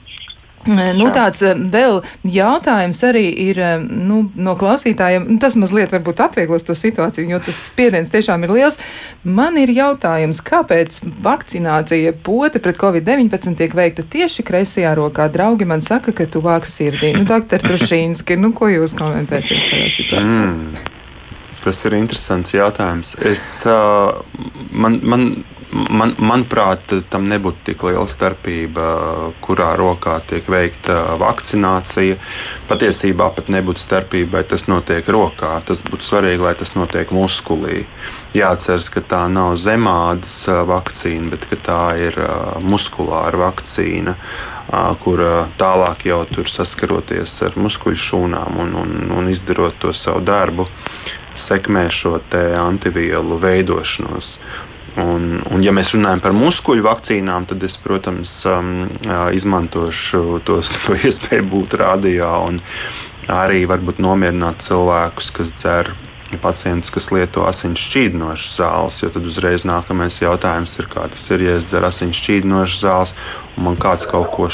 Nu, 0.64 1.10
tāds 1.12 1.44
vēl 1.44 2.00
jautājums 2.24 3.02
arī 3.04 3.26
ir 3.50 3.60
nu, 3.84 4.22
no 4.36 4.56
klausītājiem. 4.60 5.28
Nu, 5.34 5.38
tas 5.42 5.58
mazliet 5.60 5.92
varbūt 5.92 6.24
atvieglos 6.24 6.64
to 6.68 6.76
situāciju, 6.78 7.34
jo 7.34 7.42
tas 7.44 7.60
spiediens 7.68 8.12
tiešām 8.14 8.46
ir 8.48 8.56
liels. 8.56 8.80
Man 9.24 9.60
ir 9.60 9.74
jautājums, 9.76 10.40
kāpēc 10.46 11.02
vakcinācija 11.24 12.16
pote 12.24 12.64
pret 12.64 12.80
covid-19 12.80 13.60
tiek 13.60 13.76
veikta 13.76 14.08
tieši 14.08 14.48
kreisajā 14.48 14.96
rokā? 15.00 15.28
Draugi 15.34 15.68
man 15.68 15.84
saka, 15.84 16.16
ka 16.16 16.30
tuvāk 16.32 16.68
sirdī. 16.70 17.12
Nu, 17.18 17.28
doktor 17.28 17.64
Trušīnski, 17.64 18.40
nu, 18.40 18.56
ko 18.56 18.72
jūs 18.72 18.96
komentēsiet 19.00 19.68
šajā 19.68 19.96
situācijā? 20.00 20.44
Mm. 20.48 21.02
Tas 21.64 21.86
ir 21.88 21.96
interesants 21.96 22.54
jautājums. 22.56 23.16
Es, 23.24 23.44
man, 24.72 25.00
man 25.02 25.28
man, 25.74 26.14
manuprāt, 26.22 26.94
tam 27.10 27.28
nebūtu 27.30 27.68
tik 27.70 27.84
liela 27.88 28.06
starpība, 28.10 28.86
kurā 29.44 29.74
rokā 29.80 30.18
tiek 30.28 30.48
veikta 30.50 31.18
vakcinācija. 31.22 32.18
Patiesībā 32.70 33.30
pat 33.36 33.50
nebūtu 33.54 33.84
starpība, 33.84 34.38
vai 34.38 34.44
tas 34.48 34.68
notiek 34.72 35.08
rokā. 35.16 35.56
Tas 35.68 35.84
būtu 35.88 36.08
svarīgi, 36.08 36.44
lai 36.46 36.56
tas 36.60 36.76
notiek 36.78 37.12
muskulī. 37.16 37.84
Jāatcerās, 38.34 38.90
ka 38.94 39.04
tā 39.06 39.24
nav 39.30 39.56
zemādas 39.62 40.48
vakcīna, 40.50 41.34
bet 41.34 41.50
tā 41.66 41.82
ir 42.02 42.18
muskulāra 42.66 43.44
vakcīna, 43.48 44.16
kur 45.04 45.22
tālāk 45.60 46.08
jau 46.10 46.24
tur 46.32 46.50
saskaroties 46.50 47.36
ar 47.46 47.60
muskuļu 47.62 48.00
šūnām 48.08 48.58
un, 48.64 48.74
un, 48.80 48.96
un 49.20 49.30
izdarot 49.30 49.78
to 49.82 49.94
savu 49.94 50.24
darbu, 50.26 50.66
sekmē 51.40 51.88
šo 51.94 52.20
antivielu 52.60 53.40
veidošanos. 53.42 54.38
Un, 55.00 55.40
un, 55.50 55.64
ja 55.66 55.74
mēs 55.74 55.96
runājam 55.96 56.22
par 56.22 56.36
muskuļu 56.38 56.86
vakcīnām, 56.86 57.48
tad 57.50 57.64
es, 57.66 57.80
protams, 57.82 58.36
um, 58.46 58.92
izmantošu 59.34 60.42
tos, 60.46 60.74
to 60.86 60.98
iespēju 61.10 61.48
būt 61.50 61.78
rādījā 61.82 62.30
un 62.46 62.60
arī 63.32 63.64
varbūt 63.70 64.02
nomierināt 64.04 64.62
cilvēkus, 64.62 65.32
kas 65.34 65.56
dzer 65.58 65.94
pacientus, 66.42 66.92
kas 66.94 67.10
lieto 67.14 67.46
asins 67.48 67.82
šķīdinošas 67.82 68.60
zāles. 68.60 69.00
Jo 69.04 69.10
tad 69.14 69.26
uzreiz 69.30 69.66
nākamais 69.68 70.20
jautājums 70.22 70.78
ir, 70.82 70.90
kā 70.92 71.08
tas 71.14 71.26
ir, 71.34 71.46
ja 71.48 71.58
es 71.58 71.70
dzeru 71.70 71.90
asins 71.90 72.20
šķīdinošas 72.22 72.86
zāles 72.86 73.16
un 73.58 73.70
man 73.70 73.80
kāds 73.82 74.06
kaut 74.10 74.32
ko 74.34 74.50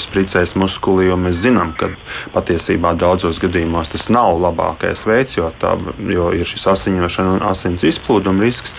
spricēs 0.00 0.54
muskulī, 0.60 1.08
jo 1.08 1.18
mēs 1.20 1.42
zinām, 1.44 1.72
ka 1.78 1.90
patiesībā 2.34 2.94
daudzos 2.98 3.40
gadījumos 3.42 3.92
tas 3.92 4.08
nav 4.12 4.38
labākais 4.42 5.04
veids, 5.08 5.36
jo, 5.38 5.50
tā, 5.60 5.74
jo 6.10 6.30
ir 6.36 6.48
šis 6.48 6.66
asiņošana 6.74 7.36
un 7.36 7.44
asins 7.48 7.86
izplūduma 7.86 8.44
risks. 8.44 8.74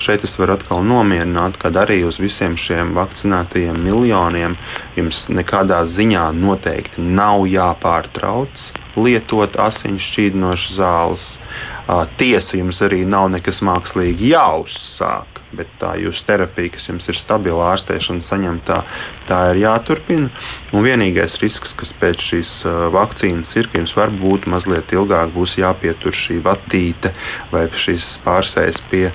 Šeit 0.00 0.24
es 0.24 0.38
varu 0.40 0.56
atkal 0.56 0.84
nomierināt, 0.86 1.58
ka 1.60 1.72
arī 1.82 2.00
uz 2.08 2.20
visiem 2.22 2.56
šiem 2.60 2.94
vakcinētajiem 2.96 3.80
miljoniem 3.84 4.56
jums 4.96 5.26
nekādā 5.32 5.82
ziņā 5.84 6.30
noteikti 6.36 7.04
nav 7.04 7.44
jāpārtrauc 7.50 8.70
lietot 9.00 9.58
asiņu 9.60 10.00
šķīdinošas 10.06 10.78
zāles. 10.78 11.26
Tiesa 12.20 12.60
jums 12.60 12.80
arī 12.86 13.04
nav 13.08 13.28
nekas 13.34 13.62
mākslīgi 13.66 14.32
jāuzsāk 14.34 15.39
bet 15.56 15.70
tā 15.80 15.94
jūsu 16.00 16.24
terapija, 16.28 16.74
kas 16.74 16.88
jums 16.88 17.08
ir 17.10 17.18
stabila 17.18 17.72
ārstēšana, 17.72 18.22
saņemtā, 18.24 18.78
tā 19.28 19.40
ir 19.52 19.62
jāturpina. 19.64 20.30
Un 20.74 20.86
vienīgais 20.86 21.38
risks, 21.42 21.74
kas 21.76 21.92
pēc 21.96 22.26
šīs 22.30 22.54
vakcīnas 22.94 23.52
ir, 23.58 23.70
ka 23.70 23.80
jums 23.80 23.96
varbūt 23.98 24.48
mazliet 24.50 24.94
ilgāk 24.94 25.34
būs 25.34 25.58
jāpietur 25.60 26.14
šī 26.14 26.40
vatīte 26.46 27.14
vai 27.52 27.66
šīs 27.68 28.16
pārsēs 28.24 28.82
pie 28.90 29.08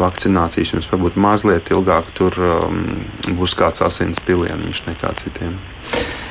vakcinācijas. 0.00 0.74
Jums 0.76 0.90
varbūt 0.92 1.18
mazliet 1.20 1.72
ilgāk 1.74 2.12
tur 2.16 2.36
um, 2.40 2.82
būs 3.38 3.56
kāds 3.58 3.84
asins 3.84 4.22
pilieniņš 4.24 4.84
nekā 4.88 5.14
citiem. 5.20 5.56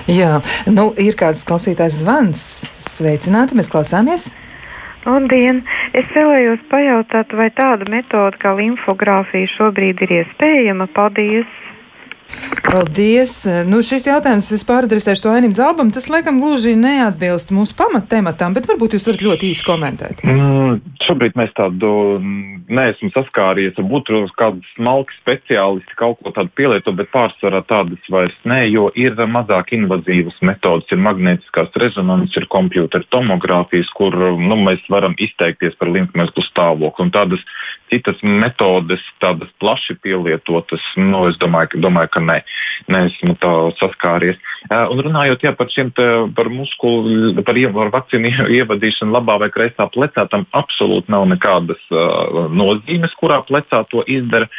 Jā, 0.10 0.40
nu, 0.66 0.90
ir 0.98 1.16
kāds 1.20 1.46
klausītājs 1.48 2.02
zvans. 2.02 2.42
Sveicināti, 2.82 3.58
mēs 3.58 3.70
klausāmies! 3.72 4.32
Labdien! 5.06 5.64
Es 5.98 6.10
vēlējos 6.14 6.62
pajautāt, 6.70 7.34
vai 7.34 7.50
tāda 7.58 7.88
metode 7.90 8.38
kā 8.42 8.54
limfogrāfija 8.60 9.50
šobrīd 9.56 10.04
ir 10.06 10.14
iespējama? 10.22 10.90
Paldies! 10.94 11.61
Paldies! 12.72 13.34
Nu, 13.68 13.82
šis 13.84 14.06
jautājums 14.08 14.48
es 14.56 14.64
pāradresēšu 14.68 15.26
to 15.26 15.32
Ainim 15.34 15.56
Zalbam. 15.58 15.90
Tas, 15.92 16.08
laikam, 16.12 16.40
gluži 16.44 16.76
neatbilst 16.80 17.52
mūsu 17.56 17.76
pamattematam, 17.80 18.56
bet 18.56 18.70
varbūt 18.70 18.96
jūs 18.96 19.08
varat 19.10 19.26
ļoti 19.26 19.50
īsi 19.52 19.66
komentēt. 19.68 20.24
Mm, 20.24 20.78
šobrīd 21.04 21.36
mēs 21.40 21.52
tādu 21.58 21.92
neesam 22.72 23.12
saskāries. 23.16 23.76
Būtu 23.76 24.24
kādi 24.40 24.64
smalki 24.76 25.18
speciālisti 25.20 25.98
kaut 26.00 26.22
ko 26.22 26.34
tādu 26.36 26.54
pielieto, 26.56 26.94
bet 26.96 27.12
pārsvarā 27.12 27.64
tādas 27.68 28.08
vairs 28.14 28.38
nē, 28.48 28.64
jo 28.72 28.88
ir 28.96 29.20
mazāk 29.32 29.74
invazīvas 29.76 30.40
metodas. 30.46 30.88
Ir 30.92 31.02
magnētiskās 31.04 31.76
rezonances, 31.82 32.38
ir 32.40 32.48
kompjutera 32.52 33.08
tomogrāfijas, 33.12 33.92
kur 33.98 34.16
nu, 34.40 34.60
mēs 34.64 34.86
varam 34.92 35.18
izteikties 35.20 35.76
par 35.82 35.92
limfmezglu 35.92 36.46
stāvokli. 36.48 37.08
Un 37.08 37.14
tādas 37.14 37.44
citas 37.92 38.22
metodes, 38.24 39.04
tādas 39.20 39.52
plaši 39.60 39.98
pielietotas, 40.04 40.84
nu, 40.96 41.26
es 41.28 41.40
domāju, 41.42 41.82
domāju, 41.84 42.14
ka 42.16 42.21
ne, 42.28 42.38
neesmu 42.92 43.36
tā 43.42 43.52
saskāries. 43.80 44.40
Un 44.70 45.02
runājot 45.06 45.46
jā, 45.46 45.54
par 45.58 45.70
šiem 45.74 45.92
te, 45.98 46.06
par 46.38 46.50
muskulu, 46.54 47.34
par, 47.48 47.58
par 47.76 47.92
vakcīnu 47.96 48.48
ievadīšanu 48.60 49.16
labā 49.16 49.38
vai 49.42 49.50
kreisā 49.54 49.88
plecā, 49.92 50.28
tam 50.32 50.46
absolūti 50.58 51.12
nav 51.14 51.28
nekādas 51.32 51.82
nozīmes, 52.54 53.16
kurā 53.20 53.42
plecā 53.48 53.84
to 53.92 54.06
izdara. 54.08 54.50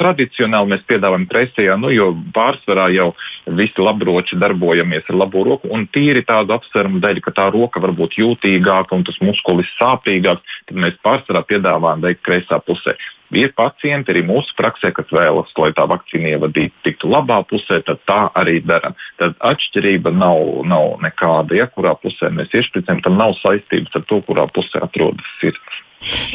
Tradicionāli 0.00 0.74
mēs 0.74 0.86
piedāvājam 0.90 1.28
kreisajā, 1.32 1.78
nu, 1.80 1.92
jo 1.94 2.12
pārsvarā 2.36 2.88
jau 2.94 3.10
visi 3.58 3.82
labroči 3.82 4.38
darbojamies 4.40 5.08
ar 5.10 5.20
labo 5.24 5.44
roku, 5.48 5.70
un 5.72 5.86
tīri 5.92 6.24
tādu 6.26 6.56
apsvērumu 6.56 7.02
dēļ, 7.04 7.22
ka 7.24 7.34
tā 7.36 7.50
roka 7.54 7.82
var 7.82 7.94
būt 7.96 8.18
jūtīgāka 8.20 8.96
un 8.96 9.06
tas 9.06 9.18
muskulis 9.24 9.70
sāpīgāks, 9.80 10.60
tad 10.68 10.82
mēs 10.84 10.98
pārsvarā 11.04 11.44
piedāvājam 11.48 12.04
veikt 12.04 12.24
kreisā 12.26 12.60
pusē. 12.64 12.96
Ir 13.34 13.50
pacienti 13.58 14.12
arī 14.12 14.22
mūsu 14.26 14.54
praksē, 14.58 14.92
kas 14.94 15.10
vēlas, 15.10 15.50
lai 15.58 15.72
tā 15.74 15.86
vakcīna 15.90 16.36
ievadītu 16.36 16.84
tiktu 16.86 17.10
labā 17.10 17.40
pusē, 17.50 17.80
tad 17.86 17.98
tā 18.06 18.20
arī 18.38 18.60
darām. 18.62 18.94
Tad 19.18 19.34
atšķirība 19.50 20.12
nav, 20.14 20.62
nav 20.70 21.00
nekāda. 21.02 21.58
Ja 21.58 21.66
kurā 21.66 21.96
pusē 21.98 22.30
mēs 22.30 22.54
iešpricējam, 22.54 23.02
tam 23.02 23.18
nav 23.18 23.34
saistības 23.40 23.98
ar 23.98 24.06
to, 24.06 24.20
kurā 24.28 24.46
pusē 24.54 24.84
atrodas 24.86 25.34
sirds. 25.40 25.82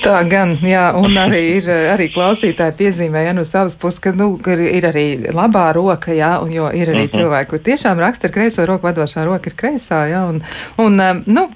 Tā 0.01 0.17
gan, 0.27 0.55
jā, 0.65 0.89
un 0.97 1.13
arī 1.19 1.39
ir 1.59 1.67
arī 1.93 2.07
klausītāji 2.11 2.73
piezīmē, 2.79 3.21
ja 3.27 3.33
no 3.35 3.43
savas 3.47 3.77
puses, 3.79 4.01
ka, 4.03 4.11
nu, 4.17 4.33
ir 4.49 4.87
arī 4.89 5.05
labā 5.31 5.67
roka, 5.77 6.11
jā, 6.15 6.31
un 6.43 6.51
jo 6.51 6.65
ir 6.73 6.89
arī 6.89 7.05
uh 7.05 7.07
mhm. 7.07 7.11
-huh. 7.11 7.19
cilvēki, 7.19 7.49
kur 7.49 7.59
tiešām 7.59 7.99
raksta 7.99 8.27
ar 8.27 8.33
kreiso 8.33 8.65
roku, 8.65 8.87
vadošā 8.87 9.25
roka 9.25 9.49
ir 9.49 9.55
kreisā, 9.55 9.99
jā, 10.11 10.21
un, 10.29 10.41
un 10.77 10.99
um, 10.99 11.23
nu, 11.25 11.49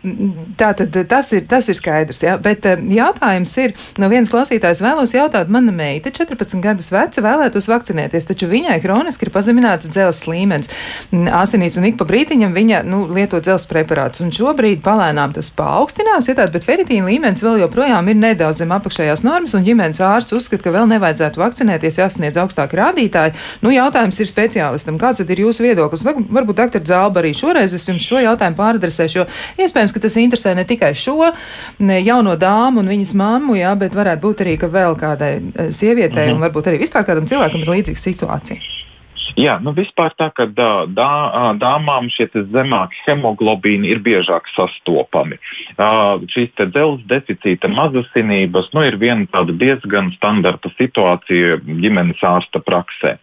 tā 0.57 0.73
tad 0.73 1.07
tas 1.07 1.31
ir, 1.31 1.45
tas 1.47 1.69
ir 1.69 1.75
skaidrs, 1.75 2.23
jā, 2.23 2.37
bet 2.37 2.65
um, 2.65 2.91
jautājums 2.91 3.57
ir, 3.57 3.73
no 3.97 4.09
viens 4.09 4.29
klausītājs 4.29 4.81
vēlos 4.81 5.13
jautāt, 5.13 5.47
mana 5.47 5.71
meita 5.71 6.09
14 6.09 6.61
gadus 6.61 6.91
veca 6.91 7.21
vēlētos 7.21 7.67
vakcinēties, 7.67 8.25
taču 8.25 8.47
viņai 8.47 8.81
kroniski 8.81 9.25
ir 9.25 9.31
pazemināts 9.31 9.89
dzelzs 9.89 10.27
līmenis 10.27 10.69
asinīs, 11.31 11.77
un 11.77 11.85
ik 11.85 11.97
pa 11.97 12.05
brītiņam 12.05 12.53
viņa, 12.53 12.83
nu, 12.83 13.07
lieto 13.07 13.39
dzelzs 13.39 13.67
preparāts, 13.67 14.21
un 14.21 14.31
šobrīd 14.31 14.81
palēnām 14.81 15.33
tas 15.33 15.49
paaugstinās, 15.49 16.27
ja 16.27 16.35
tāds, 16.35 16.51
bet 16.51 16.63
feritīna 16.63 17.05
līmenis 17.05 17.43
vēl 17.43 17.59
joprojām 17.59 17.94
joprojām 17.95 18.09
ir 18.11 18.17
nedaudz 18.19 18.59
zem 18.59 18.71
apakšējās 18.75 19.23
normas, 19.23 19.53
un 19.55 19.63
ģimenes 19.63 20.01
ārsts 20.03 20.35
uzskata, 20.35 20.63
ka 20.63 20.73
vēl 20.73 20.87
nevajadzētu 20.91 21.39
vakcinēties, 21.39 21.99
jāsniedz 21.99 22.37
augstāki 22.37 22.75
rādītāji. 22.75 23.35
Nu, 23.63 23.71
jautājums 23.71 24.19
ir 24.19 24.27
speciālistam, 24.27 24.99
kāds 24.99 25.23
ir 25.23 25.39
jūsu 25.39 25.63
viedoklis? 25.63 26.03
Varbūt, 26.03 26.55
doktor 26.55 26.83
Zāba, 26.83 27.21
arī 27.21 27.33
šoreiz 27.33 27.73
es 27.73 27.87
jums 27.87 28.03
šo 28.03 28.19
jautājumu 28.19 28.59
pāradresēšu, 28.59 29.19
jo 29.21 29.25
iespējams, 29.63 29.93
ka 29.95 30.03
tas 30.03 30.17
interesē 30.19 30.55
ne 30.55 30.65
tikai 30.67 30.93
šo 30.93 31.31
ne 31.79 32.01
jauno 32.01 32.35
dāmu 32.35 32.83
un 32.83 32.91
viņas 32.91 33.15
mammu, 33.15 33.55
jā, 33.59 33.75
bet 33.79 33.95
varētu 33.95 34.23
būt 34.25 34.45
arī, 34.45 34.57
ka 34.59 34.71
vēl 34.71 34.99
kādai 34.99 35.33
eh, 35.39 35.71
sievietei 35.71 36.27
mhm. 36.29 36.35
un 36.35 36.47
varbūt 36.47 36.71
arī 36.71 36.83
vispār 36.83 37.07
kādam 37.07 37.29
cilvēkam 37.29 37.63
ir 37.63 37.77
līdzīga 37.77 38.09
situācija. 38.09 38.74
Jā, 39.35 39.57
nu 39.59 39.73
vispār 39.75 40.13
tā, 40.15 40.29
ka 40.31 40.47
dā, 40.47 40.87
dā, 40.87 41.11
dāmām 41.59 42.07
šie 42.13 42.29
zemāki 42.53 43.01
hemoglobīni 43.03 43.89
ir 43.91 43.99
biežāk 44.03 44.47
sastopami. 44.53 45.35
Uh, 45.75 46.23
šīs 46.31 46.53
dzelzs 46.55 47.03
deficīta 47.09 47.67
mazasinības 47.67 48.71
nu, 48.71 48.85
ir 48.87 48.95
viena 49.01 49.43
diezgan 49.51 50.13
standarta 50.15 50.71
situācija 50.77 51.59
ģimenes 51.67 52.23
ārsta 52.23 52.61
praksē. 52.63 53.17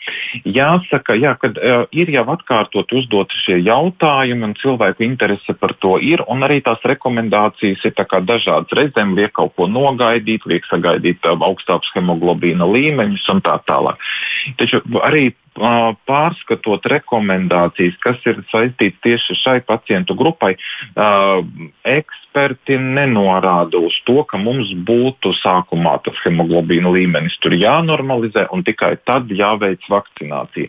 Jāsaka, 0.44 1.16
jā, 1.16 1.32
ka 1.40 1.52
uh, 1.54 1.86
ir 1.96 2.12
jau 2.12 2.26
atkārtot 2.36 2.92
uzdoti 2.92 3.40
šie 3.46 3.58
jautājumi, 3.64 4.50
un 4.50 4.54
cilvēku 4.60 5.06
interese 5.08 5.56
par 5.56 5.72
to 5.80 5.96
ir, 5.96 6.20
un 6.28 6.44
arī 6.44 6.60
tās 6.60 6.84
rekomendācijas 6.84 7.88
ir 7.88 7.96
dažādas. 7.96 8.76
Reizēm 8.76 9.16
liek 9.16 9.32
kaut 9.32 9.56
ko 9.56 9.64
nogaidīt, 9.64 10.44
liek 10.44 10.68
sagaidīt 10.68 11.24
uh, 11.24 11.40
augstākus 11.40 11.92
hemoglobīna 11.96 12.68
līmeņus 12.68 13.30
un 13.32 13.40
tā 13.40 13.56
tālāk. 13.64 13.96
Taču 14.60 14.84
arī 15.00 15.30
pārskatot 15.56 16.86
rekomendācijas, 16.88 17.98
kas 18.00 18.20
ir 18.26 18.40
saistītas 18.50 19.00
tieši 19.04 19.36
šai 19.42 19.58
pacientu 19.68 20.16
grupai, 20.16 20.54
eksperti 22.32 22.78
nenorāda 22.78 23.76
uz 23.78 23.92
to, 24.06 24.24
ka 24.24 24.38
mums 24.38 24.72
būtu 24.72 25.34
sākumā 25.42 26.00
tas 26.04 26.16
hemoglobīna 26.24 26.88
līmenis 26.88 27.36
tur 27.42 27.52
jānormalizē 27.52 28.48
un 28.52 28.64
tikai 28.64 28.96
tad 29.04 29.28
jāveic 29.28 29.80
vakcinācija. 29.88 30.68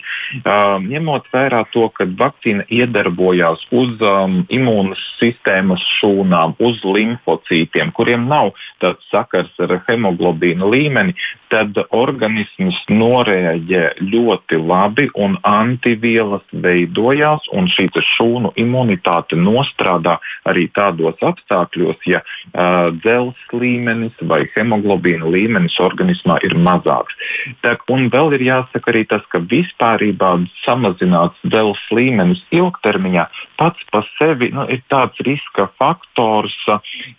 Ņemot 0.83 1.23
vērā 1.31 1.63
to, 1.71 1.87
ka 1.89 2.05
vakcīna 2.05 2.65
iedarbojās 2.67 3.63
uz 3.71 4.01
um, 4.01 4.43
imūnas 4.49 4.99
sistēmas 5.19 5.81
šūnām, 5.99 6.55
uz 6.59 6.83
limfocītiem, 6.83 7.93
kuriem 7.95 8.27
nav 8.27 8.51
tāds 8.81 9.03
sakars 9.09 9.51
ar 9.59 9.79
hemoglobīna 9.87 10.67
līmeni, 10.67 11.15
tad 11.49 11.77
organisms 11.91 12.75
noreaģē 12.89 14.01
ļoti 14.01 14.59
labi 14.59 15.07
un 15.15 15.37
antivielas 15.43 16.43
veidojās, 16.51 17.47
un 17.53 17.71
šī 17.71 17.89
šūnu 17.93 18.53
imunitāte 18.59 19.37
nostrādā 19.37 20.17
arī 20.49 20.67
tādos 20.73 21.19
apstākļos 21.21 21.52
apstākļos, 21.53 22.01
ja 22.09 22.21
uh, 22.23 22.91
dzelzs 23.03 23.41
līmenis 23.53 24.13
vai 24.21 24.43
hemoglobīna 24.55 25.29
līmenis 25.29 25.77
organismā 25.79 26.39
ir 26.43 26.55
mazāks. 26.55 27.15
Tā, 27.61 27.77
un 27.93 28.09
vēl 28.13 28.37
ir 28.37 28.45
jāsaka 28.49 28.91
arī 28.91 29.05
tas, 29.09 29.23
ka 29.31 29.39
vispārībā 29.39 30.35
samazināts 30.63 31.39
dzelzs 31.45 31.83
līmenis 31.91 32.43
ilgtermiņā 32.51 33.27
pats 33.63 33.83
par 33.91 34.03
sevi 34.17 34.49
nu, 34.51 34.65
ir 34.67 34.81
tāds 34.91 35.19
riska 35.23 35.69
faktors, 35.79 36.55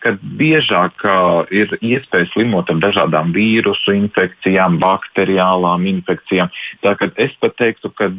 ka 0.05 0.12
biežāk 0.20 1.05
ir 1.55 1.72
iespēja 1.80 2.28
slimot 2.34 2.68
ar 2.68 2.82
dažādām 2.82 3.32
vīrusu 3.32 3.95
infekcijām, 3.97 4.76
bakteriālām 4.82 5.86
infekcijām. 5.88 6.53
Tā, 6.84 6.92
es 7.16 7.32
pat 7.40 7.57
teiktu, 7.61 7.88
ka 7.97 8.11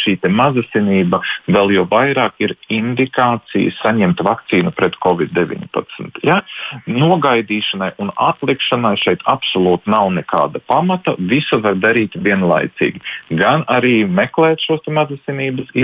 šī 0.00 0.16
mazasinība 0.32 1.20
vēl 1.50 1.74
jau 1.76 1.84
vairāk 1.90 2.40
ir 2.40 2.54
indikācija 2.72 3.74
saņemt 3.82 4.22
vakcīnu 4.24 4.72
pret 4.78 4.96
covid-19. 5.04 6.22
Ja? 6.24 6.40
Nogaidīšanai 6.88 7.92
un 8.00 8.14
atlikšanai 8.16 8.94
šeit 9.02 9.24
absolūti 9.28 9.92
nav 9.92 10.08
nekāda 10.16 10.62
pamata. 10.70 11.18
Visu 11.18 11.60
var 11.60 11.76
darīt 11.82 12.16
vienlaicīgi. 12.16 13.02
Gan 13.36 13.66
arī 13.68 14.04
meklēt 14.08 14.64
šos 14.64 14.86
mazasinības 14.88 15.74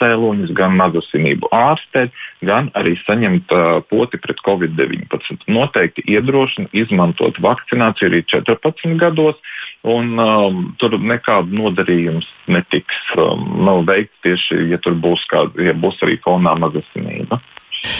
cēloņus, 0.00 0.52
gan 0.56 0.76
mazasinību 1.30 1.48
ārstēt, 1.52 2.12
gan 2.42 2.70
arī 2.74 2.96
saņemt 3.06 3.52
uh, 3.52 3.82
poti 3.88 4.18
pret 4.18 4.38
covid-19. 4.46 5.46
Noteikti 5.48 6.02
iedrošina 6.06 6.68
izmantot 6.72 7.38
vakcināciju 7.40 8.10
arī 8.10 8.22
14 8.24 8.98
gados, 8.98 9.36
un 9.84 10.18
um, 10.18 10.74
tur 10.78 10.98
nekāda 10.98 11.48
nodarījums 11.50 12.26
netiks 12.48 12.96
um, 13.16 13.84
veikts 13.86 14.16
tieši, 14.22 14.70
ja 14.70 14.78
tur 14.78 14.94
būs, 14.94 15.24
kāda, 15.30 15.54
ja 15.62 15.74
būs 15.74 16.00
arī 16.02 16.18
fonā 16.24 16.56
mazasinība. 16.58 17.40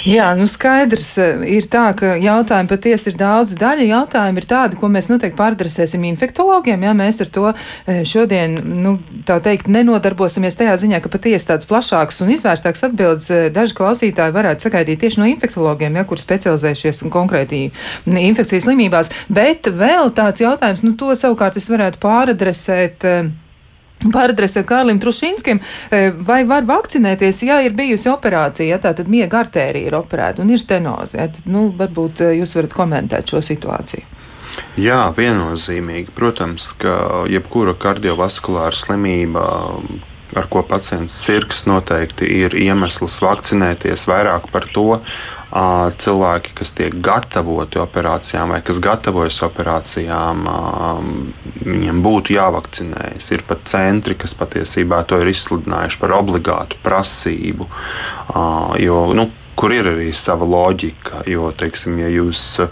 Jā, 0.04 0.30
nu 0.36 0.46
skaidrs 0.48 1.08
eh, 1.20 1.42
ir 1.56 1.66
tā, 1.72 1.90
ka 1.96 2.14
jautājumi 2.20 2.68
patiesi 2.68 3.10
ir 3.10 3.16
daudz. 3.20 3.54
Daļa 3.60 3.86
jautājumu 3.88 4.40
ir 4.40 4.46
tādi, 4.48 4.78
ko 4.80 4.90
mēs 4.92 5.08
noteikti 5.08 5.38
pārdresēsim 5.38 6.04
infektologiem, 6.08 6.84
ja 6.84 6.92
mēs 6.96 7.20
ar 7.24 7.30
to 7.32 7.46
eh, 7.52 8.02
šodien, 8.08 8.58
nu, 8.84 8.94
tā 9.28 9.38
teikt, 9.44 9.70
nenodarbosimies 9.72 10.58
tajā 10.60 10.76
ziņā, 10.84 11.00
ka 11.04 11.12
patiesi 11.12 11.48
tāds 11.52 11.68
plašāks 11.68 12.20
un 12.24 12.32
izvērstāks 12.36 12.84
atbildes 12.90 13.28
eh, 13.32 13.48
daži 13.52 13.76
klausītāji 13.80 14.36
varētu 14.36 14.68
sagaidīt 14.68 15.00
tieši 15.04 15.22
no 15.22 15.28
infektologiem, 15.32 15.96
ja, 15.96 16.06
kur 16.08 16.20
specializējušies 16.20 17.04
konkrētī 17.12 17.66
infekcijas 18.08 18.68
slimībās. 18.68 19.12
Bet 19.32 19.68
vēl 19.68 20.12
tāds 20.16 20.44
jautājums, 20.44 20.84
nu, 20.84 20.96
to 21.00 21.12
savukārt 21.16 21.56
es 21.60 21.68
varētu 21.72 22.00
pāradresēt. 22.04 23.08
Pāradresēt 24.00 24.64
Kārlim 24.68 25.00
Trušīnskim, 25.00 25.60
e, 25.92 26.06
vai 26.26 26.40
var 26.48 26.64
vakcinēties, 26.68 27.42
ja 27.44 27.58
ir 27.64 27.74
bijusi 27.76 28.08
operācija, 28.08 28.70
ja 28.72 28.78
tā 28.80 28.94
tad 28.96 29.10
miega 29.12 29.42
artērija 29.42 29.90
ir 29.90 29.98
operēta 29.98 30.40
un 30.40 30.54
ir 30.54 30.62
stenoze? 30.62 31.18
Ja, 31.20 31.28
tad, 31.28 31.44
nu, 31.50 31.68
varbūt 31.76 32.24
e, 32.24 32.30
jūs 32.40 32.56
varat 32.56 32.76
komentēt 32.76 33.34
šo 33.34 33.44
situāciju. 33.44 34.06
Jā, 34.80 35.02
viennozīmīgi. 35.16 36.14
Protams, 36.16 36.72
ka 36.80 37.26
jebkura 37.30 37.74
kardiovaskulāra 37.78 38.76
slimība, 38.76 39.44
ar 40.36 40.46
ko 40.50 40.62
pacients 40.66 41.14
sirgs, 41.24 41.64
noteikti 41.70 42.28
ir 42.42 42.56
iemesls 42.58 43.18
vakcinēties 43.24 44.06
vairāk 44.10 44.50
par 44.52 44.68
to, 44.74 45.00
cilvēki, 45.50 46.52
kas 46.54 46.70
tiek 46.78 46.94
gatavoti 47.02 47.80
operācijām 47.82 48.52
vai 48.54 48.60
kas 48.62 48.78
gatavojas 48.82 49.40
operācijām, 49.42 50.44
viņiem 51.64 52.02
būtu 52.04 52.36
jāvakcinējas. 52.36 53.32
Ir 53.34 53.42
pat 53.48 53.66
centri, 53.66 54.14
kas 54.14 54.36
patiesībā 54.38 55.02
to 55.10 55.18
ir 55.18 55.32
izsludinājuši 55.32 56.00
par 56.02 56.14
obligātu 56.20 56.78
prasību. 56.84 57.66
Jo, 58.78 59.02
nu, 59.18 59.26
kur 59.60 59.74
ir 59.76 59.90
arī 59.90 60.08
sava 60.16 60.46
loģika. 60.48 61.24
Jo, 61.28 61.50
teiksim, 61.56 61.98
ja 62.00 62.08
jūs 62.08 62.42
uh, 62.64 62.70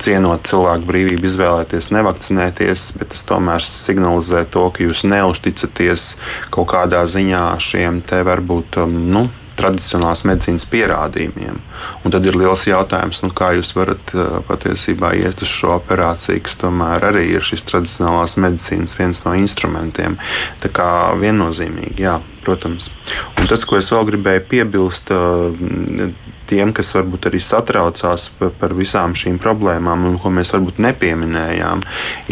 cienot 0.00 0.48
cilvēku 0.48 0.88
brīvību, 0.88 1.28
izvēlēties 1.28 1.90
nevakcinēties, 1.92 2.86
bet 3.00 3.12
tas 3.12 3.26
tomēr 3.28 3.64
signalizē 3.66 4.46
to, 4.54 4.64
ka 4.72 4.86
jūs 4.86 5.04
neusticaties 5.10 6.14
kaut 6.54 6.70
kādā 6.72 7.04
ziņā 7.04 7.44
šiem 7.60 8.00
te 8.06 8.22
varbūt 8.26 8.80
um, 8.80 8.96
nu, 9.12 9.26
tradicionālās 9.60 10.24
medicīnas 10.28 10.66
pierādījumiem. 10.72 11.60
Un 12.04 12.14
tad 12.14 12.26
ir 12.26 12.38
liels 12.40 12.66
jautājums, 12.68 13.22
nu, 13.24 13.30
kā 13.36 13.52
jūs 13.58 13.74
varat 13.76 14.14
uh, 14.16 14.40
patiesībā 14.48 15.12
iet 15.20 15.44
uz 15.44 15.52
šo 15.52 15.76
operāciju, 15.76 16.42
kas 16.46 16.58
tomēr 16.62 17.06
arī 17.12 17.26
ir 17.36 17.46
šis 17.46 17.66
tradicionālās 17.68 18.38
medicīnas 18.40 18.96
viens 18.98 19.22
no 19.26 19.36
instrumentiem. 19.38 20.18
Tā 20.64 20.72
kā 20.74 20.90
viennozīmīgi, 21.20 22.06
jā, 22.08 22.18
protams. 22.44 22.90
Un 23.38 23.50
tas, 23.50 23.64
ko 23.68 23.78
es 23.80 23.92
vēl 23.92 24.08
gribēju 24.10 24.46
piebilst, 24.50 25.14
uh, 25.14 26.10
tiem, 26.50 26.74
kas 26.76 26.92
varbūt 26.96 27.30
arī 27.30 27.40
satraucās 27.42 28.28
par, 28.38 28.52
par 28.60 28.74
visām 28.76 29.14
šīm 29.18 29.38
problēmām, 29.42 30.06
un 30.10 30.18
ko 30.20 30.32
mēs 30.34 30.52
varbūt 30.54 30.80
nepieminējām, 30.82 31.84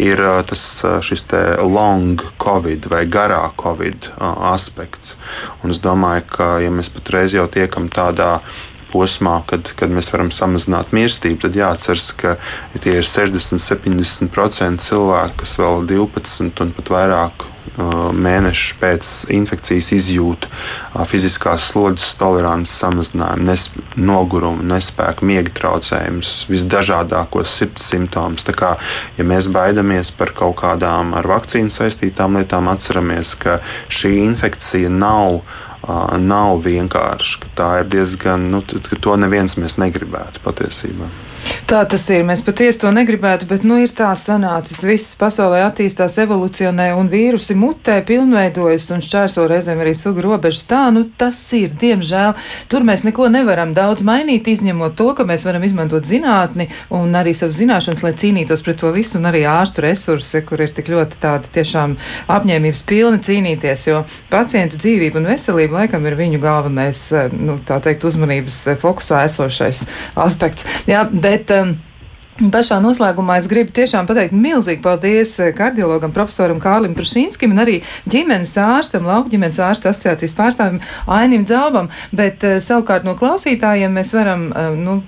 ir 0.03 0.23
tas 0.49 0.65
šis 1.05 1.27
long 1.63 2.21
covid 2.41 2.89
vai 2.91 3.05
garā 3.09 3.43
covid 3.59 4.11
aspekts. 4.19 5.15
Un 5.63 5.75
es 5.75 5.83
domāju, 5.83 6.25
ka 6.35 6.49
ja 6.63 6.71
mēs 6.73 6.91
patreiz 6.93 7.35
jau 7.35 7.47
tiekam 7.51 7.89
tādā 7.93 8.39
posmā, 8.93 9.39
kad, 9.49 9.73
kad 9.79 9.93
mēs 9.93 10.11
varam 10.13 10.31
samazināt 10.33 10.93
mirstību, 10.95 11.41
tad 11.45 11.59
jāatcerās, 11.59 12.09
ka 12.19 12.35
tie 12.79 12.99
ir 12.99 13.07
60, 13.07 13.61
70% 13.63 14.85
cilvēku, 14.85 15.39
kas 15.43 15.55
vēl 15.61 15.87
12 15.89 16.65
un 16.65 16.75
pat 16.77 16.93
vairāk 16.95 17.49
mēnešus 17.77 18.77
pēc 18.79 19.09
infekcijas 19.33 19.91
izjūt 19.95 20.47
fiziskās 21.07 21.69
slodzes 21.71 22.15
tolerances 22.19 22.75
samazinājumu, 22.81 23.45
nes, 23.47 23.67
nogurumu, 23.95 24.65
nespēku, 24.71 25.27
miega 25.29 25.53
traucējumus, 25.59 26.33
visdažādākos 26.51 27.55
sirds 27.59 27.85
simptomus. 27.91 28.45
Tā 28.47 28.55
kā 28.57 28.73
ja 29.17 29.27
mēs 29.27 29.49
baidāmies 29.53 30.11
par 30.15 30.33
kaut 30.35 30.59
kādām 30.63 31.13
ar 31.17 31.29
vakcīnu 31.29 31.71
saistītām 31.73 32.39
lietām, 32.39 32.69
atceramies, 32.71 33.35
ka 33.39 33.59
šī 33.87 34.17
infekcija 34.25 34.91
nav 34.91 35.41
nav 36.19 36.61
vienkārši. 36.65 37.41
Tā 37.55 37.69
ir 37.81 37.89
diezgan, 37.91 38.49
nu, 38.51 38.61
to 38.63 39.15
neviens 39.19 39.57
mēs 39.61 39.79
negribētu 39.81 40.43
patiesībā. 40.43 41.07
Tā 41.69 41.83
tas 41.85 42.01
ir. 42.09 42.23
Mēs 42.25 42.41
patiesi 42.41 42.79
to 42.81 42.89
negribētu, 42.89 43.45
bet 43.45 43.61
nu 43.67 43.75
ir 43.77 43.91
tā 43.93 44.09
sanācis. 44.17 44.81
Viss 44.81 45.13
pasaulē 45.19 45.59
attīstās, 45.67 46.15
evolucionē 46.23 46.87
un 46.97 47.11
vīrusi 47.11 47.53
mutē, 47.53 47.99
pilnveidojas 48.07 48.87
un 48.95 49.03
šķērso 49.05 49.45
reizēm 49.51 49.83
arī 49.83 49.93
sugu 49.93 50.23
robežas. 50.25 50.63
Tā, 50.69 50.87
nu 50.95 51.03
tas 51.19 51.37
ir, 51.53 51.69
diemžēl. 51.77 52.33
Tur 52.73 52.87
mēs 52.87 53.05
neko 53.05 53.27
nevaram 53.29 53.75
daudz 53.77 54.01
mainīt, 54.07 54.49
izņemot 54.49 54.95
to, 54.97 55.11
ka 55.13 55.27
mēs 55.29 55.45
varam 55.45 55.67
izmantot 55.67 56.09
zinātni 56.09 56.71
un 56.89 57.13
arī 57.13 57.35
savas 57.37 57.59
zināšanas, 57.59 58.01
lai 58.07 58.15
cīnītos 58.17 58.65
pret 58.65 58.81
to 58.81 58.89
visu, 58.95 59.19
un 59.19 59.29
arī 59.29 59.43
ārstu 59.45 59.85
resursi, 59.85 60.41
kur 60.49 60.65
ir 60.65 60.73
tik 60.73 60.89
ļoti 60.89 61.21
tādi 61.21 61.53
tiešām 61.59 61.95
apņēmības 62.33 62.83
pilni 62.89 63.21
cīnīties, 63.29 63.85
jo 63.91 64.01
pacientu 64.33 64.81
dzīvība 64.81 65.21
un 65.21 65.29
veselība 65.35 65.83
laikam 65.83 66.09
ir 66.09 66.17
viņu 66.17 66.41
galvenais, 66.41 67.05
nu, 67.37 67.59
tā 67.61 67.77
teikt, 67.85 68.09
uzmanības 68.09 68.57
fokusā 68.81 69.21
esošais 69.29 69.85
aspekts. 70.17 70.65
Jā, 70.89 71.05
bet 71.13 71.28
Bet 71.29 71.51
um, 71.51 71.77
Pašā 72.39 72.77
noslēgumā 72.79 73.35
es 73.41 73.49
gribu 73.51 73.73
tiešām 73.75 74.05
pateikt 74.07 74.31
milzīgi 74.31 74.79
paldies 74.79 75.33
eh, 75.43 75.49
kardiologam, 75.55 76.13
profesoram 76.15 76.61
Kārlim 76.63 76.93
Trušīnskim 76.95 77.51
un 77.51 77.59
arī 77.65 77.73
ģimenes 78.07 78.53
ārstam, 78.63 79.03
lauku 79.09 79.33
ģimenes 79.33 79.59
ārsta 79.59 79.91
asociācijas 79.91 80.37
pārstāvim 80.37 80.79
Ainim 81.11 81.43
Dzelbam, 81.43 81.89
bet 82.15 82.45
uh, 82.47 82.61
savukārt 82.63 83.03
no 83.03 83.17
klausītājiem 83.19 83.91
mēs 83.91 84.13
varam, 84.15 84.45
uh, 84.53 84.71
nu, 84.71 85.01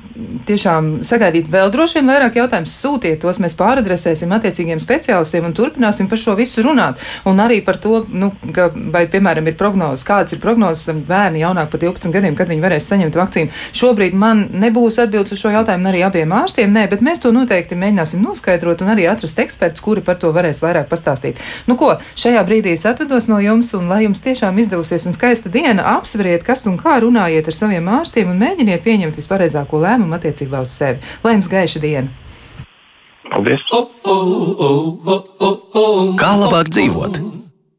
tiešām 0.47 0.89
sagaidīt 1.07 1.47
vēl 1.51 1.71
droši 1.71 1.99
vien 1.99 2.11
vairāk 2.11 2.35
jautājumus, 2.41 2.73
sūtiet 2.83 3.21
tos, 3.23 3.39
mēs 3.43 3.55
pāradresēsim 3.59 4.33
attiecīgiem 4.35 4.81
speciālistiem 4.83 5.47
un 5.47 5.55
turpināsim 5.55 6.09
par 6.11 6.19
šo 6.19 6.35
visu 6.39 6.65
runāt. 6.65 6.99
Un 7.29 7.39
arī 7.43 7.61
par 7.65 7.79
to, 7.81 8.01
nu, 8.11 8.31
ka, 8.55 8.67
vai, 8.93 9.05
piemēram, 9.11 9.47
ir 9.47 9.57
prognozes, 9.59 10.03
kādas 10.07 10.35
ir 10.35 10.41
prognozes 10.43 10.91
bērni 11.07 11.43
jaunāk 11.45 11.71
par 11.71 11.83
12 11.83 12.11
gadiem, 12.13 12.35
kad 12.35 12.51
viņi 12.51 12.65
varēs 12.65 12.91
saņemt 12.91 13.19
vakcīnu. 13.21 13.55
Šobrīd 13.77 14.17
man 14.17 14.47
nebūs 14.51 14.99
atbildes 15.03 15.35
uz 15.35 15.41
šo 15.41 15.53
jautājumu 15.55 15.91
arī 15.91 16.03
abiem 16.07 16.35
ārstiem, 16.35 16.75
nē, 16.75 16.87
bet 16.91 17.05
mēs 17.05 17.20
Mēs 17.21 17.27
to 17.29 17.37
noteikti 17.37 17.75
mēģināsim 17.77 18.23
noskaidrot 18.25 18.79
un 18.81 18.87
arī 18.95 19.03
atrast 19.05 19.37
ekspertus, 19.43 19.83
kuri 19.85 20.01
par 20.01 20.15
to 20.17 20.31
varēs 20.33 20.57
vairāk 20.63 20.87
pastāstīt. 20.89 21.37
Nu 21.69 21.75
ko, 21.77 21.91
šajā 22.17 22.41
brīdī 22.47 22.71
es 22.73 22.85
atvedos 22.89 23.27
no 23.29 23.37
jums 23.37 23.67
un 23.77 23.85
lai 23.91 23.99
jums 24.07 24.23
tiešām 24.25 24.57
izdevusies 24.57 25.05
un 25.05 25.13
skaista 25.13 25.51
diena, 25.53 25.85
apsveriet, 25.99 26.41
kas 26.47 26.65
un 26.65 26.79
kā 26.81 26.95
runājiet 27.03 27.45
ar 27.45 27.53
saviem 27.53 27.91
ārstiem 27.93 28.31
un 28.33 28.41
mēģiniet 28.41 28.81
pieņemt 28.81 29.19
vispareizāko 29.21 29.83
lēmumu 29.83 30.17
attiecībā 30.17 30.63
uz 30.65 30.73
sevi. 30.73 30.97
Lai 31.21 31.35
jums 31.35 31.51
gaiša 31.51 31.83
diena! 31.85 32.09
Paldies! 33.29 33.61
Kā 36.25 36.33
labāk 36.41 36.73
dzīvot? 36.73 37.21